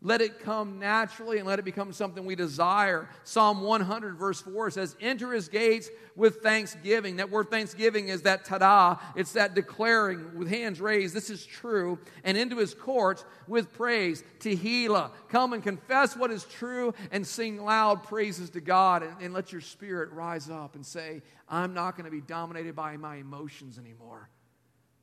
Let 0.00 0.20
it 0.20 0.38
come 0.38 0.78
naturally 0.78 1.38
and 1.38 1.46
let 1.46 1.58
it 1.58 1.64
become 1.64 1.92
something 1.92 2.24
we 2.24 2.36
desire. 2.36 3.08
Psalm 3.24 3.62
100, 3.62 4.16
verse 4.16 4.40
4 4.40 4.70
says, 4.70 4.94
Enter 5.00 5.32
his 5.32 5.48
gates 5.48 5.90
with 6.14 6.36
thanksgiving. 6.36 7.16
That 7.16 7.30
word 7.30 7.50
thanksgiving 7.50 8.08
is 8.08 8.22
that 8.22 8.44
todah, 8.44 9.00
it's 9.16 9.32
that 9.32 9.56
declaring 9.56 10.38
with 10.38 10.48
hands 10.48 10.80
raised, 10.80 11.14
this 11.14 11.30
is 11.30 11.44
true, 11.44 11.98
and 12.22 12.36
into 12.38 12.58
his 12.58 12.74
courts 12.74 13.24
with 13.48 13.72
praise. 13.72 14.22
Tehillah. 14.38 15.10
Come 15.30 15.52
and 15.52 15.64
confess 15.64 16.16
what 16.16 16.30
is 16.30 16.44
true 16.44 16.94
and 17.10 17.26
sing 17.26 17.64
loud 17.64 18.04
praises 18.04 18.50
to 18.50 18.60
God 18.60 19.02
and, 19.02 19.16
and 19.20 19.34
let 19.34 19.50
your 19.50 19.60
spirit 19.60 20.12
rise 20.12 20.48
up 20.48 20.76
and 20.76 20.86
say, 20.86 21.22
I'm 21.48 21.74
not 21.74 21.96
going 21.96 22.04
to 22.04 22.12
be 22.12 22.20
dominated 22.20 22.76
by 22.76 22.96
my 22.98 23.16
emotions 23.16 23.78
anymore 23.78 24.30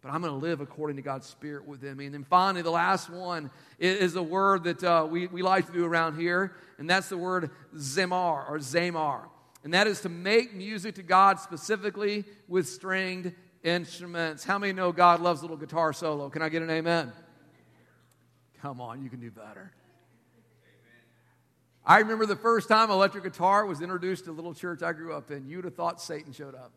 but 0.05 0.13
I'm 0.13 0.21
going 0.21 0.33
to 0.33 0.39
live 0.39 0.61
according 0.61 0.97
to 0.97 1.01
God's 1.01 1.25
Spirit 1.25 1.67
within 1.67 1.97
me. 1.97 2.05
And 2.05 2.13
then 2.13 2.23
finally, 2.23 2.61
the 2.61 2.69
last 2.69 3.09
one 3.09 3.49
is 3.79 4.15
a 4.15 4.21
word 4.21 4.65
that 4.65 4.83
uh, 4.83 5.07
we, 5.09 5.25
we 5.25 5.41
like 5.41 5.65
to 5.65 5.73
do 5.73 5.83
around 5.83 6.19
here, 6.19 6.53
and 6.77 6.87
that's 6.87 7.09
the 7.09 7.17
word 7.17 7.49
zemar 7.75 8.47
or 8.47 8.59
zamar. 8.59 9.21
And 9.63 9.73
that 9.73 9.87
is 9.87 10.01
to 10.01 10.09
make 10.09 10.53
music 10.53 10.93
to 10.95 11.01
God 11.01 11.39
specifically 11.39 12.23
with 12.47 12.67
stringed 12.67 13.33
instruments. 13.63 14.43
How 14.43 14.59
many 14.59 14.73
know 14.73 14.91
God 14.91 15.21
loves 15.21 15.39
a 15.39 15.43
little 15.45 15.57
guitar 15.57 15.91
solo? 15.91 16.29
Can 16.29 16.43
I 16.43 16.49
get 16.49 16.61
an 16.61 16.69
amen? 16.69 17.11
Come 18.61 18.79
on, 18.81 19.01
you 19.01 19.09
can 19.09 19.19
do 19.19 19.31
better. 19.31 19.73
I 21.83 21.97
remember 21.97 22.27
the 22.27 22.35
first 22.35 22.69
time 22.69 22.91
electric 22.91 23.23
guitar 23.23 23.65
was 23.65 23.81
introduced 23.81 24.25
to 24.25 24.31
a 24.31 24.33
little 24.33 24.53
church 24.53 24.83
I 24.83 24.93
grew 24.93 25.15
up 25.15 25.31
in. 25.31 25.47
You'd 25.47 25.65
have 25.65 25.73
thought 25.73 25.99
Satan 25.99 26.31
showed 26.31 26.53
up. 26.53 26.73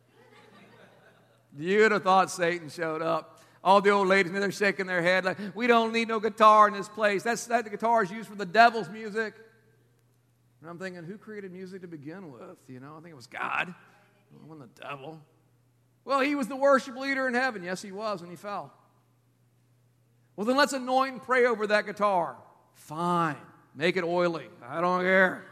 You'd 1.58 1.92
have 1.92 2.04
thought 2.04 2.30
Satan 2.30 2.68
showed 2.68 3.02
up. 3.02 3.42
All 3.64 3.80
the 3.80 3.90
old 3.90 4.06
ladies, 4.06 4.32
they're 4.32 4.52
shaking 4.52 4.86
their 4.86 5.02
head 5.02 5.24
like, 5.24 5.36
we 5.54 5.66
don't 5.66 5.92
need 5.92 6.08
no 6.08 6.20
guitar 6.20 6.68
in 6.68 6.74
this 6.74 6.88
place. 6.88 7.24
That's, 7.24 7.46
that 7.46 7.64
the 7.64 7.70
guitar 7.70 8.04
is 8.04 8.10
used 8.10 8.28
for 8.28 8.36
the 8.36 8.46
devil's 8.46 8.88
music. 8.88 9.34
And 10.60 10.70
I'm 10.70 10.78
thinking, 10.78 11.02
who 11.04 11.18
created 11.18 11.52
music 11.52 11.82
to 11.82 11.88
begin 11.88 12.32
with? 12.32 12.58
You 12.68 12.78
know, 12.80 12.94
I 12.96 13.00
think 13.00 13.10
it 13.10 13.16
was 13.16 13.26
God. 13.26 13.68
It 13.68 14.48
wasn't 14.48 14.74
the 14.76 14.82
devil. 14.82 15.20
Well, 16.04 16.20
he 16.20 16.36
was 16.36 16.46
the 16.46 16.56
worship 16.56 16.96
leader 16.96 17.26
in 17.26 17.34
heaven. 17.34 17.62
Yes, 17.64 17.82
he 17.82 17.92
was 17.92 18.20
when 18.20 18.30
he 18.30 18.36
fell. 18.36 18.72
Well, 20.36 20.46
then 20.46 20.56
let's 20.56 20.72
anoint 20.72 21.12
and 21.14 21.22
pray 21.22 21.46
over 21.46 21.66
that 21.66 21.84
guitar. 21.84 22.36
Fine. 22.74 23.36
Make 23.74 23.96
it 23.96 24.04
oily. 24.04 24.46
I 24.66 24.80
don't 24.80 25.02
care. 25.02 25.44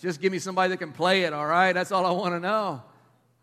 Just 0.00 0.20
give 0.20 0.30
me 0.30 0.38
somebody 0.38 0.70
that 0.70 0.76
can 0.76 0.92
play 0.92 1.22
it, 1.24 1.32
all 1.32 1.46
right? 1.46 1.72
That's 1.72 1.90
all 1.90 2.06
I 2.06 2.12
want 2.12 2.34
to 2.34 2.40
know. 2.40 2.82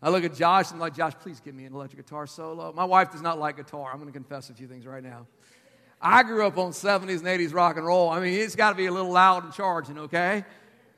I 0.04 0.10
look 0.10 0.22
at 0.22 0.34
Josh 0.34 0.66
and 0.66 0.74
I'm 0.74 0.80
like, 0.80 0.94
Josh, 0.94 1.14
please 1.22 1.40
give 1.40 1.54
me 1.54 1.64
an 1.64 1.72
electric 1.72 2.04
guitar 2.04 2.26
solo. 2.26 2.70
My 2.74 2.84
wife 2.84 3.10
does 3.10 3.22
not 3.22 3.38
like 3.38 3.56
guitar. 3.56 3.90
I'm 3.90 3.98
going 3.98 4.12
to 4.12 4.12
confess 4.12 4.50
a 4.50 4.52
few 4.52 4.68
things 4.68 4.84
right 4.84 5.02
now. 5.02 5.26
I 5.98 6.22
grew 6.24 6.46
up 6.46 6.58
on 6.58 6.72
70s 6.72 7.20
and 7.20 7.26
80s 7.26 7.54
rock 7.54 7.78
and 7.78 7.86
roll. 7.86 8.10
I 8.10 8.20
mean, 8.20 8.34
it's 8.34 8.54
got 8.54 8.72
to 8.72 8.76
be 8.76 8.84
a 8.84 8.92
little 8.92 9.10
loud 9.10 9.44
and 9.44 9.54
charging, 9.54 9.96
okay? 10.00 10.44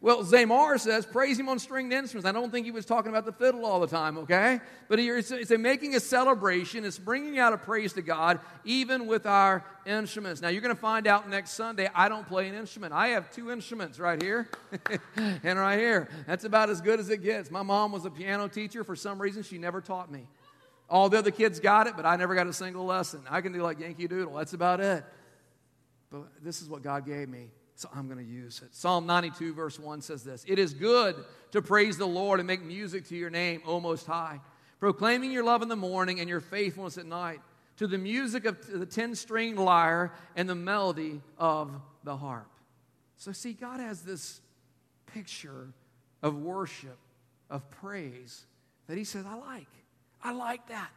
Well, 0.06 0.22
Zamar 0.22 0.78
says, 0.78 1.04
praise 1.04 1.36
him 1.36 1.48
on 1.48 1.58
stringed 1.58 1.92
instruments. 1.92 2.28
I 2.28 2.30
don't 2.30 2.52
think 2.52 2.64
he 2.64 2.70
was 2.70 2.86
talking 2.86 3.10
about 3.10 3.24
the 3.24 3.32
fiddle 3.32 3.66
all 3.66 3.80
the 3.80 3.88
time, 3.88 4.18
okay? 4.18 4.60
But 4.86 5.00
it's, 5.00 5.32
it's 5.32 5.50
a 5.50 5.58
making 5.58 5.96
a 5.96 6.00
celebration. 6.00 6.84
It's 6.84 6.96
bringing 6.96 7.40
out 7.40 7.52
a 7.52 7.58
praise 7.58 7.92
to 7.94 8.02
God, 8.02 8.38
even 8.64 9.08
with 9.08 9.26
our 9.26 9.64
instruments. 9.84 10.40
Now, 10.40 10.48
you're 10.50 10.60
going 10.60 10.72
to 10.72 10.80
find 10.80 11.08
out 11.08 11.28
next 11.28 11.54
Sunday, 11.54 11.90
I 11.92 12.08
don't 12.08 12.24
play 12.24 12.46
an 12.46 12.54
instrument. 12.54 12.92
I 12.92 13.08
have 13.08 13.32
two 13.32 13.50
instruments 13.50 13.98
right 13.98 14.22
here 14.22 14.48
and 15.16 15.58
right 15.58 15.76
here. 15.76 16.08
That's 16.28 16.44
about 16.44 16.70
as 16.70 16.80
good 16.80 17.00
as 17.00 17.10
it 17.10 17.20
gets. 17.24 17.50
My 17.50 17.62
mom 17.62 17.90
was 17.90 18.04
a 18.04 18.10
piano 18.10 18.46
teacher. 18.46 18.84
For 18.84 18.94
some 18.94 19.20
reason, 19.20 19.42
she 19.42 19.58
never 19.58 19.80
taught 19.80 20.08
me. 20.08 20.28
All 20.88 21.08
the 21.08 21.18
other 21.18 21.32
kids 21.32 21.58
got 21.58 21.88
it, 21.88 21.94
but 21.96 22.06
I 22.06 22.14
never 22.14 22.36
got 22.36 22.46
a 22.46 22.52
single 22.52 22.84
lesson. 22.84 23.22
I 23.28 23.40
can 23.40 23.52
do 23.52 23.60
like 23.60 23.80
Yankee 23.80 24.06
Doodle. 24.06 24.34
That's 24.34 24.52
about 24.52 24.78
it. 24.78 25.02
But 26.12 26.28
this 26.44 26.62
is 26.62 26.68
what 26.68 26.84
God 26.84 27.04
gave 27.04 27.28
me. 27.28 27.50
So 27.76 27.90
I'm 27.94 28.06
going 28.08 28.24
to 28.24 28.24
use 28.24 28.62
it. 28.64 28.74
Psalm 28.74 29.06
92, 29.06 29.52
verse 29.52 29.78
1 29.78 30.00
says 30.00 30.24
this 30.24 30.44
It 30.48 30.58
is 30.58 30.72
good 30.72 31.14
to 31.52 31.60
praise 31.60 31.98
the 31.98 32.06
Lord 32.06 32.40
and 32.40 32.46
make 32.46 32.62
music 32.62 33.06
to 33.08 33.16
your 33.16 33.28
name, 33.28 33.60
O 33.66 33.80
Most 33.80 34.06
High, 34.06 34.40
proclaiming 34.80 35.30
your 35.30 35.44
love 35.44 35.60
in 35.60 35.68
the 35.68 35.76
morning 35.76 36.18
and 36.18 36.28
your 36.28 36.40
faithfulness 36.40 36.96
at 36.96 37.04
night, 37.04 37.40
to 37.76 37.86
the 37.86 37.98
music 37.98 38.46
of 38.46 38.66
the 38.66 38.86
10 38.86 39.14
stringed 39.14 39.58
lyre 39.58 40.10
and 40.34 40.48
the 40.48 40.54
melody 40.54 41.20
of 41.36 41.70
the 42.02 42.16
harp. 42.16 42.50
So, 43.18 43.32
see, 43.32 43.52
God 43.52 43.78
has 43.78 44.00
this 44.00 44.40
picture 45.12 45.68
of 46.22 46.34
worship, 46.34 46.96
of 47.50 47.70
praise 47.70 48.46
that 48.86 48.96
He 48.96 49.04
says, 49.04 49.26
I 49.26 49.34
like. 49.34 49.68
I 50.24 50.32
like 50.32 50.66
that. 50.68 50.88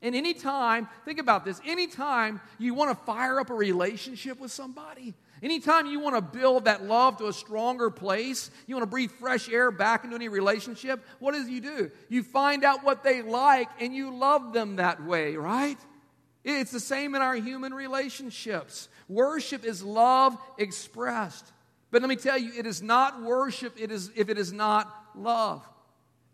And 0.00 0.14
anytime, 0.14 0.86
think 1.04 1.18
about 1.18 1.44
this, 1.44 1.60
anytime 1.66 2.40
you 2.58 2.72
want 2.72 2.96
to 2.96 3.04
fire 3.04 3.40
up 3.40 3.50
a 3.50 3.54
relationship 3.54 4.38
with 4.38 4.52
somebody, 4.52 5.14
anytime 5.42 5.86
you 5.86 6.00
want 6.00 6.16
to 6.16 6.38
build 6.38 6.64
that 6.64 6.84
love 6.84 7.18
to 7.18 7.26
a 7.26 7.32
stronger 7.32 7.90
place, 7.90 8.50
you 8.66 8.74
want 8.74 8.82
to 8.82 8.90
breathe 8.90 9.10
fresh 9.10 9.48
air 9.48 9.70
back 9.70 10.04
into 10.04 10.16
any 10.16 10.28
relationship, 10.28 11.04
what 11.18 11.32
does 11.32 11.48
you 11.48 11.60
do? 11.60 11.90
You 12.08 12.22
find 12.22 12.64
out 12.64 12.84
what 12.84 13.02
they 13.02 13.22
like 13.22 13.68
and 13.80 13.94
you 13.94 14.14
love 14.14 14.52
them 14.52 14.76
that 14.76 15.04
way, 15.04 15.36
right? 15.36 15.78
It's 16.44 16.70
the 16.70 16.80
same 16.80 17.14
in 17.14 17.22
our 17.22 17.34
human 17.34 17.72
relationships. 17.72 18.88
Worship 19.08 19.64
is 19.64 19.82
love 19.82 20.36
expressed. 20.58 21.52
But 21.90 22.02
let 22.02 22.08
me 22.08 22.16
tell 22.16 22.36
you, 22.36 22.52
it 22.56 22.66
is 22.66 22.82
not 22.82 23.22
worship 23.22 23.74
it 23.78 23.90
is, 23.90 24.10
if 24.16 24.28
it 24.28 24.36
is 24.36 24.52
not 24.52 24.92
love. 25.14 25.66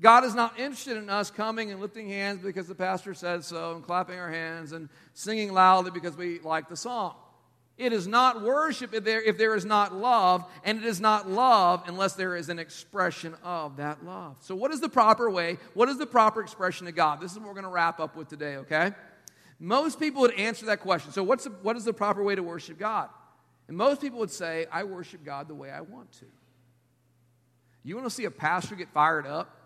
God 0.01 0.25
is 0.25 0.35
not 0.35 0.59
interested 0.59 0.97
in 0.97 1.11
us 1.11 1.31
coming 1.31 1.71
and 1.71 1.81
lifting 1.81 2.09
hands 2.09 2.43
because 2.43 2.67
the 2.67 2.75
pastor 2.75 3.13
said 3.13 3.45
so 3.45 3.75
and 3.75 3.85
clapping 3.85 4.19
our 4.19 4.31
hands 4.31 4.73
and 4.73 4.89
singing 5.13 5.53
loudly 5.53 5.91
because 5.91 6.17
we 6.17 6.41
like 6.41 6.69
the 6.69 6.77
song. 6.77 7.15
It 7.81 7.95
is 7.95 8.07
not 8.07 8.43
worship 8.43 8.93
if 8.93 9.05
there, 9.05 9.23
if 9.23 9.39
there 9.39 9.55
is 9.55 9.65
not 9.65 9.95
love, 9.95 10.45
and 10.65 10.79
it 10.79 10.85
is 10.85 11.01
not 11.01 11.31
love 11.31 11.83
unless 11.87 12.13
there 12.13 12.37
is 12.37 12.51
an 12.51 12.59
expression 12.59 13.35
of 13.43 13.79
that 13.79 14.05
love. 14.05 14.37
So, 14.41 14.55
what 14.55 14.71
is 14.71 14.81
the 14.81 14.89
proper 14.91 15.31
way? 15.31 15.57
What 15.73 15.89
is 15.89 15.97
the 15.97 16.05
proper 16.05 16.43
expression 16.43 16.87
of 16.89 16.95
God? 16.95 17.23
This 17.23 17.33
is 17.33 17.39
what 17.39 17.49
we're 17.49 17.55
going 17.55 17.65
to 17.65 17.71
wrap 17.71 17.99
up 17.99 18.17
with 18.17 18.29
today, 18.29 18.57
okay? 18.57 18.93
Most 19.59 19.99
people 19.99 20.21
would 20.21 20.35
answer 20.35 20.67
that 20.67 20.81
question. 20.81 21.11
So, 21.13 21.23
what's 21.23 21.45
the, 21.45 21.51
what 21.63 21.75
is 21.75 21.87
the 21.87 21.95
proper 21.95 22.23
way 22.23 22.35
to 22.35 22.43
worship 22.43 22.79
God? 22.79 23.09
And 23.67 23.79
most 23.79 24.03
people 24.03 24.19
would 24.19 24.31
say, 24.31 24.67
I 24.71 24.85
worship 24.85 25.25
God 25.25 25.49
the 25.49 25.55
way 25.55 25.71
I 25.71 25.81
want 25.81 26.13
to. 26.19 26.27
You 27.83 27.95
want 27.97 28.07
to 28.07 28.15
see 28.15 28.27
a 28.27 28.31
pastor 28.31 28.75
get 28.75 28.91
fired 28.91 29.27
up? 29.27 29.57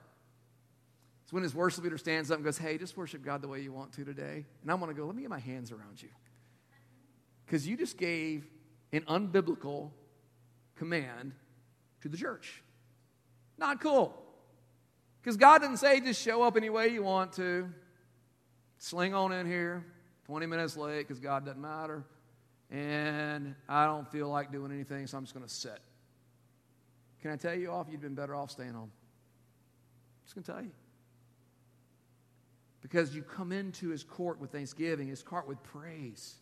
It's 1.25 1.33
when 1.33 1.43
his 1.43 1.53
worship 1.53 1.83
leader 1.83 1.99
stands 1.99 2.31
up 2.31 2.37
and 2.37 2.45
goes, 2.45 2.59
Hey, 2.59 2.79
just 2.79 2.97
worship 2.97 3.25
God 3.25 3.43
the 3.43 3.49
way 3.49 3.61
you 3.61 3.73
want 3.73 3.93
to 3.95 4.05
today. 4.05 4.45
And 4.63 4.71
I'm 4.71 4.79
going 4.79 4.95
to 4.95 4.97
go, 4.97 5.05
Let 5.05 5.17
me 5.17 5.23
get 5.23 5.31
my 5.31 5.41
hands 5.41 5.73
around 5.73 6.01
you. 6.01 6.11
Because 7.45 7.67
you 7.67 7.77
just 7.77 7.99
gave 7.99 8.47
an 8.93 9.03
unbiblical 9.03 9.91
command 10.77 11.33
to 12.03 12.09
the 12.09 12.17
church. 12.17 12.63
Not 13.59 13.81
cool. 13.81 14.15
Because 15.21 15.37
God 15.37 15.61
didn't 15.61 15.79
say 15.79 16.01
just 16.01 16.21
show 16.21 16.43
up 16.43 16.57
any 16.57 16.71
way 16.71 16.89
you 16.89 17.03
want 17.03 17.33
to, 17.35 17.71
sling 18.79 19.15
on 19.15 19.33
in 19.33 19.47
here, 19.47 19.85
20 20.27 20.47
minutes 20.47 20.77
late 20.77 21.09
because 21.09 21.19
God 21.19 21.47
doesn't 21.47 21.61
matter, 21.61 22.05
and 22.71 23.55
I 23.69 23.87
don't 23.87 24.11
feel 24.11 24.29
like 24.29 24.53
doing 24.53 24.73
anything, 24.73 25.07
so 25.07 25.17
I'm 25.17 25.25
just 25.25 25.35
going 25.35 25.47
to 25.47 25.53
sit. 25.53 25.79
Can 27.23 27.31
I 27.31 27.37
tell 27.37 27.55
you 27.55 27.71
off? 27.71 27.87
You'd 27.91 28.03
been 28.03 28.15
better 28.15 28.35
off 28.35 28.51
staying 28.51 28.75
home. 28.75 28.91
I'm 28.93 30.25
just 30.25 30.35
going 30.35 30.45
to 30.45 30.53
tell 30.53 30.63
you. 30.63 30.73
Because 32.83 33.15
you 33.15 33.23
come 33.23 33.51
into 33.51 33.89
his 33.89 34.05
court 34.05 34.39
with 34.39 34.53
thanksgiving, 34.53 35.09
his 35.09 35.23
court 35.23 35.49
with 35.49 35.63
praise. 35.63 36.35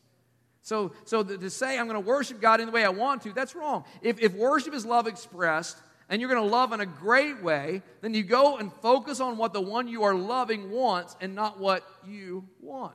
So, 0.62 0.92
so 1.04 1.22
to 1.22 1.50
say 1.50 1.78
I'm 1.78 1.86
going 1.86 2.00
to 2.02 2.08
worship 2.08 2.40
God 2.40 2.60
in 2.60 2.66
the 2.66 2.72
way 2.72 2.84
I 2.84 2.90
want 2.90 3.22
to, 3.22 3.32
that's 3.32 3.54
wrong. 3.54 3.84
If, 4.00 4.20
if 4.20 4.32
worship 4.34 4.74
is 4.74 4.86
love 4.86 5.06
expressed, 5.06 5.76
and 6.08 6.20
you're 6.20 6.30
going 6.30 6.42
to 6.42 6.50
love 6.50 6.72
in 6.72 6.80
a 6.80 6.86
great 6.86 7.42
way, 7.42 7.80
then 8.02 8.12
you 8.12 8.22
go 8.22 8.58
and 8.58 8.70
focus 8.82 9.18
on 9.18 9.38
what 9.38 9.54
the 9.54 9.62
one 9.62 9.88
you 9.88 10.02
are 10.02 10.14
loving 10.14 10.70
wants 10.70 11.16
and 11.22 11.34
not 11.34 11.58
what 11.58 11.82
you 12.06 12.46
want. 12.60 12.94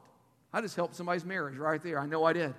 I 0.54 0.62
just 0.62 0.76
helped 0.76 0.96
somebody's 0.96 1.26
marriage 1.26 1.58
right 1.58 1.82
there. 1.82 2.00
I 2.00 2.06
know 2.06 2.24
I 2.24 2.34
did. 2.34 2.54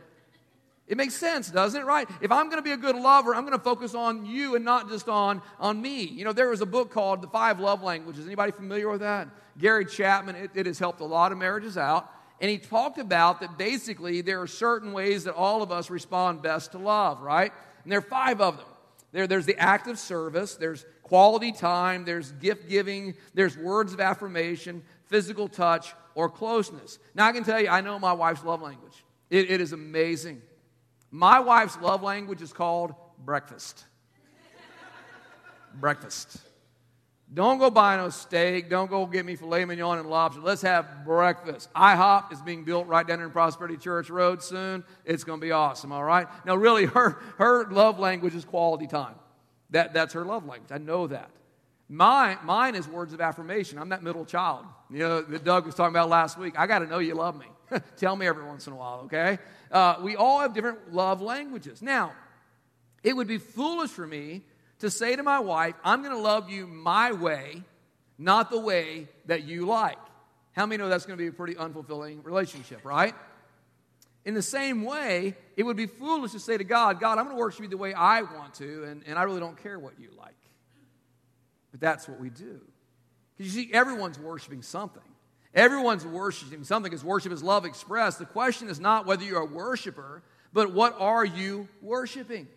It 0.89 0.97
makes 0.97 1.15
sense, 1.15 1.49
doesn't 1.51 1.81
it? 1.81 1.85
Right? 1.85 2.09
If 2.21 2.33
I'm 2.33 2.47
going 2.47 2.59
to 2.59 2.63
be 2.63 2.73
a 2.73 2.77
good 2.77 2.97
lover, 2.97 3.35
I'm 3.35 3.43
going 3.43 3.57
to 3.57 3.63
focus 3.63 3.95
on 3.95 4.27
you 4.27 4.57
and 4.57 4.65
not 4.65 4.89
just 4.89 5.09
on, 5.09 5.43
on 5.61 5.81
me. 5.81 6.03
You 6.03 6.25
know, 6.25 6.33
there 6.33 6.49
was 6.49 6.61
a 6.61 6.67
book 6.67 6.91
called 6.91 7.23
The 7.23 7.29
Five 7.29 7.61
Love 7.61 7.83
Languages. 7.83 8.27
Anybody 8.27 8.53
familiar 8.53 8.91
with 8.91 9.01
that? 9.01 9.29
Gary 9.59 9.85
Chapman, 9.85 10.35
it, 10.35 10.51
it 10.55 10.67
has 10.67 10.79
helped 10.79 11.01
a 11.01 11.05
lot 11.05 11.31
of 11.31 11.39
marriages 11.39 11.79
out. 11.79 12.11
And 12.41 12.51
he 12.51 12.59
talked 12.59 12.99
about 12.99 13.41
that 13.41 13.59
basically 13.59 14.21
there 14.21 14.41
are 14.41 14.47
certain 14.47 14.93
ways 14.93 15.25
that 15.25 15.35
all 15.35 15.63
of 15.63 15.73
us 15.73 15.91
respond 15.91 16.43
best 16.43 16.73
to 16.73 16.79
love, 16.79 17.21
right? 17.21 17.53
And 17.83 17.91
there 17.91 17.99
are 17.99 18.03
five 18.03 18.41
of 18.41 18.57
them. 18.57 18.67
There, 19.13 19.27
there's 19.27 19.47
the 19.47 19.59
act 19.59 19.89
of 19.89 19.99
service, 19.99 20.57
there's 20.57 20.85
quality 21.03 21.51
time, 21.51 22.05
there's 22.05 22.33
gift 22.33 22.69
giving, 22.69 23.15
there's 23.33 23.57
words 23.57 23.95
of 23.95 24.01
affirmation, 24.01 24.83
physical 25.07 25.49
touch, 25.49 25.95
or 26.15 26.29
closeness. 26.29 26.99
Now, 27.15 27.27
I 27.27 27.33
can 27.33 27.43
tell 27.43 27.61
you, 27.61 27.69
I 27.69 27.81
know 27.81 27.99
my 27.99 28.13
wife's 28.13 28.45
love 28.45 28.61
language. 28.61 29.05
it, 29.31 29.51
it 29.51 29.61
is 29.61 29.73
amazing. 29.73 30.43
My 31.11 31.41
wife's 31.41 31.79
love 31.79 32.03
language 32.03 32.43
is 32.43 32.53
called 32.53 32.95
breakfast. 33.25 33.85
breakfast. 35.75 36.39
Don't 37.33 37.59
go 37.59 37.71
buy 37.71 37.97
no 37.97 38.09
steak. 38.09 38.71
Don't 38.71 38.89
go 38.89 39.05
get 39.05 39.27
me 39.27 39.37
filet 39.37 39.65
mignon 39.67 39.99
and 39.99 40.09
lobster. 40.09 40.41
Let's 40.41 40.63
have 40.63 41.05
breakfast. 41.05 41.69
IHOP 41.75 42.33
is 42.33 42.41
being 42.41 42.65
built 42.65 42.87
right 42.87 43.07
down 43.07 43.21
in 43.21 43.31
Prosperity 43.31 43.77
Church 43.77 44.09
Road 44.09 44.43
soon. 44.43 44.83
It's 45.05 45.25
going 45.25 45.39
to 45.39 45.47
be 45.47 45.53
awesome, 45.53 45.93
all 45.93 46.05
right? 46.05 46.27
Now, 46.47 46.57
really, 46.57 46.85
her, 46.87 47.19
her 47.37 47.67
love 47.71 47.99
language 47.99 48.35
is 48.35 48.45
quality 48.45 48.87
time. 48.87 49.15
That, 49.71 49.93
that's 49.93 50.15
her 50.15 50.25
love 50.25 50.47
language. 50.47 50.73
I 50.73 50.79
know 50.79 51.07
that. 51.09 51.31
Mine, 51.91 52.39
mine 52.45 52.75
is 52.75 52.89
words 52.89 53.13
of 53.13 53.21
affirmation. 53.21 53.79
I'm 53.79 53.91
that 53.91 54.03
middle 54.03 54.25
child. 54.25 54.65
You 54.91 54.99
know, 54.99 55.23
that 55.23 55.45
Doug 55.45 55.67
was 55.67 55.75
talking 55.75 55.95
about 55.95 56.09
last 56.09 56.39
week. 56.39 56.59
I 56.59 56.67
got 56.67 56.81
to 56.81 56.87
know 56.87 56.99
you 56.99 57.15
love 57.15 57.39
me. 57.39 57.47
Tell 57.97 58.17
me 58.17 58.27
every 58.27 58.45
once 58.45 58.67
in 58.67 58.73
a 58.73 58.77
while, 58.77 59.01
okay? 59.05 59.39
Uh, 59.71 59.97
we 60.03 60.17
all 60.17 60.41
have 60.41 60.55
different 60.55 60.95
love 60.95 61.21
languages. 61.21 61.83
Now, 61.83 62.13
it 63.03 63.15
would 63.15 63.27
be 63.27 63.39
foolish 63.39 63.91
for 63.91 64.07
me 64.07 64.43
to 64.81 64.91
say 64.91 65.17
to 65.17 65.23
my 65.23 65.41
wife, 65.41 65.75
I'm 65.85 66.03
going 66.03 66.15
to 66.15 66.21
love 66.21 66.51
you 66.51 66.67
my 66.67 67.13
way, 67.13 67.63
not 68.19 68.51
the 68.51 68.61
way 68.61 69.09
that 69.27 69.45
you 69.45 69.67
like. 69.67 69.99
How 70.53 70.67
many 70.67 70.83
know 70.83 70.89
that's 70.89 71.07
going 71.07 71.19
to 71.19 71.23
be 71.23 71.29
a 71.29 71.33
pretty 71.33 71.55
unfulfilling 71.55 72.25
relationship, 72.25 72.85
right? 72.85 73.15
In 74.25 74.35
the 74.35 74.43
same 74.43 74.85
way, 74.85 75.37
it 75.57 75.63
would 75.63 75.77
be 75.77 75.87
foolish 75.87 76.33
to 76.33 76.41
say 76.41 76.57
to 76.57 76.65
God, 76.65 77.01
God, 77.01 77.19
I'm 77.19 77.25
going 77.25 77.37
to 77.37 77.41
worship 77.41 77.63
you 77.63 77.69
the 77.69 77.77
way 77.77 77.95
I 77.95 78.23
want 78.23 78.55
to, 78.55 78.85
and, 78.85 79.03
and 79.07 79.19
I 79.19 79.23
really 79.23 79.41
don't 79.41 79.61
care 79.63 79.79
what 79.79 79.99
you 79.99 80.11
like. 80.19 80.35
But 81.71 81.81
that's 81.81 82.09
what 82.09 82.21
we 82.21 82.31
do. 82.31 82.61
Because 83.37 83.55
you 83.55 83.65
see, 83.65 83.73
everyone's 83.73 84.19
worshiping 84.19 84.63
something. 84.63 85.03
Everyone's 85.55 86.05
worshiping 86.05 86.65
something 86.65 86.91
because 86.91 87.05
worship 87.05 87.33
is 87.33 87.43
love 87.43 87.65
expressed. 87.65 88.19
The 88.19 88.27
question 88.27 88.69
is 88.69 88.79
not 88.79 89.07
whether 89.07 89.25
you're 89.25 89.41
a 89.41 89.47
worshiper, 89.47 90.23
but 90.53 90.73
what 90.73 90.97
are 90.99 91.25
you 91.25 91.69
worshiping? 91.81 92.49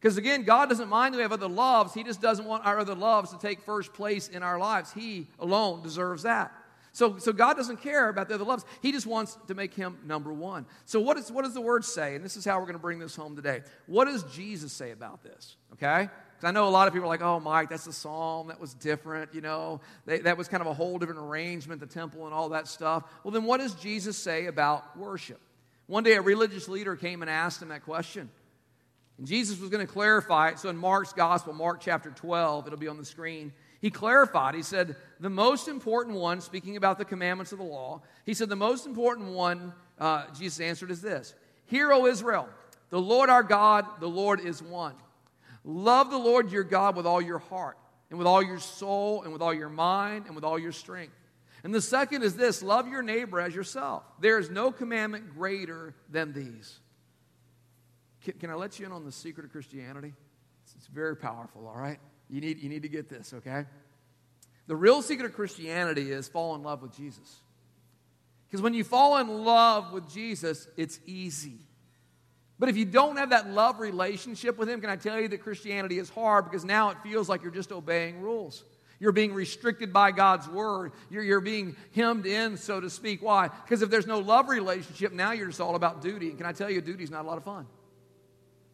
Because 0.00 0.16
again, 0.16 0.44
God 0.44 0.68
doesn't 0.68 0.88
mind 0.88 1.14
that 1.14 1.18
we 1.18 1.22
have 1.22 1.32
other 1.32 1.48
loves. 1.48 1.92
He 1.92 2.04
just 2.04 2.20
doesn't 2.20 2.44
want 2.44 2.64
our 2.64 2.78
other 2.78 2.94
loves 2.94 3.30
to 3.32 3.38
take 3.38 3.60
first 3.62 3.92
place 3.92 4.28
in 4.28 4.42
our 4.42 4.58
lives. 4.58 4.92
He 4.92 5.26
alone 5.40 5.82
deserves 5.82 6.22
that. 6.22 6.52
So, 6.92 7.18
so 7.18 7.32
God 7.32 7.56
doesn't 7.56 7.82
care 7.82 8.08
about 8.08 8.28
the 8.28 8.34
other 8.34 8.44
loves. 8.44 8.64
He 8.82 8.92
just 8.92 9.06
wants 9.06 9.38
to 9.46 9.54
make 9.54 9.74
him 9.74 9.98
number 10.04 10.32
one. 10.32 10.66
So 10.84 11.00
what, 11.00 11.16
is, 11.16 11.30
what 11.30 11.44
does 11.44 11.54
the 11.54 11.60
word 11.60 11.84
say? 11.84 12.14
And 12.14 12.24
this 12.24 12.36
is 12.36 12.44
how 12.44 12.58
we're 12.58 12.64
going 12.64 12.74
to 12.74 12.80
bring 12.80 12.98
this 12.98 13.14
home 13.14 13.36
today. 13.36 13.62
What 13.86 14.06
does 14.06 14.24
Jesus 14.24 14.72
say 14.72 14.90
about 14.90 15.22
this? 15.22 15.56
Okay? 15.74 16.08
Because 16.38 16.48
I 16.48 16.50
know 16.50 16.66
a 16.66 16.70
lot 16.70 16.88
of 16.88 16.94
people 16.94 17.06
are 17.06 17.12
like, 17.12 17.22
oh, 17.22 17.40
Mike, 17.40 17.68
that's 17.68 17.86
a 17.86 17.92
psalm. 17.92 18.48
That 18.48 18.60
was 18.60 18.74
different. 18.74 19.34
You 19.34 19.40
know, 19.40 19.80
they, 20.06 20.18
that 20.20 20.36
was 20.36 20.48
kind 20.48 20.60
of 20.60 20.66
a 20.66 20.74
whole 20.74 20.98
different 20.98 21.20
arrangement, 21.20 21.80
the 21.80 21.86
temple 21.86 22.24
and 22.24 22.34
all 22.34 22.48
that 22.50 22.66
stuff. 22.66 23.04
Well, 23.22 23.32
then 23.32 23.44
what 23.44 23.58
does 23.58 23.74
Jesus 23.74 24.16
say 24.16 24.46
about 24.46 24.96
worship? 24.96 25.40
One 25.86 26.04
day 26.04 26.14
a 26.14 26.20
religious 26.20 26.68
leader 26.68 26.96
came 26.96 27.22
and 27.22 27.30
asked 27.30 27.62
him 27.62 27.68
that 27.68 27.84
question. 27.84 28.30
And 29.18 29.26
Jesus 29.26 29.60
was 29.60 29.68
going 29.68 29.84
to 29.84 29.92
clarify 29.92 30.50
it. 30.50 30.58
So 30.58 30.68
in 30.68 30.76
Mark's 30.76 31.12
gospel, 31.12 31.52
Mark 31.52 31.80
chapter 31.80 32.10
12, 32.10 32.66
it'll 32.66 32.78
be 32.78 32.88
on 32.88 32.96
the 32.96 33.04
screen. 33.04 33.52
He 33.80 33.90
clarified, 33.90 34.54
he 34.54 34.62
said, 34.62 34.96
the 35.20 35.30
most 35.30 35.68
important 35.68 36.16
one, 36.16 36.40
speaking 36.40 36.76
about 36.76 36.98
the 36.98 37.04
commandments 37.04 37.52
of 37.52 37.58
the 37.58 37.64
law, 37.64 38.02
he 38.24 38.34
said, 38.34 38.48
the 38.48 38.56
most 38.56 38.86
important 38.86 39.28
one, 39.28 39.72
uh, 39.98 40.24
Jesus 40.36 40.60
answered, 40.60 40.90
is 40.90 41.00
this 41.00 41.34
Hear, 41.66 41.92
O 41.92 42.06
Israel, 42.06 42.48
the 42.90 43.00
Lord 43.00 43.30
our 43.30 43.42
God, 43.42 43.86
the 44.00 44.08
Lord 44.08 44.40
is 44.40 44.62
one. 44.62 44.94
Love 45.64 46.10
the 46.10 46.18
Lord 46.18 46.50
your 46.50 46.64
God 46.64 46.96
with 46.96 47.06
all 47.06 47.20
your 47.20 47.38
heart, 47.38 47.76
and 48.10 48.18
with 48.18 48.26
all 48.26 48.42
your 48.42 48.58
soul, 48.58 49.22
and 49.22 49.32
with 49.32 49.42
all 49.42 49.54
your 49.54 49.68
mind, 49.68 50.26
and 50.26 50.34
with 50.34 50.44
all 50.44 50.58
your 50.58 50.72
strength. 50.72 51.14
And 51.62 51.74
the 51.74 51.82
second 51.82 52.22
is 52.22 52.36
this 52.36 52.62
love 52.62 52.88
your 52.88 53.02
neighbor 53.02 53.40
as 53.40 53.54
yourself. 53.54 54.02
There 54.20 54.38
is 54.38 54.50
no 54.50 54.72
commandment 54.72 55.34
greater 55.34 55.94
than 56.08 56.32
these. 56.32 56.78
Can, 58.28 58.38
can 58.38 58.50
I 58.50 58.54
let 58.54 58.78
you 58.78 58.84
in 58.84 58.92
on 58.92 59.04
the 59.04 59.12
secret 59.12 59.46
of 59.46 59.52
Christianity? 59.52 60.12
It's, 60.64 60.74
it's 60.76 60.86
very 60.86 61.16
powerful, 61.16 61.66
all 61.66 61.80
right? 61.80 61.98
You 62.28 62.40
need, 62.40 62.58
you 62.62 62.68
need 62.68 62.82
to 62.82 62.88
get 62.88 63.08
this, 63.08 63.32
okay? 63.32 63.64
The 64.66 64.76
real 64.76 65.00
secret 65.00 65.26
of 65.26 65.34
Christianity 65.34 66.12
is 66.12 66.28
fall 66.28 66.54
in 66.54 66.62
love 66.62 66.82
with 66.82 66.94
Jesus. 66.94 67.36
Because 68.46 68.60
when 68.60 68.74
you 68.74 68.84
fall 68.84 69.16
in 69.16 69.44
love 69.44 69.92
with 69.92 70.10
Jesus, 70.10 70.68
it's 70.76 71.00
easy. 71.06 71.58
But 72.58 72.68
if 72.68 72.76
you 72.76 72.84
don't 72.84 73.16
have 73.16 73.30
that 73.30 73.48
love 73.48 73.80
relationship 73.80 74.58
with 74.58 74.68
Him, 74.68 74.80
can 74.80 74.90
I 74.90 74.96
tell 74.96 75.18
you 75.18 75.28
that 75.28 75.38
Christianity 75.38 75.98
is 75.98 76.10
hard 76.10 76.44
because 76.44 76.64
now 76.64 76.90
it 76.90 76.98
feels 77.02 77.28
like 77.28 77.42
you're 77.42 77.50
just 77.50 77.72
obeying 77.72 78.20
rules. 78.20 78.62
You're 79.00 79.12
being 79.12 79.32
restricted 79.32 79.92
by 79.92 80.10
God's 80.10 80.48
word. 80.48 80.92
You're, 81.08 81.22
you're 81.22 81.40
being 81.40 81.76
hemmed 81.94 82.26
in, 82.26 82.56
so 82.56 82.80
to 82.80 82.90
speak. 82.90 83.22
Why? 83.22 83.48
Because 83.48 83.80
if 83.80 83.90
there's 83.90 84.08
no 84.08 84.18
love 84.18 84.48
relationship, 84.48 85.12
now 85.12 85.32
you're 85.32 85.46
just 85.46 85.60
all 85.60 85.76
about 85.76 86.02
duty. 86.02 86.30
And 86.30 86.36
can 86.36 86.46
I 86.46 86.52
tell 86.52 86.68
you, 86.68 86.80
duty's 86.80 87.10
not 87.10 87.24
a 87.24 87.28
lot 87.28 87.38
of 87.38 87.44
fun. 87.44 87.66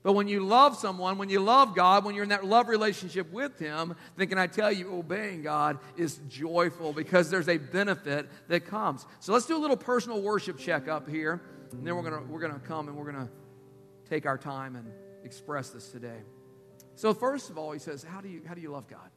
But 0.05 0.13
when 0.13 0.29
you 0.29 0.41
love 0.41 0.77
someone, 0.77 1.17
when 1.17 1.31
you 1.31 1.41
love 1.41 1.75
God, 1.75 2.05
when 2.05 2.15
you're 2.15 2.25
in 2.25 2.29
that 2.29 2.45
love 2.45 2.69
relationship 2.69 3.33
with 3.33 3.59
Him, 3.59 3.97
then 4.17 4.29
can 4.29 4.39
I 4.39 4.47
tell 4.47 4.71
you, 4.71 4.95
obeying 4.95 5.43
God 5.43 5.79
is 5.97 6.21
joyful 6.29 6.93
because 6.93 7.31
there's 7.31 7.49
a 7.49 7.57
benefit 7.57 8.29
that 8.49 8.67
comes. 8.67 9.07
So 9.21 9.33
let's 9.33 9.47
do 9.47 9.57
a 9.57 9.59
little 9.59 9.79
personal 9.79 10.21
worship 10.21 10.59
check 10.59 10.89
up 10.89 11.09
here, 11.09 11.41
and 11.73 11.87
then 11.87 11.97
we're 11.97 12.03
gonna 12.03 12.23
we're 12.29 12.41
gonna 12.41 12.61
come 12.61 12.89
and 12.89 12.97
we're 12.99 13.11
gonna 13.11 13.31
take 14.09 14.27
our 14.27 14.37
time 14.37 14.77
and 14.77 14.93
express 15.25 15.71
this 15.71 15.89
today. 15.89 16.21
So 16.97 17.15
first 17.15 17.49
of 17.49 17.57
all, 17.57 17.73
he 17.73 17.79
says, 17.79 18.05
how 18.05 18.21
do 18.21 18.29
you 18.29 18.43
how 18.47 18.53
do 18.53 18.61
you 18.61 18.71
love 18.71 18.87
God? 18.87 19.11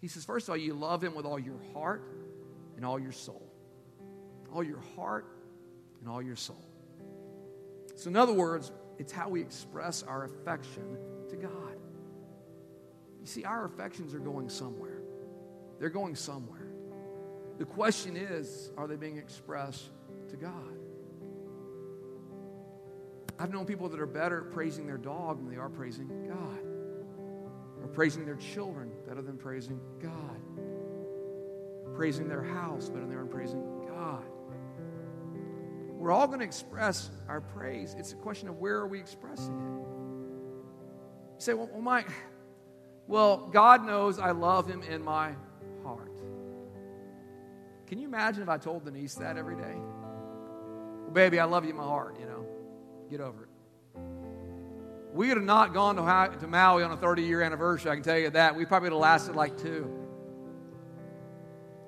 He 0.00 0.06
says, 0.06 0.24
first 0.24 0.46
of 0.46 0.50
all, 0.50 0.56
you 0.56 0.74
love 0.74 1.02
Him 1.02 1.16
with 1.16 1.26
all 1.26 1.40
your 1.40 1.58
heart 1.72 2.04
and 2.76 2.86
all 2.86 3.00
your 3.00 3.10
soul, 3.10 3.50
all 4.54 4.62
your 4.62 4.82
heart 4.94 5.26
and 5.98 6.08
all 6.08 6.22
your 6.22 6.36
soul. 6.36 6.64
So 7.96 8.10
in 8.10 8.16
other 8.16 8.32
words, 8.32 8.70
it's 8.98 9.12
how 9.12 9.28
we 9.28 9.40
express 9.40 10.02
our 10.02 10.24
affection 10.24 10.96
to 11.30 11.36
God. 11.36 11.76
You 13.20 13.26
see, 13.26 13.44
our 13.44 13.64
affections 13.64 14.14
are 14.14 14.18
going 14.18 14.48
somewhere. 14.48 15.00
They're 15.80 15.88
going 15.88 16.14
somewhere. 16.14 16.68
The 17.58 17.64
question 17.64 18.16
is 18.16 18.70
are 18.76 18.86
they 18.86 18.96
being 18.96 19.16
expressed 19.16 19.90
to 20.30 20.36
God? 20.36 20.78
I've 23.38 23.52
known 23.52 23.66
people 23.66 23.88
that 23.88 23.98
are 23.98 24.06
better 24.06 24.46
at 24.46 24.52
praising 24.52 24.86
their 24.86 24.98
dog 24.98 25.38
than 25.38 25.50
they 25.50 25.56
are 25.56 25.68
praising 25.68 26.08
God, 26.28 26.60
or 27.82 27.88
praising 27.88 28.24
their 28.24 28.36
children 28.36 28.92
better 29.08 29.22
than 29.22 29.36
praising 29.36 29.80
God, 30.00 30.40
praising 31.96 32.28
their 32.28 32.42
house 32.42 32.88
better 32.88 33.06
than 33.06 33.28
praising 33.28 33.62
God. 33.88 34.24
We're 36.04 36.12
all 36.12 36.26
going 36.26 36.40
to 36.40 36.44
express 36.44 37.10
our 37.28 37.40
praise. 37.40 37.96
It's 37.98 38.12
a 38.12 38.16
question 38.16 38.46
of 38.50 38.58
where 38.58 38.76
are 38.76 38.86
we 38.86 39.00
expressing 39.00 39.54
it. 39.54 39.70
You 41.32 41.38
say, 41.38 41.54
well, 41.54 41.70
well, 41.72 41.80
my, 41.80 42.04
well, 43.06 43.38
God 43.38 43.86
knows 43.86 44.18
I 44.18 44.32
love 44.32 44.68
Him 44.68 44.82
in 44.82 45.02
my 45.02 45.32
heart. 45.82 46.14
Can 47.86 47.98
you 47.98 48.06
imagine 48.06 48.42
if 48.42 48.50
I 48.50 48.58
told 48.58 48.84
Denise 48.84 49.14
that 49.14 49.38
every 49.38 49.56
day? 49.56 49.76
Well, 49.76 51.12
baby, 51.14 51.40
I 51.40 51.44
love 51.44 51.64
you 51.64 51.70
in 51.70 51.76
my 51.76 51.84
heart, 51.84 52.18
you 52.20 52.26
know. 52.26 52.44
Get 53.08 53.22
over 53.22 53.44
it. 53.44 54.00
We 55.14 55.28
would 55.28 55.38
have 55.38 55.46
not 55.46 55.72
gone 55.72 55.96
to, 55.96 56.38
to 56.38 56.46
Maui 56.46 56.82
on 56.82 56.92
a 56.92 56.98
30 56.98 57.22
year 57.22 57.40
anniversary, 57.40 57.92
I 57.92 57.94
can 57.94 58.04
tell 58.04 58.18
you 58.18 58.28
that. 58.28 58.54
We 58.54 58.66
probably 58.66 58.90
would 58.90 58.96
have 58.96 59.00
lasted 59.00 59.36
like 59.36 59.56
two. 59.56 60.03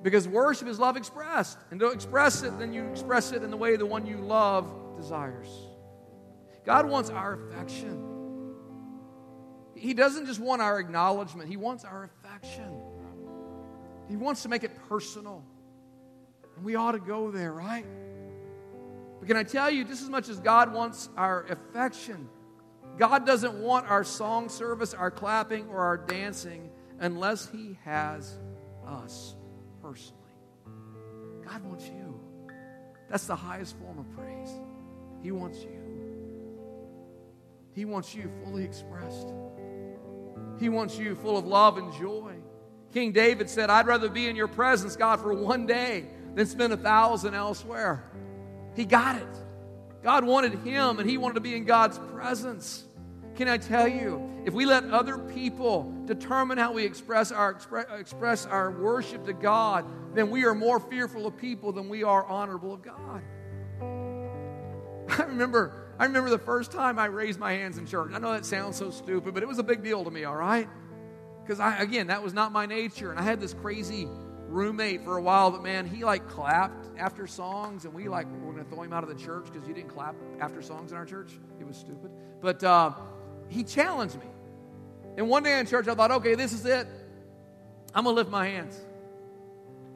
Because 0.02 0.28
worship 0.28 0.68
is 0.68 0.78
love 0.78 0.96
expressed. 0.96 1.58
And 1.70 1.80
to 1.80 1.88
express 1.88 2.42
it, 2.42 2.58
then 2.58 2.72
you 2.72 2.84
express 2.86 3.32
it 3.32 3.42
in 3.42 3.50
the 3.50 3.56
way 3.56 3.76
the 3.76 3.86
one 3.86 4.06
you 4.06 4.18
love 4.18 4.72
desires. 4.96 5.48
God 6.64 6.88
wants 6.88 7.10
our 7.10 7.34
affection. 7.34 8.02
He 9.74 9.94
doesn't 9.94 10.26
just 10.26 10.40
want 10.40 10.62
our 10.62 10.78
acknowledgement, 10.78 11.48
He 11.48 11.56
wants 11.56 11.84
our 11.84 12.04
affection. 12.04 12.80
He 14.08 14.16
wants 14.16 14.42
to 14.42 14.48
make 14.48 14.62
it 14.62 14.70
personal. 14.88 15.44
And 16.56 16.64
we 16.64 16.76
ought 16.76 16.92
to 16.92 17.00
go 17.00 17.30
there, 17.30 17.52
right? 17.52 17.84
But 19.18 19.28
can 19.28 19.36
I 19.36 19.42
tell 19.42 19.68
you, 19.68 19.84
just 19.84 20.02
as 20.02 20.08
much 20.08 20.28
as 20.28 20.38
God 20.38 20.72
wants 20.72 21.08
our 21.16 21.44
affection, 21.46 22.28
God 22.98 23.26
doesn't 23.26 23.54
want 23.54 23.90
our 23.90 24.04
song 24.04 24.48
service, 24.48 24.94
our 24.94 25.10
clapping, 25.10 25.68
or 25.68 25.78
our 25.80 25.98
dancing 25.98 26.70
unless 27.00 27.48
He 27.50 27.78
has 27.84 28.38
us 28.86 29.34
personally. 29.86 30.32
God 31.44 31.62
wants 31.62 31.86
you. 31.86 32.20
That's 33.08 33.26
the 33.26 33.36
highest 33.36 33.76
form 33.78 34.00
of 34.00 34.10
praise. 34.16 34.50
He 35.22 35.30
wants 35.30 35.60
you. 35.60 35.80
He 37.72 37.84
wants 37.84 38.12
you 38.12 38.28
fully 38.44 38.64
expressed. 38.64 39.28
He 40.58 40.68
wants 40.68 40.98
you 40.98 41.14
full 41.14 41.36
of 41.36 41.46
love 41.46 41.78
and 41.78 41.92
joy. 41.92 42.34
King 42.92 43.12
David 43.12 43.48
said, 43.48 43.70
I'd 43.70 43.86
rather 43.86 44.08
be 44.08 44.26
in 44.26 44.34
your 44.34 44.48
presence, 44.48 44.96
God, 44.96 45.20
for 45.20 45.32
one 45.34 45.66
day 45.66 46.06
than 46.34 46.46
spend 46.46 46.72
a 46.72 46.76
thousand 46.76 47.34
elsewhere. 47.34 48.10
He 48.74 48.84
got 48.84 49.16
it. 49.16 49.38
God 50.02 50.24
wanted 50.24 50.54
him, 50.64 50.98
and 50.98 51.08
he 51.08 51.16
wanted 51.16 51.34
to 51.34 51.40
be 51.40 51.54
in 51.54 51.64
God's 51.64 51.98
presence. 52.12 52.84
Can 53.36 53.48
I 53.48 53.58
tell 53.58 53.86
you, 53.86 54.42
if 54.46 54.52
we 54.52 54.66
let 54.66 54.82
other 54.90 55.16
people 55.16 55.95
determine 56.06 56.58
how 56.58 56.72
we 56.72 56.84
express 56.84 57.32
our, 57.32 57.58
express 57.98 58.46
our 58.46 58.70
worship 58.70 59.26
to 59.26 59.32
God, 59.32 59.84
then 60.14 60.30
we 60.30 60.44
are 60.44 60.54
more 60.54 60.80
fearful 60.80 61.26
of 61.26 61.36
people 61.36 61.72
than 61.72 61.88
we 61.88 62.02
are 62.02 62.24
honorable 62.24 62.72
of 62.72 62.82
God. 62.82 63.22
I 65.20 65.22
remember, 65.24 65.92
I 65.98 66.04
remember 66.04 66.30
the 66.30 66.38
first 66.38 66.72
time 66.72 66.98
I 66.98 67.06
raised 67.06 67.38
my 67.38 67.52
hands 67.52 67.78
in 67.78 67.86
church. 67.86 68.12
I 68.14 68.18
know 68.18 68.32
that 68.32 68.44
sounds 68.44 68.76
so 68.76 68.90
stupid, 68.90 69.34
but 69.34 69.42
it 69.42 69.46
was 69.46 69.58
a 69.58 69.62
big 69.62 69.82
deal 69.82 70.04
to 70.04 70.10
me, 70.10 70.24
all 70.24 70.36
right? 70.36 70.68
Because 71.42 71.60
I 71.60 71.78
again, 71.78 72.08
that 72.08 72.22
was 72.22 72.34
not 72.34 72.50
my 72.52 72.66
nature. 72.66 73.10
And 73.10 73.20
I 73.20 73.22
had 73.22 73.40
this 73.40 73.54
crazy 73.54 74.08
roommate 74.48 75.04
for 75.04 75.16
a 75.16 75.22
while 75.22 75.52
that 75.52 75.62
man, 75.62 75.86
he 75.86 76.04
like 76.04 76.28
clapped 76.28 76.88
after 76.98 77.26
songs, 77.26 77.84
and 77.84 77.94
we 77.94 78.08
like 78.08 78.26
were 78.42 78.52
gonna 78.52 78.64
throw 78.64 78.82
him 78.82 78.92
out 78.92 79.04
of 79.04 79.08
the 79.08 79.14
church 79.14 79.46
because 79.52 79.66
you 79.66 79.74
didn't 79.74 79.90
clap 79.90 80.16
after 80.40 80.60
songs 80.60 80.90
in 80.90 80.96
our 80.96 81.04
church. 81.04 81.38
It 81.60 81.66
was 81.66 81.76
stupid. 81.76 82.10
But 82.40 82.64
uh, 82.64 82.92
he 83.48 83.62
challenged 83.62 84.16
me. 84.16 84.26
And 85.16 85.28
one 85.28 85.42
day 85.42 85.58
in 85.58 85.66
church, 85.66 85.88
I 85.88 85.94
thought, 85.94 86.10
okay, 86.10 86.34
this 86.34 86.52
is 86.52 86.66
it. 86.66 86.86
I'm 87.94 88.04
going 88.04 88.14
to 88.14 88.20
lift 88.20 88.30
my 88.30 88.46
hands. 88.46 88.78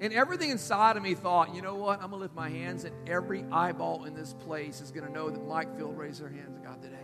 And 0.01 0.15
everything 0.15 0.49
inside 0.49 0.97
of 0.97 1.03
me 1.03 1.15
thought, 1.15 1.55
you 1.55 1.61
know 1.61 1.75
what? 1.75 2.03
I'm 2.03 2.09
going 2.11 2.21
to 2.21 2.25
lift 2.25 2.35
my 2.35 2.49
hands, 2.49 2.85
and 2.85 3.09
every 3.09 3.45
eyeball 3.53 4.07
in 4.07 4.15
this 4.15 4.33
place 4.33 4.81
is 4.81 4.91
going 4.91 5.07
to 5.07 5.13
know 5.13 5.29
that 5.29 5.47
Mike 5.47 5.77
Field 5.77 5.99
raised 5.99 6.23
their 6.23 6.31
hands 6.31 6.55
to 6.55 6.67
God 6.67 6.81
today. 6.81 6.97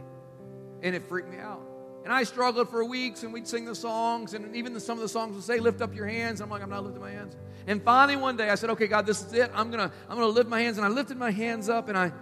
And 0.83 0.95
it 0.95 1.07
freaked 1.07 1.29
me 1.29 1.39
out. 1.39 1.61
And 2.05 2.14
I 2.14 2.23
struggled 2.23 2.71
for 2.71 2.85
weeks, 2.85 3.23
and 3.23 3.33
we'd 3.33 3.49
sing 3.49 3.64
the 3.64 3.75
songs, 3.75 4.33
and 4.33 4.55
even 4.55 4.73
the, 4.73 4.81
some 4.81 4.97
of 4.97 5.03
the 5.03 5.09
songs 5.09 5.35
would 5.35 5.43
say, 5.43 5.59
"Lift 5.59 5.83
up 5.83 5.93
your 5.93 6.07
hands." 6.07 6.41
And 6.41 6.47
I'm 6.47 6.51
like, 6.51 6.62
I'm 6.62 6.71
not 6.71 6.85
lifting 6.85 7.03
my 7.03 7.11
hands. 7.11 7.37
And 7.67 7.83
finally, 7.83 8.14
one 8.14 8.37
day, 8.37 8.49
I 8.49 8.55
said, 8.55 8.71
"Okay, 8.71 8.87
God, 8.87 9.07
this 9.07 9.27
is 9.27 9.33
it. 9.33 9.51
I'm 9.53 9.73
gonna, 9.73 9.91
I'm 10.09 10.17
gonna 10.17 10.29
lift 10.29 10.49
my 10.49 10.61
hands." 10.61 10.77
And 10.79 10.87
I 10.87 10.89
lifted 10.89 11.17
my 11.17 11.33
hands 11.33 11.69
up, 11.69 11.89
and 11.89 11.99
I 11.99 12.12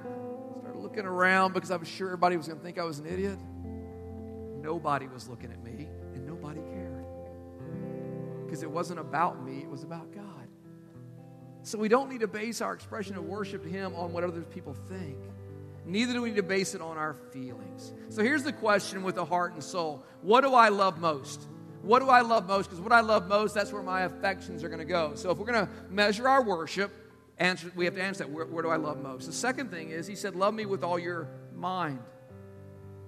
started 0.60 0.78
looking 0.80 1.04
around 1.04 1.52
because 1.52 1.70
I 1.70 1.76
was 1.76 1.86
sure 1.86 2.08
everybody 2.08 2.38
was 2.38 2.48
gonna 2.48 2.60
think 2.60 2.78
I 2.78 2.84
was 2.84 2.98
an 2.98 3.04
idiot. 3.06 3.38
Nobody 4.62 5.06
was 5.06 5.28
looking 5.28 5.52
at 5.52 5.62
me. 5.62 5.63
Because 8.54 8.62
it 8.62 8.70
wasn't 8.70 9.00
about 9.00 9.44
me, 9.44 9.62
it 9.62 9.68
was 9.68 9.82
about 9.82 10.14
God. 10.14 10.46
So 11.64 11.76
we 11.76 11.88
don't 11.88 12.08
need 12.08 12.20
to 12.20 12.28
base 12.28 12.60
our 12.60 12.72
expression 12.72 13.16
of 13.16 13.24
worship 13.24 13.64
to 13.64 13.68
Him 13.68 13.96
on 13.96 14.12
what 14.12 14.22
other 14.22 14.42
people 14.42 14.74
think. 14.88 15.18
Neither 15.84 16.12
do 16.12 16.22
we 16.22 16.28
need 16.28 16.36
to 16.36 16.44
base 16.44 16.72
it 16.72 16.80
on 16.80 16.96
our 16.96 17.14
feelings. 17.32 17.92
So 18.10 18.22
here's 18.22 18.44
the 18.44 18.52
question 18.52 19.02
with 19.02 19.16
the 19.16 19.24
heart 19.24 19.54
and 19.54 19.64
soul 19.64 20.04
What 20.22 20.42
do 20.42 20.54
I 20.54 20.68
love 20.68 21.00
most? 21.00 21.48
What 21.82 21.98
do 21.98 22.10
I 22.10 22.20
love 22.20 22.46
most? 22.46 22.70
Because 22.70 22.80
what 22.80 22.92
I 22.92 23.00
love 23.00 23.26
most, 23.26 23.56
that's 23.56 23.72
where 23.72 23.82
my 23.82 24.02
affections 24.02 24.62
are 24.62 24.68
going 24.68 24.78
to 24.78 24.84
go. 24.84 25.16
So 25.16 25.32
if 25.32 25.38
we're 25.38 25.46
going 25.46 25.66
to 25.66 25.72
measure 25.90 26.28
our 26.28 26.44
worship, 26.44 26.92
answer, 27.38 27.72
we 27.74 27.86
have 27.86 27.96
to 27.96 28.02
answer 28.04 28.22
that. 28.22 28.30
Where, 28.30 28.46
where 28.46 28.62
do 28.62 28.68
I 28.68 28.76
love 28.76 29.02
most? 29.02 29.26
The 29.26 29.32
second 29.32 29.72
thing 29.72 29.90
is, 29.90 30.06
He 30.06 30.14
said, 30.14 30.36
Love 30.36 30.54
me 30.54 30.64
with 30.64 30.84
all 30.84 31.00
your 31.00 31.26
mind. 31.56 31.98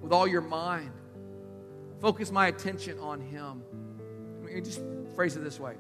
With 0.01 0.13
all 0.13 0.27
your 0.27 0.43
mind 0.43 0.91
focus 2.01 2.31
my 2.31 2.49
attention 2.49 2.99
on 2.99 3.21
Him. 3.21 3.63
Me 4.57 4.63
just 4.63 4.81
phrase 5.15 5.37
it 5.37 5.45
this 5.45 5.61
way. 5.61 5.75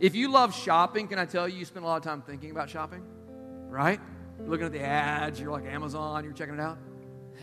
If 0.00 0.16
you 0.16 0.32
love 0.32 0.52
shopping, 0.52 1.06
can 1.06 1.16
I 1.16 1.26
tell 1.26 1.48
you, 1.48 1.60
you 1.60 1.64
spend 1.64 1.84
a 1.84 1.88
lot 1.88 1.98
of 1.98 2.02
time 2.02 2.22
thinking 2.22 2.50
about 2.50 2.68
shopping, 2.68 3.04
right? 3.68 4.00
You're 4.40 4.48
looking 4.48 4.66
at 4.66 4.72
the 4.72 4.82
ads, 4.82 5.38
you're 5.38 5.52
like 5.52 5.64
Amazon, 5.64 6.24
you're 6.24 6.32
checking 6.32 6.54
it 6.54 6.60
out. 6.60 6.76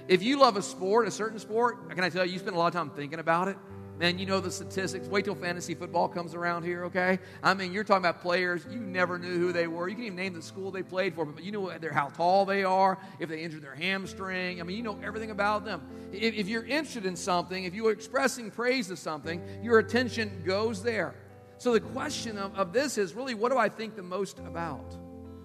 If 0.09 0.21
you 0.21 0.38
love 0.38 0.57
a 0.57 0.61
sport, 0.61 1.07
a 1.07 1.11
certain 1.11 1.39
sport, 1.39 1.89
can 1.89 2.03
I 2.03 2.09
tell 2.09 2.25
you, 2.25 2.34
you 2.34 2.39
spend 2.39 2.57
a 2.57 2.59
lot 2.59 2.67
of 2.67 2.73
time 2.73 2.89
thinking 2.89 3.19
about 3.19 3.47
it? 3.47 3.55
Man, 4.00 4.18
you 4.18 4.26
know 4.26 4.39
the 4.39 4.50
statistics. 4.50 5.08
Wait 5.08 5.26
till 5.26 5.36
fantasy 5.36 5.76
football 5.76 6.08
comes 6.08 6.34
around 6.34 6.64
here, 6.64 6.86
okay? 6.86 7.20
I 7.44 7.54
mean, 7.54 7.72
you're 7.72 7.84
talking 7.84 8.04
about 8.04 8.22
players 8.22 8.66
you 8.70 8.80
never 8.80 9.20
knew 9.20 9.38
who 9.38 9.54
they 9.54 9.68
were. 9.68 9.88
You 9.88 9.96
can 9.96 10.06
even 10.06 10.16
name 10.18 10.34
the 10.34 10.41
school 10.41 10.72
they 10.72 10.82
played 10.82 11.14
for, 11.14 11.26
but 11.26 11.44
you 11.44 11.52
know 11.52 11.72
how 11.91 12.08
tall 12.08 12.46
they 12.46 12.64
are, 12.64 12.98
if 13.20 13.30
they 13.30 13.44
injured 13.44 13.62
their 13.62 13.76
hamstring. 13.76 14.60
I 14.60 14.64
mean, 14.64 14.78
you 14.78 14.84
know 14.84 15.00
everything 15.04 15.30
about 15.30 15.64
them. 15.64 15.84
If, 16.12 16.34
if 16.34 16.48
you're 16.48 16.66
interested 16.66 17.06
in 17.06 17.16
something, 17.16 17.66
if 17.66 17.76
you 17.76 17.88
are 17.88 17.91
expressing 17.91 18.50
praise 18.50 18.88
to 18.88 18.98
something, 18.98 19.41
your 19.62 19.78
attention 19.78 20.41
goes 20.44 20.82
there. 20.82 21.14
So 21.60 21.72
the 21.74 21.80
question 21.80 22.38
of, 22.38 22.56
of 22.56 22.74
this 22.74 22.98
is 22.98 23.14
really 23.14 23.36
what 23.36 23.52
do 23.52 23.58
I 23.58 23.70
think 23.70 23.96
the 23.96 24.04
most 24.04 24.39
about? 24.39 24.98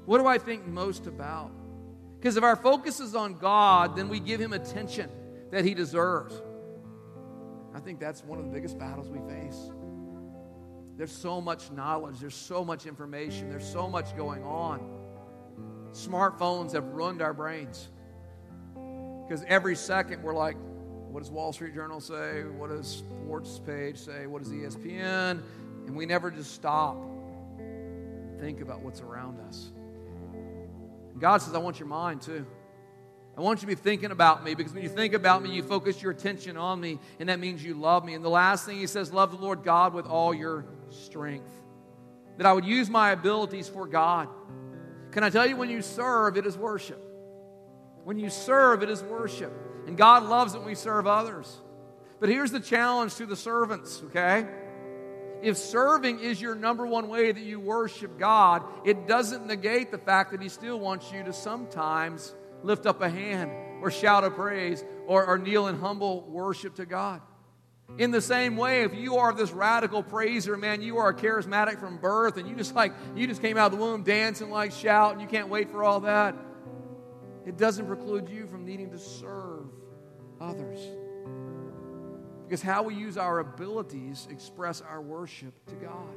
What 0.07 0.19
do 0.19 0.27
I 0.27 0.39
think 0.39 0.67
most 0.67 1.07
about? 1.07 1.53
Because 2.19 2.37
if 2.37 2.43
our 2.43 2.57
focus 2.57 2.99
is 2.99 3.15
on 3.15 3.35
God, 3.35 3.95
then 3.95 4.09
we 4.09 4.21
give 4.21 4.41
Him 4.41 4.55
attention 4.55 5.11
that 5.51 5.65
He 5.67 5.75
deserves. 5.75 6.41
I 7.79 7.81
think 7.81 8.01
that's 8.01 8.24
one 8.24 8.41
of 8.41 8.45
the 8.45 8.51
biggest 8.51 8.76
battles 8.76 9.09
we 9.09 9.20
face. 9.33 9.70
There's 10.97 11.12
so 11.12 11.41
much 11.41 11.70
knowledge, 11.70 12.18
there's 12.18 12.35
so 12.35 12.64
much 12.64 12.87
information, 12.87 13.49
there's 13.49 13.70
so 13.70 13.87
much 13.87 14.16
going 14.16 14.43
on. 14.43 14.81
Smartphones 15.93 16.72
have 16.72 16.87
ruined 16.87 17.22
our 17.22 17.33
brains. 17.33 17.89
Because 18.74 19.45
every 19.47 19.76
second 19.76 20.24
we're 20.24 20.35
like, 20.35 20.57
what 20.57 21.20
does 21.20 21.31
Wall 21.31 21.53
Street 21.53 21.72
Journal 21.72 22.01
say? 22.01 22.43
What 22.43 22.70
does 22.70 22.89
sports 22.89 23.61
page 23.64 23.97
say? 23.97 24.26
What 24.26 24.43
does 24.43 24.51
ESPN? 24.51 25.41
And 25.87 25.95
we 25.95 26.05
never 26.05 26.33
just 26.33 26.57
stop 26.57 26.97
think 28.41 28.61
about 28.61 28.83
what's 28.83 29.03
around 29.03 29.39
us. 29.47 29.70
God 31.20 31.43
says, 31.43 31.55
I 31.55 31.59
want 31.59 31.79
your 31.79 31.89
mind 31.89 32.22
too. 32.22 32.45
I 33.39 33.41
want 33.41 33.62
you 33.62 33.68
to 33.68 33.76
be 33.76 33.80
thinking 33.80 34.11
about 34.11 34.43
me 34.43 34.57
because 34.57 34.72
when 34.72 34.82
you 34.82 34.89
think 34.89 35.14
about 35.14 35.45
me, 35.45 35.51
you 35.51 35.62
focus 35.62 36.03
your 36.03 36.11
attention 36.11 36.57
on 36.57 36.80
me, 36.80 36.99
and 37.20 37.28
that 37.28 37.39
means 37.39 37.62
you 37.62 37.74
love 37.74 38.05
me. 38.05 38.14
And 38.14 38.24
the 38.24 38.28
last 38.28 38.66
thing 38.66 38.78
he 38.78 38.89
says, 38.89 39.12
love 39.12 39.30
the 39.30 39.36
Lord 39.36 39.62
God 39.62 39.95
with 39.95 40.07
all 40.07 40.34
your 40.34 40.64
strength. 40.91 41.53
That 42.39 42.47
I 42.47 42.53
would 42.53 42.64
use 42.64 42.91
my 42.91 43.12
abilities 43.12 43.68
for 43.68 43.86
God. 43.86 44.28
Can 45.12 45.22
I 45.22 45.30
tell 45.30 45.47
you, 45.47 45.57
when 45.57 45.70
you 45.70 45.82
serve, 45.82 46.36
it 46.36 46.47
is 46.47 46.59
worship. 46.59 47.01
When 48.03 48.18
you 48.18 48.28
serve, 48.28 48.82
it 48.82 48.91
is 48.91 49.05
worship. 49.05 49.53
And 49.86 49.97
God 49.97 50.24
loves 50.24 50.55
it 50.55 50.59
when 50.59 50.66
we 50.66 50.74
serve 50.74 51.07
others. 51.07 51.61
But 52.18 52.30
here's 52.30 52.51
the 52.51 52.59
challenge 52.59 53.14
to 53.16 53.26
the 53.26 53.36
servants, 53.36 54.03
okay? 54.07 54.49
If 55.43 55.59
serving 55.59 56.18
is 56.18 56.41
your 56.41 56.57
number 56.57 56.84
one 56.84 57.07
way 57.07 57.30
that 57.30 57.45
you 57.45 57.61
worship 57.61 58.18
God, 58.18 58.64
it 58.84 59.07
doesn't 59.07 59.47
negate 59.47 59.93
the 59.93 59.99
fact 59.99 60.32
that 60.32 60.43
He 60.43 60.49
still 60.49 60.80
wants 60.80 61.12
you 61.12 61.22
to 61.22 61.32
sometimes 61.32 62.34
lift 62.63 62.87
up 62.87 63.01
a 63.01 63.09
hand 63.09 63.51
or 63.83 63.91
shout 63.91 64.25
a 64.25 64.31
praise 64.31 64.85
or, 65.07 65.25
or 65.25 65.39
kneel 65.39 65.69
in 65.69 65.79
humble 65.79 66.23
worship 66.23 66.77
to 66.77 66.87
God. 66.87 67.21
In 67.97 68.11
the 68.11 68.21
same 68.21 68.57
way, 68.57 68.83
if 68.83 68.95
you 68.95 69.17
are 69.17 69.33
this 69.33 69.51
radical 69.51 70.03
praiser, 70.03 70.57
man, 70.59 70.83
you 70.83 70.99
are 70.99 71.09
a 71.09 71.15
charismatic 71.15 71.81
from 71.81 71.97
birth, 71.97 72.37
and 72.37 72.47
you 72.47 72.55
just 72.55 72.75
like 72.75 72.93
you 73.17 73.27
just 73.27 73.41
came 73.41 73.57
out 73.57 73.73
of 73.73 73.79
the 73.79 73.83
womb 73.83 74.03
dancing 74.03 74.51
like 74.51 74.73
shout 74.73 75.13
and 75.13 75.23
you 75.23 75.27
can't 75.27 75.49
wait 75.49 75.71
for 75.71 75.83
all 75.83 76.01
that. 76.01 76.35
It 77.47 77.57
doesn't 77.57 77.87
preclude 77.87 78.29
you 78.29 78.47
from 78.47 78.67
needing 78.67 78.91
to 78.91 78.99
serve 78.99 79.65
others. 80.39 80.79
Because 82.45 82.61
how 82.63 82.83
we 82.83 82.95
use 82.95 83.17
our 83.17 83.39
abilities 83.39 84.29
express 84.31 84.83
our 84.83 85.01
worship 85.01 85.55
to 85.67 85.75
God. 85.75 86.15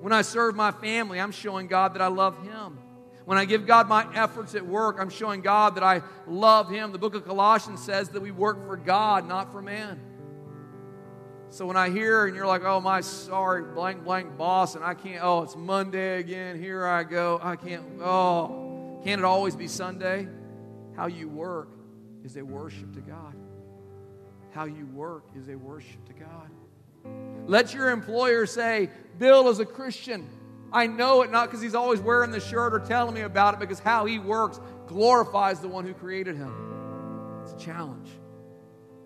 When 0.00 0.12
I 0.12 0.22
serve 0.22 0.54
my 0.54 0.70
family, 0.70 1.18
I'm 1.18 1.32
showing 1.32 1.66
God 1.66 1.94
that 1.94 2.02
I 2.02 2.08
love 2.08 2.36
Him. 2.42 2.78
When 3.26 3.38
I 3.38 3.44
give 3.44 3.66
God 3.66 3.88
my 3.88 4.06
efforts 4.14 4.54
at 4.54 4.64
work, 4.64 4.98
I'm 5.00 5.10
showing 5.10 5.40
God 5.40 5.74
that 5.74 5.82
I 5.82 6.02
love 6.28 6.70
Him. 6.70 6.92
The 6.92 6.98
book 6.98 7.16
of 7.16 7.26
Colossians 7.26 7.82
says 7.82 8.08
that 8.10 8.22
we 8.22 8.30
work 8.30 8.64
for 8.64 8.76
God, 8.76 9.26
not 9.26 9.50
for 9.50 9.60
man. 9.60 10.00
So 11.50 11.66
when 11.66 11.76
I 11.76 11.90
hear 11.90 12.26
and 12.26 12.36
you're 12.36 12.46
like, 12.46 12.62
oh, 12.62 12.80
my 12.80 13.00
sorry, 13.00 13.64
blank, 13.64 14.04
blank 14.04 14.38
boss, 14.38 14.76
and 14.76 14.84
I 14.84 14.94
can't, 14.94 15.24
oh, 15.24 15.42
it's 15.42 15.56
Monday 15.56 16.20
again, 16.20 16.60
here 16.60 16.86
I 16.86 17.02
go, 17.02 17.40
I 17.42 17.56
can't, 17.56 17.82
oh, 18.00 19.00
can 19.02 19.18
it 19.18 19.24
always 19.24 19.56
be 19.56 19.66
Sunday? 19.66 20.28
How 20.94 21.06
you 21.06 21.28
work 21.28 21.70
is 22.24 22.36
a 22.36 22.44
worship 22.44 22.94
to 22.94 23.00
God. 23.00 23.34
How 24.52 24.66
you 24.66 24.86
work 24.86 25.24
is 25.34 25.48
a 25.48 25.56
worship 25.56 26.04
to 26.06 26.12
God. 26.12 26.50
Let 27.46 27.74
your 27.74 27.90
employer 27.90 28.46
say, 28.46 28.88
Bill 29.18 29.48
is 29.48 29.58
a 29.58 29.66
Christian. 29.66 30.28
I 30.76 30.86
know 30.86 31.22
it 31.22 31.30
not 31.30 31.46
because 31.46 31.62
he's 31.62 31.74
always 31.74 32.00
wearing 32.00 32.32
the 32.32 32.38
shirt 32.38 32.74
or 32.74 32.80
telling 32.80 33.14
me 33.14 33.22
about 33.22 33.54
it, 33.54 33.60
because 33.60 33.78
how 33.78 34.04
he 34.04 34.18
works 34.18 34.60
glorifies 34.86 35.60
the 35.60 35.68
one 35.68 35.86
who 35.86 35.94
created 35.94 36.36
him. 36.36 36.52
It's 37.42 37.54
a 37.54 37.56
challenge. 37.56 38.10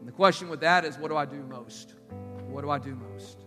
And 0.01 0.09
the 0.09 0.13
question 0.13 0.49
with 0.49 0.63
that 0.63 0.85
is, 0.85 0.99
what 0.99 1.11
do 1.11 1.17
I 1.17 1.27
do 1.27 1.41
most? 1.45 1.95
What 2.49 2.63
do 2.63 2.71
I 2.71 2.81
do 2.81 2.97
most? 2.97 3.39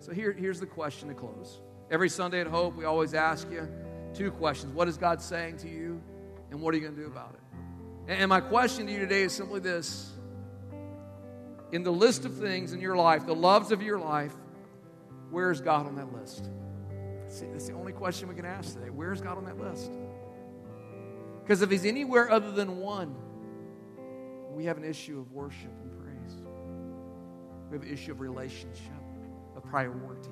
So 0.00 0.10
here, 0.10 0.32
here's 0.32 0.58
the 0.58 0.66
question 0.66 1.06
to 1.06 1.14
close. 1.14 1.60
Every 1.92 2.08
Sunday 2.08 2.40
at 2.40 2.48
Hope, 2.48 2.74
we 2.74 2.86
always 2.86 3.14
ask 3.14 3.48
you 3.52 3.68
two 4.14 4.32
questions 4.32 4.74
What 4.74 4.88
is 4.88 4.96
God 4.96 5.22
saying 5.22 5.58
to 5.58 5.68
you? 5.68 6.02
And 6.50 6.60
what 6.60 6.74
are 6.74 6.76
you 6.76 6.82
going 6.82 6.96
to 6.96 7.02
do 7.02 7.06
about 7.06 7.34
it? 7.34 8.18
And 8.18 8.30
my 8.30 8.40
question 8.40 8.86
to 8.86 8.92
you 8.92 8.98
today 8.98 9.22
is 9.22 9.32
simply 9.32 9.60
this 9.60 10.10
In 11.70 11.84
the 11.84 11.92
list 11.92 12.24
of 12.24 12.34
things 12.34 12.72
in 12.72 12.80
your 12.80 12.96
life, 12.96 13.26
the 13.26 13.32
loves 13.32 13.70
of 13.70 13.80
your 13.80 14.00
life, 14.00 14.34
where 15.30 15.52
is 15.52 15.60
God 15.60 15.86
on 15.86 15.94
that 15.94 16.12
list? 16.12 16.50
See, 17.34 17.46
that's 17.50 17.66
the 17.66 17.72
only 17.72 17.92
question 17.92 18.28
we 18.28 18.36
can 18.36 18.44
ask 18.44 18.74
today. 18.74 18.90
Where 18.90 19.12
is 19.12 19.20
God 19.20 19.38
on 19.38 19.44
that 19.46 19.58
list? 19.58 19.90
Because 21.42 21.62
if 21.62 21.70
He's 21.70 21.84
anywhere 21.84 22.30
other 22.30 22.52
than 22.52 22.76
one, 22.76 23.16
we 24.52 24.66
have 24.66 24.76
an 24.76 24.84
issue 24.84 25.18
of 25.18 25.32
worship 25.32 25.72
and 25.82 25.90
praise. 26.00 26.42
we 27.68 27.76
have 27.76 27.82
an 27.82 27.92
issue 27.92 28.12
of 28.12 28.20
relationship, 28.20 28.92
of 29.56 29.64
priority. 29.64 30.30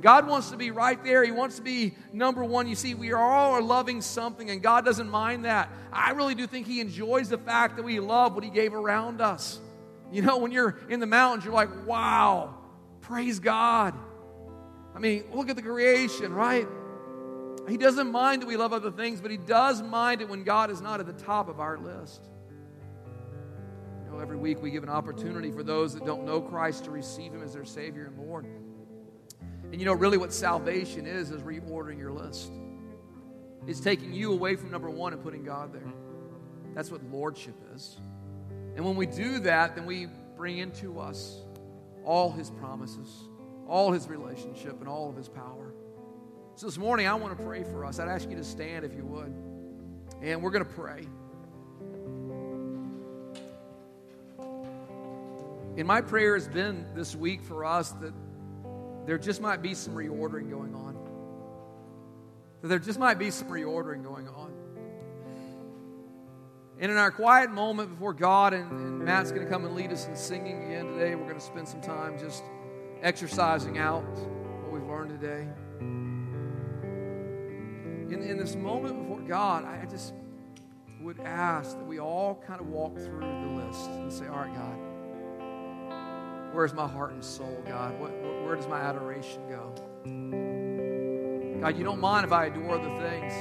God 0.00 0.26
wants 0.26 0.50
to 0.50 0.56
be 0.56 0.72
right 0.72 1.02
there. 1.04 1.22
He 1.22 1.30
wants 1.30 1.54
to 1.56 1.62
be 1.62 1.94
number 2.12 2.42
one. 2.42 2.66
You 2.66 2.74
see, 2.74 2.94
we 2.94 3.12
all 3.12 3.52
are 3.52 3.62
loving 3.62 4.02
something, 4.02 4.50
and 4.50 4.60
God 4.60 4.84
doesn't 4.84 5.08
mind 5.08 5.44
that. 5.44 5.70
I 5.92 6.10
really 6.10 6.34
do 6.34 6.48
think 6.48 6.66
He 6.66 6.80
enjoys 6.80 7.28
the 7.28 7.38
fact 7.38 7.76
that 7.76 7.84
we 7.84 8.00
love 8.00 8.34
what 8.34 8.42
He 8.42 8.50
gave 8.50 8.74
around 8.74 9.20
us. 9.20 9.60
You 10.10 10.22
know, 10.22 10.38
when 10.38 10.50
you're 10.50 10.80
in 10.88 10.98
the 10.98 11.06
mountains, 11.06 11.44
you're 11.44 11.54
like, 11.54 11.86
wow, 11.86 12.56
praise 13.02 13.38
God. 13.38 13.94
I 14.94 14.98
mean, 14.98 15.24
look 15.32 15.48
at 15.50 15.56
the 15.56 15.62
creation, 15.62 16.32
right? 16.32 16.66
He 17.68 17.76
doesn't 17.76 18.10
mind 18.10 18.42
that 18.42 18.46
we 18.46 18.56
love 18.56 18.72
other 18.72 18.90
things, 18.90 19.20
but 19.20 19.30
He 19.30 19.36
does 19.36 19.82
mind 19.82 20.22
it 20.22 20.28
when 20.28 20.44
God 20.44 20.70
is 20.70 20.80
not 20.80 21.00
at 21.00 21.06
the 21.06 21.12
top 21.12 21.48
of 21.48 21.60
our 21.60 21.78
list 21.78 22.22
You 24.04 24.12
know, 24.12 24.18
every 24.18 24.36
week 24.36 24.62
we 24.62 24.70
give 24.70 24.82
an 24.82 24.88
opportunity 24.88 25.52
for 25.52 25.62
those 25.62 25.94
that 25.94 26.04
don't 26.04 26.24
know 26.24 26.40
Christ 26.40 26.84
to 26.84 26.90
receive 26.90 27.32
Him 27.32 27.42
as 27.42 27.54
their 27.54 27.64
Savior 27.64 28.06
and 28.06 28.18
Lord. 28.18 28.46
And 29.72 29.80
you 29.80 29.86
know, 29.86 29.92
really, 29.94 30.18
what 30.18 30.32
salvation 30.32 31.06
is, 31.06 31.30
is 31.30 31.42
reordering 31.42 31.98
your 31.98 32.12
list. 32.12 32.52
It's 33.66 33.80
taking 33.80 34.12
you 34.12 34.32
away 34.32 34.56
from 34.56 34.70
number 34.70 34.90
one 34.90 35.12
and 35.12 35.22
putting 35.22 35.44
God 35.44 35.72
there. 35.72 35.92
That's 36.74 36.90
what 36.90 37.04
lordship 37.04 37.54
is. 37.74 37.98
And 38.76 38.84
when 38.84 38.96
we 38.96 39.06
do 39.06 39.40
that, 39.40 39.76
then 39.76 39.86
we 39.86 40.08
bring 40.36 40.58
into 40.58 40.98
us 40.98 41.38
all 42.04 42.32
His 42.32 42.50
promises, 42.50 43.08
all 43.70 43.92
His 43.92 44.08
relationship, 44.08 44.80
and 44.80 44.88
all 44.88 45.08
of 45.08 45.16
His 45.16 45.28
power. 45.28 45.72
So 46.56 46.66
this 46.66 46.76
morning, 46.76 47.06
I 47.06 47.14
want 47.14 47.38
to 47.38 47.42
pray 47.42 47.62
for 47.62 47.84
us. 47.84 48.00
I'd 48.00 48.08
ask 48.08 48.28
you 48.28 48.36
to 48.36 48.44
stand 48.44 48.84
if 48.84 48.92
you 48.94 49.04
would. 49.04 49.32
And 50.20 50.42
we're 50.42 50.50
going 50.50 50.64
to 50.64 50.70
pray. 50.70 51.06
And 55.78 55.86
my 55.86 56.00
prayer 56.00 56.34
has 56.34 56.48
been 56.48 56.84
this 56.94 57.14
week 57.14 57.42
for 57.42 57.64
us 57.64 57.92
that 57.92 58.12
there 59.06 59.18
just 59.18 59.40
might 59.40 59.62
be 59.62 59.74
some 59.74 59.94
reordering 59.94 60.50
going 60.50 60.74
on. 60.74 60.98
That 62.62 62.68
there 62.68 62.78
just 62.80 62.98
might 62.98 63.18
be 63.20 63.30
some 63.30 63.48
reordering 63.48 64.02
going 64.02 64.28
on. 64.28 64.52
And 66.80 66.90
in 66.90 66.98
our 66.98 67.12
quiet 67.12 67.52
moment 67.52 67.90
before 67.90 68.14
God, 68.14 68.52
and, 68.52 68.70
and 68.72 68.98
Matt's 69.04 69.30
going 69.30 69.44
to 69.44 69.50
come 69.50 69.64
and 69.64 69.76
lead 69.76 69.92
us 69.92 70.08
in 70.08 70.16
singing 70.16 70.64
again 70.64 70.86
today, 70.86 71.14
we're 71.14 71.24
going 71.24 71.36
to 71.36 71.40
spend 71.40 71.68
some 71.68 71.80
time 71.80 72.18
just 72.18 72.42
exercising 73.02 73.78
out 73.78 74.04
what 74.04 74.72
we've 74.72 74.88
learned 74.88 75.20
today. 75.20 75.46
In, 78.14 78.22
in 78.22 78.36
this 78.36 78.54
moment 78.56 78.98
before 79.02 79.20
God, 79.20 79.64
I 79.64 79.86
just 79.86 80.14
would 81.00 81.20
ask 81.20 81.76
that 81.76 81.86
we 81.86 81.98
all 81.98 82.42
kind 82.46 82.60
of 82.60 82.66
walk 82.68 82.96
through 82.96 83.20
the 83.20 83.64
list 83.64 83.88
and 83.90 84.12
say, 84.12 84.26
All 84.26 84.38
right, 84.38 84.54
God. 84.54 84.76
Where's 86.52 86.74
my 86.74 86.86
heart 86.86 87.12
and 87.12 87.24
soul, 87.24 87.62
God? 87.66 87.98
What, 88.00 88.10
where 88.44 88.56
does 88.56 88.66
my 88.66 88.80
adoration 88.80 89.40
go? 89.48 89.72
God, 91.60 91.78
you 91.78 91.84
don't 91.84 92.00
mind 92.00 92.26
if 92.26 92.32
I 92.32 92.46
adore 92.46 92.78
the 92.78 92.90
things. 92.98 93.32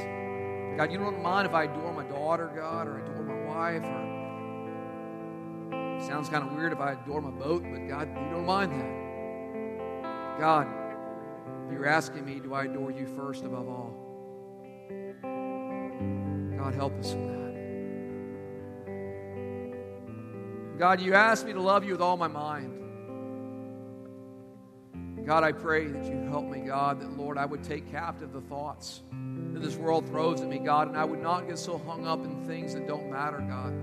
God, 0.77 0.91
you 0.91 0.99
don't 0.99 1.21
mind 1.21 1.47
if 1.47 1.53
I 1.53 1.63
adore 1.63 1.91
my 1.91 2.03
daughter, 2.03 2.51
God, 2.55 2.87
or 2.87 2.99
adore 2.99 3.23
my 3.23 3.45
wife, 3.45 3.83
or 3.83 4.19
sounds 6.01 6.29
kind 6.29 6.43
of 6.45 6.53
weird 6.53 6.71
if 6.71 6.79
I 6.79 6.91
adore 6.93 7.21
my 7.21 7.31
boat, 7.31 7.63
but 7.63 7.87
God, 7.87 8.09
you 8.09 8.29
don't 8.29 8.45
mind 8.45 8.71
that. 8.73 8.98
God, 10.39 10.67
you're 11.69 11.85
asking 11.85 12.23
me, 12.23 12.39
do 12.39 12.53
I 12.53 12.63
adore 12.63 12.91
you 12.91 13.05
first 13.17 13.43
above 13.43 13.67
all? 13.67 13.93
God, 16.57 16.73
help 16.73 16.97
us 16.97 17.11
in 17.11 17.27
that. 17.27 17.39
God, 20.79 21.01
you 21.01 21.13
asked 21.13 21.45
me 21.45 21.51
to 21.51 21.61
love 21.61 21.83
you 21.83 21.91
with 21.91 22.01
all 22.01 22.15
my 22.15 22.29
mind. 22.29 22.75
God, 25.25 25.43
I 25.43 25.51
pray 25.51 25.87
that 25.87 26.05
you 26.05 26.21
help 26.29 26.45
me, 26.45 26.61
God, 26.61 27.01
that, 27.01 27.17
Lord, 27.17 27.37
I 27.37 27.45
would 27.45 27.61
take 27.61 27.91
captive 27.91 28.31
the 28.31 28.39
thoughts 28.39 29.01
that 29.11 29.61
this 29.61 29.75
world 29.75 30.07
throws 30.07 30.39
at 30.39 30.47
me, 30.47 30.59
God, 30.59 30.87
and 30.87 30.95
I 30.95 31.03
would 31.03 31.21
not 31.21 31.49
get 31.49 31.59
so 31.59 31.77
hung 31.77 32.07
up 32.07 32.23
in 32.23 32.47
things 32.47 32.73
that 32.75 32.87
don't 32.87 33.11
matter, 33.11 33.39
God. 33.39 33.73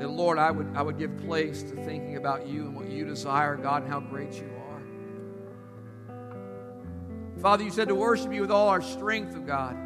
That, 0.00 0.10
Lord, 0.10 0.38
I 0.38 0.50
would, 0.50 0.66
I 0.74 0.82
would 0.82 0.98
give 0.98 1.16
place 1.18 1.62
to 1.62 1.76
thinking 1.76 2.16
about 2.16 2.48
you 2.48 2.66
and 2.66 2.74
what 2.74 2.90
you 2.90 3.04
desire, 3.04 3.54
God, 3.56 3.84
and 3.84 3.92
how 3.92 4.00
great 4.00 4.34
you 4.34 4.46
are. 4.46 4.57
Father, 7.40 7.62
you 7.62 7.70
said 7.70 7.88
to 7.88 7.94
worship 7.94 8.32
you 8.32 8.40
with 8.40 8.50
all 8.50 8.68
our 8.68 8.82
strength, 8.82 9.36
of 9.36 9.46
God. 9.46 9.76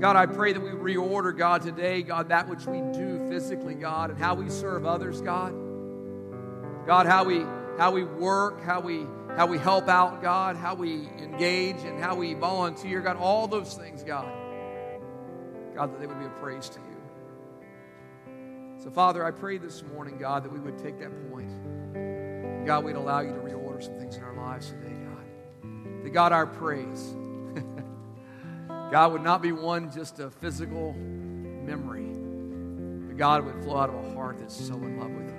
God, 0.00 0.16
I 0.16 0.26
pray 0.26 0.52
that 0.52 0.60
we 0.60 0.70
reorder, 0.70 1.36
God, 1.36 1.62
today, 1.62 2.02
God, 2.02 2.28
that 2.28 2.48
which 2.48 2.66
we 2.66 2.80
do 2.92 3.28
physically, 3.28 3.74
God, 3.74 4.10
and 4.10 4.18
how 4.18 4.34
we 4.34 4.48
serve 4.48 4.86
others, 4.86 5.20
God. 5.20 5.52
God, 6.86 7.06
how 7.06 7.24
we 7.24 7.44
how 7.78 7.92
we 7.92 8.02
work, 8.02 8.62
how 8.62 8.80
we 8.80 9.06
how 9.36 9.46
we 9.46 9.58
help 9.58 9.88
out, 9.88 10.22
God, 10.22 10.56
how 10.56 10.74
we 10.74 11.08
engage 11.18 11.82
and 11.84 12.02
how 12.02 12.14
we 12.14 12.34
volunteer, 12.34 13.00
God, 13.00 13.16
all 13.16 13.46
those 13.46 13.74
things, 13.74 14.02
God. 14.02 14.32
God, 15.74 15.92
that 15.92 16.00
they 16.00 16.06
would 16.06 16.18
be 16.18 16.26
a 16.26 16.40
praise 16.40 16.68
to 16.70 16.80
you. 16.80 16.96
So, 18.82 18.90
Father, 18.90 19.24
I 19.24 19.30
pray 19.30 19.58
this 19.58 19.82
morning, 19.94 20.18
God, 20.18 20.44
that 20.44 20.52
we 20.52 20.58
would 20.58 20.78
take 20.78 20.98
that 21.00 21.30
point. 21.30 21.50
God, 22.66 22.84
we'd 22.84 22.96
allow 22.96 23.20
you 23.20 23.30
to 23.30 23.40
reorder 23.40 23.82
some 23.82 23.98
things 23.98 24.16
in 24.16 24.22
our 24.22 24.34
lives 24.34 24.70
today, 24.70 24.87
God. 26.18 26.32
Our 26.32 26.48
praise, 26.48 27.14
God, 28.90 29.12
would 29.12 29.22
not 29.22 29.40
be 29.40 29.52
one 29.52 29.88
just 29.92 30.18
a 30.18 30.28
physical 30.28 30.92
memory, 30.92 32.08
but 33.06 33.16
God 33.16 33.44
would 33.44 33.62
flow 33.62 33.76
out 33.76 33.88
of 33.88 33.94
a 34.04 34.14
heart 34.16 34.38
that's 34.40 34.56
so 34.56 34.74
in 34.74 34.98
love 34.98 35.12
with 35.12 35.28
you. 35.30 35.36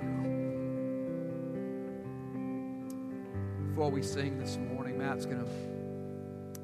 before 3.68 3.90
we 3.90 4.02
sing 4.02 4.38
this 4.38 4.56
morning, 4.56 4.96
Matt's 4.96 5.26
going 5.26 5.44
to 5.44 5.50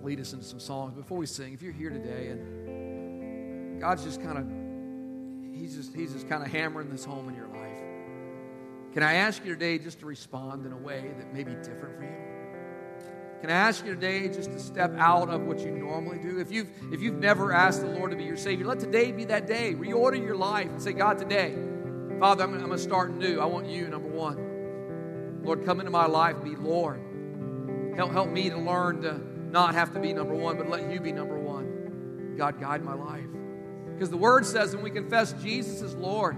lead 0.02 0.18
us 0.18 0.32
into 0.32 0.46
some 0.46 0.60
songs. 0.60 0.94
Before 0.94 1.18
we 1.18 1.26
sing, 1.26 1.52
if 1.52 1.60
you're 1.60 1.74
here 1.74 1.90
today 1.90 2.28
and 2.30 3.78
God's 3.78 4.02
just 4.02 4.22
kind 4.22 4.38
of, 4.38 5.60
he's 5.60 5.76
just, 5.76 5.94
he's 5.94 6.14
just 6.14 6.26
kind 6.26 6.42
of 6.42 6.50
hammering 6.50 6.88
this 6.88 7.04
home 7.04 7.28
in 7.28 7.34
your 7.34 7.48
life, 7.48 8.94
can 8.94 9.02
I 9.02 9.16
ask 9.16 9.44
you 9.44 9.52
today 9.52 9.78
just 9.78 10.00
to 10.00 10.06
respond 10.06 10.64
in 10.64 10.72
a 10.72 10.78
way 10.78 11.12
that 11.18 11.34
may 11.34 11.44
be 11.44 11.52
different 11.56 11.98
for 11.98 12.04
you? 12.04 12.25
Can 13.40 13.50
I 13.50 13.54
ask 13.54 13.84
you 13.84 13.94
today 13.94 14.28
just 14.28 14.50
to 14.52 14.58
step 14.58 14.92
out 14.96 15.28
of 15.28 15.42
what 15.42 15.60
you 15.60 15.70
normally 15.70 16.18
do? 16.18 16.38
If 16.38 16.50
you've, 16.50 16.68
if 16.90 17.02
you've 17.02 17.18
never 17.18 17.52
asked 17.52 17.82
the 17.82 17.88
Lord 17.88 18.10
to 18.10 18.16
be 18.16 18.24
your 18.24 18.36
Savior, 18.36 18.66
let 18.66 18.80
today 18.80 19.12
be 19.12 19.24
that 19.26 19.46
day. 19.46 19.74
Reorder 19.74 20.24
your 20.24 20.36
life 20.36 20.68
and 20.68 20.82
say, 20.82 20.92
God, 20.92 21.18
today, 21.18 21.54
Father, 22.18 22.44
I'm 22.44 22.58
going 22.58 22.70
to 22.70 22.78
start 22.78 23.12
new. 23.12 23.40
I 23.40 23.44
want 23.44 23.66
you, 23.66 23.88
number 23.88 24.08
one. 24.08 25.42
Lord, 25.42 25.64
come 25.64 25.80
into 25.80 25.92
my 25.92 26.06
life, 26.06 26.42
be 26.42 26.56
Lord. 26.56 27.00
Help, 27.94 28.12
help 28.12 28.30
me 28.30 28.48
to 28.50 28.56
learn 28.56 29.02
to 29.02 29.20
not 29.50 29.74
have 29.74 29.92
to 29.92 30.00
be 30.00 30.12
number 30.12 30.34
one, 30.34 30.56
but 30.56 30.68
let 30.68 30.90
you 30.90 30.98
be 30.98 31.12
number 31.12 31.38
one. 31.38 32.34
God, 32.36 32.58
guide 32.58 32.82
my 32.82 32.94
life. 32.94 33.26
Because 33.92 34.10
the 34.10 34.16
word 34.16 34.44
says 34.44 34.74
when 34.74 34.82
we 34.82 34.90
confess 34.90 35.32
Jesus 35.34 35.82
is 35.82 35.94
Lord, 35.94 36.36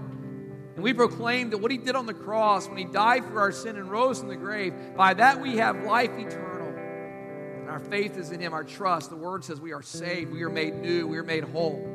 and 0.75 0.83
we 0.83 0.93
proclaim 0.93 1.49
that 1.49 1.57
what 1.57 1.71
he 1.71 1.77
did 1.77 1.95
on 1.95 2.05
the 2.05 2.13
cross, 2.13 2.67
when 2.67 2.77
he 2.77 2.85
died 2.85 3.25
for 3.25 3.39
our 3.39 3.51
sin 3.51 3.75
and 3.77 3.89
rose 3.89 4.19
from 4.19 4.29
the 4.29 4.35
grave, 4.35 4.73
by 4.95 5.13
that 5.13 5.41
we 5.41 5.57
have 5.57 5.83
life 5.83 6.11
eternal. 6.17 6.48
Our 7.79 7.85
faith 7.85 8.17
is 8.17 8.31
in 8.31 8.41
him, 8.41 8.53
our 8.53 8.65
trust. 8.65 9.09
The 9.09 9.15
word 9.15 9.45
says 9.45 9.61
we 9.61 9.71
are 9.71 9.81
saved, 9.81 10.33
we 10.33 10.43
are 10.43 10.49
made 10.49 10.75
new, 10.75 11.07
we 11.07 11.17
are 11.17 11.23
made 11.23 11.45
whole. 11.45 11.87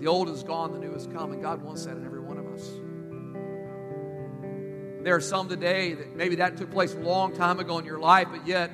The 0.00 0.08
old 0.08 0.28
is 0.28 0.42
gone, 0.42 0.72
the 0.72 0.80
new 0.80 0.92
has 0.94 1.06
come, 1.06 1.30
and 1.30 1.40
God 1.40 1.62
wants 1.62 1.84
that 1.84 1.96
in 1.96 2.04
every 2.04 2.18
one 2.18 2.38
of 2.38 2.46
us. 2.48 2.68
There 5.04 5.14
are 5.14 5.20
some 5.20 5.48
today 5.48 5.94
that 5.94 6.16
maybe 6.16 6.34
that 6.36 6.56
took 6.56 6.72
place 6.72 6.94
a 6.94 6.98
long 6.98 7.36
time 7.36 7.60
ago 7.60 7.78
in 7.78 7.84
your 7.84 8.00
life, 8.00 8.26
but 8.32 8.44
yet 8.48 8.72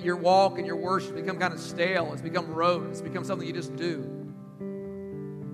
your 0.00 0.14
walk 0.14 0.58
and 0.58 0.66
your 0.66 0.76
worship 0.76 1.16
become 1.16 1.40
kind 1.40 1.52
of 1.52 1.58
stale. 1.58 2.12
It's 2.12 2.22
become 2.22 2.46
rote. 2.54 2.88
It's 2.90 3.00
become 3.00 3.24
something 3.24 3.46
you 3.46 3.52
just 3.52 3.74
do. 3.74 4.04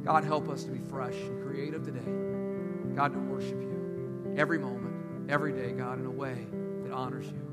God, 0.04 0.24
help 0.24 0.50
us 0.50 0.64
to 0.64 0.70
be 0.70 0.80
fresh 0.80 1.14
and 1.14 1.42
creative 1.42 1.82
today. 1.82 2.94
God, 2.94 3.14
to 3.14 3.18
worship 3.20 3.58
you 3.58 4.34
every 4.36 4.58
moment, 4.58 5.30
every 5.30 5.54
day, 5.54 5.72
God, 5.72 5.98
in 5.98 6.04
a 6.04 6.10
way 6.10 6.46
that 6.82 6.92
honors 6.92 7.24
you. 7.26 7.43